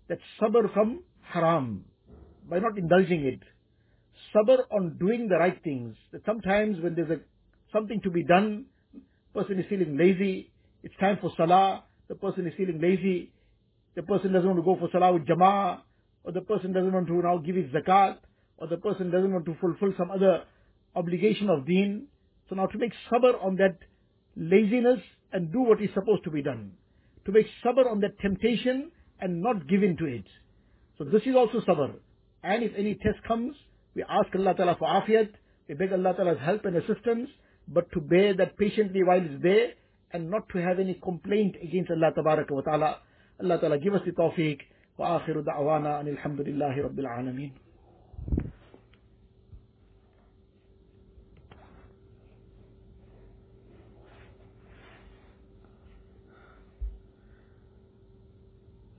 that 0.10 0.20
sabr 0.40 0.74
from 0.74 1.04
haram, 1.22 1.86
by 2.50 2.60
not 2.60 2.78
indulging 2.78 3.26
it, 3.26 3.40
sabr 4.36 4.60
on 4.72 4.98
doing 4.98 5.28
the 5.30 5.38
right 5.38 5.62
things, 5.64 5.96
that 6.12 6.22
sometimes 6.26 6.82
when 6.82 6.96
there's 6.96 7.10
a, 7.10 7.20
something 7.72 8.02
to 8.02 8.10
be 8.10 8.24
done, 8.24 8.66
person 9.34 9.60
is 9.60 9.66
feeling 9.70 9.98
lazy, 9.98 10.52
it's 10.84 10.96
time 11.00 11.18
for 11.22 11.32
salah, 11.38 11.84
the 12.10 12.16
person 12.16 12.46
is 12.46 12.54
feeling 12.58 12.82
lazy, 12.82 13.32
the 13.96 14.04
person 14.04 14.34
doesn't 14.34 14.48
want 14.48 14.60
to 14.60 14.64
go 14.64 14.76
for 14.78 14.90
salah 14.92 15.14
with 15.14 15.26
jama'ah, 15.26 15.80
or 16.24 16.32
the 16.32 16.42
person 16.42 16.74
doesn't 16.74 16.92
want 16.92 17.08
to 17.08 17.14
now 17.22 17.38
give 17.38 17.56
his 17.56 17.72
zakat, 17.72 18.18
or 18.58 18.68
the 18.68 18.78
person 18.78 19.10
doesn't 19.10 19.32
want 19.32 19.46
to 19.46 19.56
fulfill 19.62 19.94
some 19.98 20.12
other 20.12 20.44
obligation 20.96 21.50
of 21.50 21.66
deen. 21.66 22.08
So 22.50 22.56
now 22.56 22.68
to 22.68 22.78
make 22.78 22.92
sabr 23.12 23.44
on 23.44 23.56
that 23.58 23.78
laziness 24.36 25.00
and 25.32 25.52
do 25.52 25.62
what 25.62 25.82
is 25.82 25.90
supposed 25.94 26.24
to 26.26 26.32
be 26.32 26.42
done 26.42 26.74
to 27.25 27.33
make 27.33 27.47
sabr 27.65 27.91
on 27.91 28.01
that 28.01 28.19
temptation 28.21 28.91
and 29.21 29.43
not 29.43 29.67
give 29.69 29.83
in 29.83 29.97
to 29.97 30.07
it. 30.07 30.25
So 30.99 31.05
this 31.05 31.23
is 31.23 31.35
also 31.35 31.61
sabr. 31.61 31.95
And 32.43 32.63
if 32.63 32.73
any 32.77 32.95
test 32.95 33.23
comes, 33.27 33.57
we 33.95 34.03
ask 34.03 34.35
Allah 34.35 34.55
Ta'ala 34.55 34.77
for 34.79 34.89
afiyat, 34.89 35.31
we 35.69 35.75
beg 35.75 35.93
Allah 35.93 36.15
Ta'ala's 36.17 36.39
help 36.41 36.65
and 36.65 36.77
assistance, 36.77 37.29
but 37.69 37.91
to 37.93 38.01
bear 38.01 38.35
that 38.35 38.57
patiently 38.57 39.03
while 39.03 39.21
it's 39.21 39.43
there, 39.43 39.71
and 40.13 40.31
not 40.31 40.49
to 40.51 40.59
have 40.59 40.79
any 40.79 40.95
complaint 41.03 41.57
against 41.63 41.91
Allah 41.91 42.13
wa 42.17 42.61
Ta'ala. 42.61 42.99
Allah 43.43 43.59
Ta'ala 43.61 43.79
give 43.79 43.95
us 43.95 44.03
the 44.07 44.13
tawfiq. 44.13 44.61
وآخر 44.99 45.41
دعوانا 45.41 46.01
أن 46.01 46.09
الحمد 46.09 46.41
لله 46.41 46.83
رب 46.83 46.99
العالمين 46.99 47.53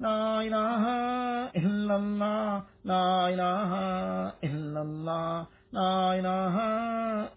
لا 0.00 0.40
إله 0.40 0.84
إلا 1.60 1.96
الله 1.96 2.62
لا 2.84 3.28
إله 3.28 3.70
إلا 4.44 4.80
الله 4.82 5.46
لا 5.72 5.94
إله 6.18 6.56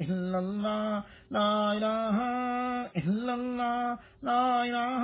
إلا 0.01 0.39
الله 0.39 1.03
لا 1.31 1.73
إله 1.77 2.17
إلا 2.97 3.33
الله 3.35 3.97
لا 4.23 4.63
إله 4.63 5.03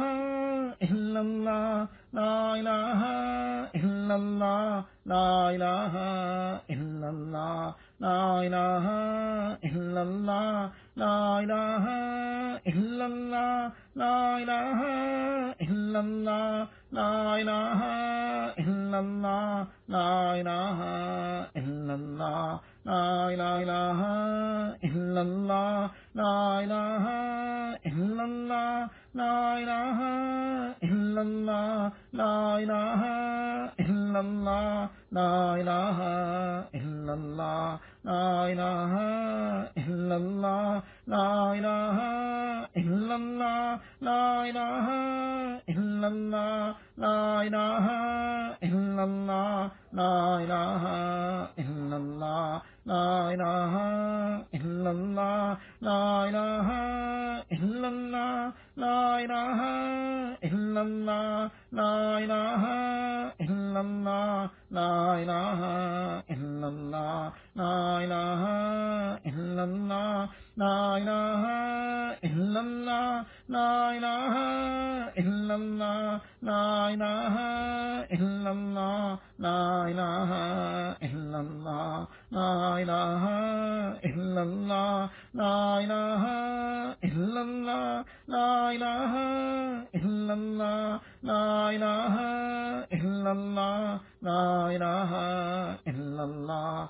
إلا 0.88 1.22
الله 1.22 1.88
لا 2.14 2.56
إله 2.60 3.02
إلا 3.76 4.16
الله 4.16 4.84
لا 5.06 5.50
إله 5.56 5.94
إلا 6.72 7.10
الله 7.10 7.74
لا 8.00 8.42
إله 8.48 8.86
إلا 9.68 10.02
الله 10.02 10.72
لا 10.96 11.40
إله 11.44 11.86
إلا 12.72 13.06
الله 13.06 13.72
لا 13.96 14.18
إله 14.42 14.80
إلا 15.62 16.00
الله 16.00 16.68
لا 16.92 17.36
إله 17.42 17.80
إلا 18.60 19.00
الله 19.00 19.68
لا 19.88 20.36
إله 20.42 20.80
إلا 21.58 21.94
الله 21.96 22.60
لا 22.86 23.30
إله 23.34 24.00
إلا 24.84 25.22
الله 25.22 25.90
لا 26.16 26.60
إله 26.64 27.06
إلا 27.86 28.24
الله 28.26 28.90
لا 29.14 29.58
إله 29.60 29.98
إلا 30.84 31.22
الله 31.22 31.92
لا 32.14 32.58
إله 32.58 33.02
إلا 33.84 34.20
الله 34.20 34.90
لا 35.12 35.56
إله 35.62 36.00
إلا 36.76 37.14
الله 37.14 37.80
لا 38.06 38.48
إله 38.52 38.94
إلا 39.78 40.16
الله 40.18 40.82
لا 41.08 41.54
إله 41.54 41.98
إلا 42.78 43.16
الله 43.16 43.80
لا 44.02 44.24
إله 44.50 44.88
إلا 46.00 46.08
الله 46.08 46.76
لا 46.98 47.42
إله 47.48 47.86
إلا 48.64 49.04
الله 49.04 49.72
لا 50.00 50.16
إله 50.44 50.84
إلا 51.60 51.98
الله 51.98 52.62
لا 52.86 53.08
إله 53.34 53.74
إلا 54.56 54.92
الله 54.92 55.58
لا 55.82 56.04
إله 56.30 56.68
إلا 57.52 57.88
الله 57.94 58.52
لا 58.78 59.02
إله 59.24 59.60
إلا 60.48 60.82
الله 60.88 61.50
لا 61.72 61.96
إله 62.24 62.64
إلا 63.44 63.82
الله 63.82 64.50
لا 64.72 64.96
إله 65.22 65.62
إلا 66.32 66.68
الله 66.74 67.32
لا 67.56 67.76
إله 68.04 68.44
إلا 69.30 69.64
الله 69.64 70.30
لا 70.60 70.98
إله 70.98 71.44
إلا 72.28 72.60
الله 72.60 73.24
لا 73.50 73.72
إله 73.98 74.34
إلا 75.22 75.56
الله 75.56 76.20
لا 76.42 76.66
إله 76.94 77.36
إلا 78.18 78.52
الله 78.52 79.20
لا 79.40 79.64
إله 79.92 80.32
إلا 81.08 81.40
الله 81.40 82.08
لا 82.32 82.52
إله 82.84 83.24
إلا 84.10 84.42
الله 84.44 85.10
لا 85.34 85.80
إله 85.84 86.24
إلا 87.08 87.42
الله 87.48 88.06
لا 88.28 88.52
إله 88.76 89.14
إلا 89.96 90.34
الله 90.34 91.00
لا 91.24 91.48
إله 91.76 92.16
إلا 92.98 93.32
الله 93.32 94.00
لا 94.22 94.46
إله 94.76 95.12
إلا 95.88 96.24
الله 96.30 96.90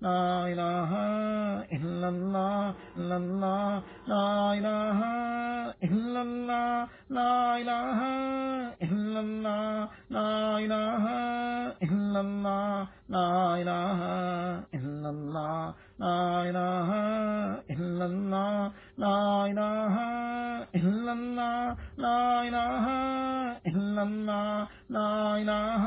لا 0.00 0.46
إله 0.52 0.90
إلا 1.76 2.08
الله 2.08 2.74
إلا 2.96 3.16
الله 3.16 3.82
لا 4.08 4.52
إله 4.58 5.00
إلا 5.84 6.22
الله 6.22 6.88
لا 7.10 7.56
إله 7.60 7.98
إلا 8.82 9.20
الله 9.20 9.88
لا 10.10 10.58
إله 10.64 11.04
إلا 11.82 12.20
الله 12.20 12.88
لا 13.08 13.60
إله 13.60 14.00
إلا 14.74 15.10
الله 15.10 15.74
لا 15.98 16.48
إله 16.48 16.88
إلا 17.70 18.04
الله 18.04 18.72
لا 18.98 19.20
إله 19.50 19.96
إلا 20.76 21.12
الله 21.12 21.76
لا 21.98 22.22
إله 22.48 22.86
إلا 23.66 24.02
الله 24.02 24.68
لا 24.90 25.36
إله 25.42 25.84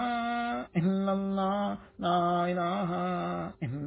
إلا 0.78 1.14
الله 1.14 1.78
لا 2.00 2.22
إله 2.52 2.92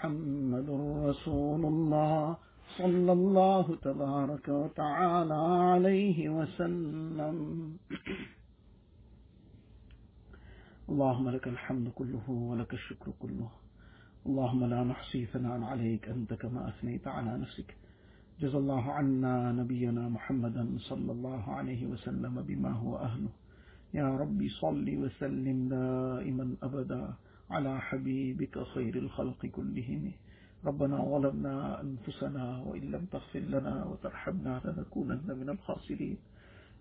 محمد 0.00 0.68
رسول 1.08 1.62
الله 1.66 2.36
صلى 2.78 3.12
الله 3.12 3.76
تبارك 3.76 4.48
وتعالى 4.48 5.40
عليه 5.68 6.28
وسلم. 6.28 7.36
اللهم 10.88 11.28
لك 11.28 11.48
الحمد 11.48 11.88
كله 11.88 12.30
ولك 12.30 12.72
الشكر 12.74 13.12
كله. 13.20 13.50
اللهم 14.26 14.64
لا 14.64 14.84
نحصي 14.84 15.26
ثناء 15.26 15.60
عليك 15.62 16.08
أنت 16.08 16.34
كما 16.34 16.68
أثنيت 16.68 17.04
على 17.08 17.38
نفسك. 17.38 17.76
جزا 18.40 18.58
الله 18.58 18.92
عنا 18.92 19.52
نبينا 19.52 20.08
محمدا 20.08 20.64
صلى 20.78 21.12
الله 21.12 21.42
عليه 21.52 21.86
وسلم 21.86 22.34
بما 22.48 22.72
هو 22.72 22.96
أهله. 22.96 23.32
يا 23.94 24.08
ربي 24.16 24.48
صل 24.48 24.86
وسلم 24.96 25.68
دائما 25.68 26.56
أبدا. 26.62 27.04
على 27.50 27.80
حبيبك 27.80 28.62
خير 28.62 28.94
الخلق 28.96 29.46
كلهم. 29.46 30.12
ربنا 30.64 31.04
ظلمنا 31.04 31.80
أنفسنا 31.80 32.62
وإن 32.66 32.90
لم 32.90 33.04
تغفر 33.12 33.38
لنا 33.38 33.84
وترحمنا 33.84 34.60
لنكونن 34.64 35.26
من 35.40 35.48
الخاسرين. 35.50 36.18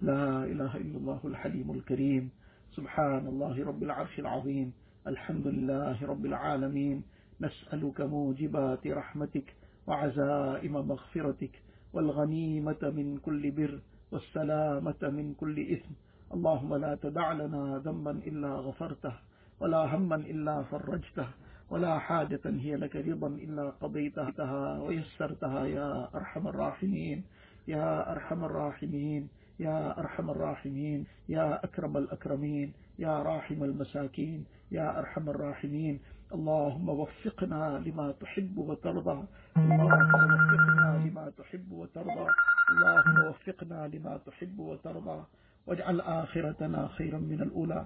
لا 0.01 0.43
إله 0.43 0.77
إلا 0.77 0.97
الله 0.97 1.19
الحليم 1.25 1.71
الكريم. 1.71 2.29
سبحان 2.75 3.27
الله 3.27 3.65
رب 3.65 3.83
العرش 3.83 4.19
العظيم. 4.19 4.73
الحمد 5.07 5.47
لله 5.47 6.05
رب 6.05 6.25
العالمين. 6.25 7.03
نسألك 7.41 8.01
موجبات 8.01 8.87
رحمتك 8.87 9.55
وعزائم 9.87 10.73
مغفرتك 10.73 11.61
والغنيمة 11.93 12.83
من 12.83 13.17
كل 13.17 13.51
بر 13.51 13.79
والسلامة 14.11 15.01
من 15.01 15.33
كل 15.33 15.57
إثم. 15.73 15.93
اللهم 16.33 16.75
لا 16.75 16.95
تدع 16.95 17.31
لنا 17.33 17.81
ذنبا 17.85 18.11
إلا 18.11 18.51
غفرته. 18.53 19.28
ولا 19.59 19.95
هما 19.95 20.15
إلا 20.15 20.63
فرجته 20.63 21.27
ولا 21.69 21.99
حاجة 21.99 22.41
هي 22.45 22.75
لك 22.75 22.95
رضا 22.95 23.27
إلا 23.27 23.69
قضيتها 23.81 24.79
ويسرتها 24.79 25.65
يا 25.65 26.09
أرحم 26.15 26.47
الراحمين 26.47 27.23
يا 27.67 28.11
أرحم 28.11 28.43
الراحمين 28.45 29.29
يا 29.59 29.99
أرحم 29.99 30.29
الراحمين 30.29 31.05
يا 31.29 31.63
أكرم 31.65 31.97
الأكرمين 31.97 32.73
يا 32.99 33.23
راحم 33.23 33.63
المساكين 33.63 34.45
يا 34.71 34.99
أرحم 34.99 35.29
الراحمين. 35.29 35.99
اللهم 36.29 36.89
وفقنا 36.89 37.81
لما 37.85 38.11
تحب 38.21 38.57
وترضى 38.57 39.17
اللهم 39.57 40.13
وفقنا 40.13 40.89
لما 41.05 41.25
تحب 41.37 41.71
وترضى 41.71 42.27
اللهم 42.71 43.17
وفقنا 43.29 43.79
لما 43.93 44.13
تحب 44.27 44.59
وترضى 44.59 45.19
واجعل 45.67 46.01
آخرتنا 46.01 46.87
خيرا 46.87 47.17
من 47.19 47.41
الأولى. 47.41 47.85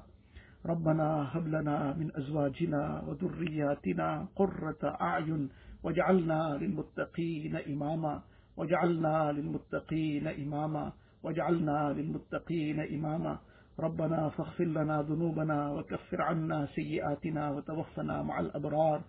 ربنا 0.66 1.38
هب 1.38 1.47
لنا 1.47 1.93
من 1.93 2.11
أزواجنا 2.16 3.03
وذرياتنا 3.07 4.28
قرة 4.36 4.97
أعين 5.01 5.49
واجعلنا 5.84 6.57
للمتقين 6.61 7.55
إماما. 7.55 8.22
واجعلنا 8.57 9.32
للمتقين 9.32 10.28
إماما. 10.28 10.91
واجعلنا 11.24 11.93
للمتقين 11.93 12.80
إماما. 12.80 13.38
ربنا 13.80 14.30
فاغفر 14.30 14.64
لنا 14.64 15.01
ذنوبنا 15.01 15.72
وكفر 15.72 16.22
عنا 16.22 16.66
سيئاتنا 16.66 17.49
وتوفنا 17.51 18.24
مع 18.24 18.39
الأبرار. 18.39 19.01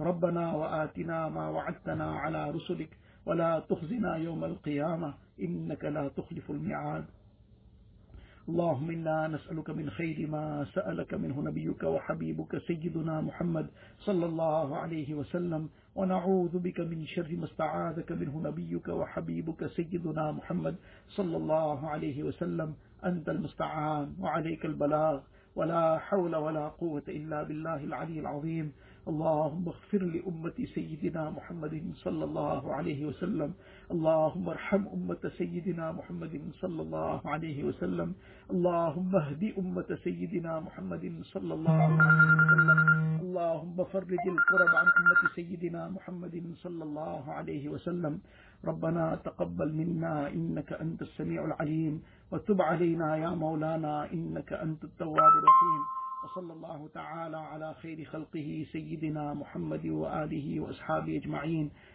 ربنا 0.00 0.52
وآتنا 0.52 1.28
ما 1.28 1.48
وعدتنا 1.48 2.12
على 2.12 2.50
رسلك. 2.50 2.98
ولا 3.26 3.62
تخزنا 3.68 4.16
يوم 4.16 4.44
القيامة. 4.44 5.14
إنك 5.40 5.84
لا 5.84 6.08
تخلف 6.08 6.50
الميعاد. 6.50 7.04
اللهم 8.48 8.90
إنا 8.90 9.28
نسألك 9.28 9.70
من 9.70 9.90
خير 9.90 10.26
ما 10.26 10.66
سألك 10.74 11.14
منه 11.14 11.42
نبيك 11.42 11.82
وحبيبك 11.82 12.58
سيدنا 12.58 13.20
محمد 13.20 13.66
صلى 13.98 14.26
الله 14.26 14.76
عليه 14.76 15.14
وسلم 15.14 15.68
ونعوذ 15.94 16.58
بك 16.58 16.80
من 16.80 17.06
شر 17.06 17.30
ما 17.38 17.44
استعاذك 17.44 18.12
منه 18.12 18.42
نبيك 18.42 18.88
وحبيبك 18.88 19.66
سيدنا 19.66 20.32
محمد 20.32 20.76
صلى 21.08 21.36
الله 21.36 21.88
عليه 21.88 22.22
وسلم. 22.22 22.74
أنت 23.04 23.28
المستعان 23.28 24.14
وعليك 24.20 24.64
البلاغ 24.64 25.20
ولا 25.54 25.98
حول 25.98 26.36
ولا 26.36 26.68
قوة 26.68 27.02
إلا 27.08 27.42
بالله 27.42 27.84
العلي 27.84 28.20
العظيم. 28.20 28.72
اللهم 29.08 29.68
اغفر 29.68 30.02
لأمة 30.02 30.58
سيدنا 30.74 31.30
محمد 31.30 31.92
صلى 31.94 32.24
الله 32.24 32.74
عليه 32.74 33.06
وسلم. 33.06 33.54
اللهم 33.92 34.48
ارحم 34.48 34.82
أمة 34.88 35.22
سيدنا 35.38 35.92
محمد 35.92 36.40
صلى 36.60 36.82
الله 36.82 37.20
عليه 37.28 37.64
وسلم. 37.64 38.14
اللهم 38.50 39.16
اهد 39.16 39.42
أمة 39.58 39.90
سيدنا 40.04 40.60
محمد 40.60 41.04
صلى 41.22 41.54
الله 41.54 41.82
عليه 42.02 42.32
وسلم. 42.40 42.78
اللهم 43.20 43.84
فرج 43.84 44.24
الكرب 44.34 44.72
عن 44.80 44.88
أمة 45.00 45.22
سيدنا 45.36 45.88
محمد 45.88 46.36
صلى 46.64 46.84
الله 46.84 47.32
عليه 47.32 47.68
وسلم. 47.68 48.20
ربنا 48.64 49.20
تقبل 49.24 49.72
منا 49.72 50.28
إنك 50.28 50.72
أنت 50.72 51.02
السميع 51.02 51.44
العليم. 51.44 52.02
وتب 52.32 52.62
علينا 52.62 53.16
يا 53.16 53.30
مولانا 53.30 54.12
إنك 54.12 54.52
أنت 54.52 54.84
التواب 54.84 55.32
الرحيم. 55.40 55.82
وصلى 56.22 56.52
الله 56.52 56.88
تعالى 56.94 57.36
على 57.36 57.74
خير 57.74 58.04
خلقه 58.04 58.66
سيدنا 58.72 59.34
محمد 59.34 59.86
وآله 59.86 60.60
وأصحابه 60.60 61.16
أجمعين. 61.16 61.70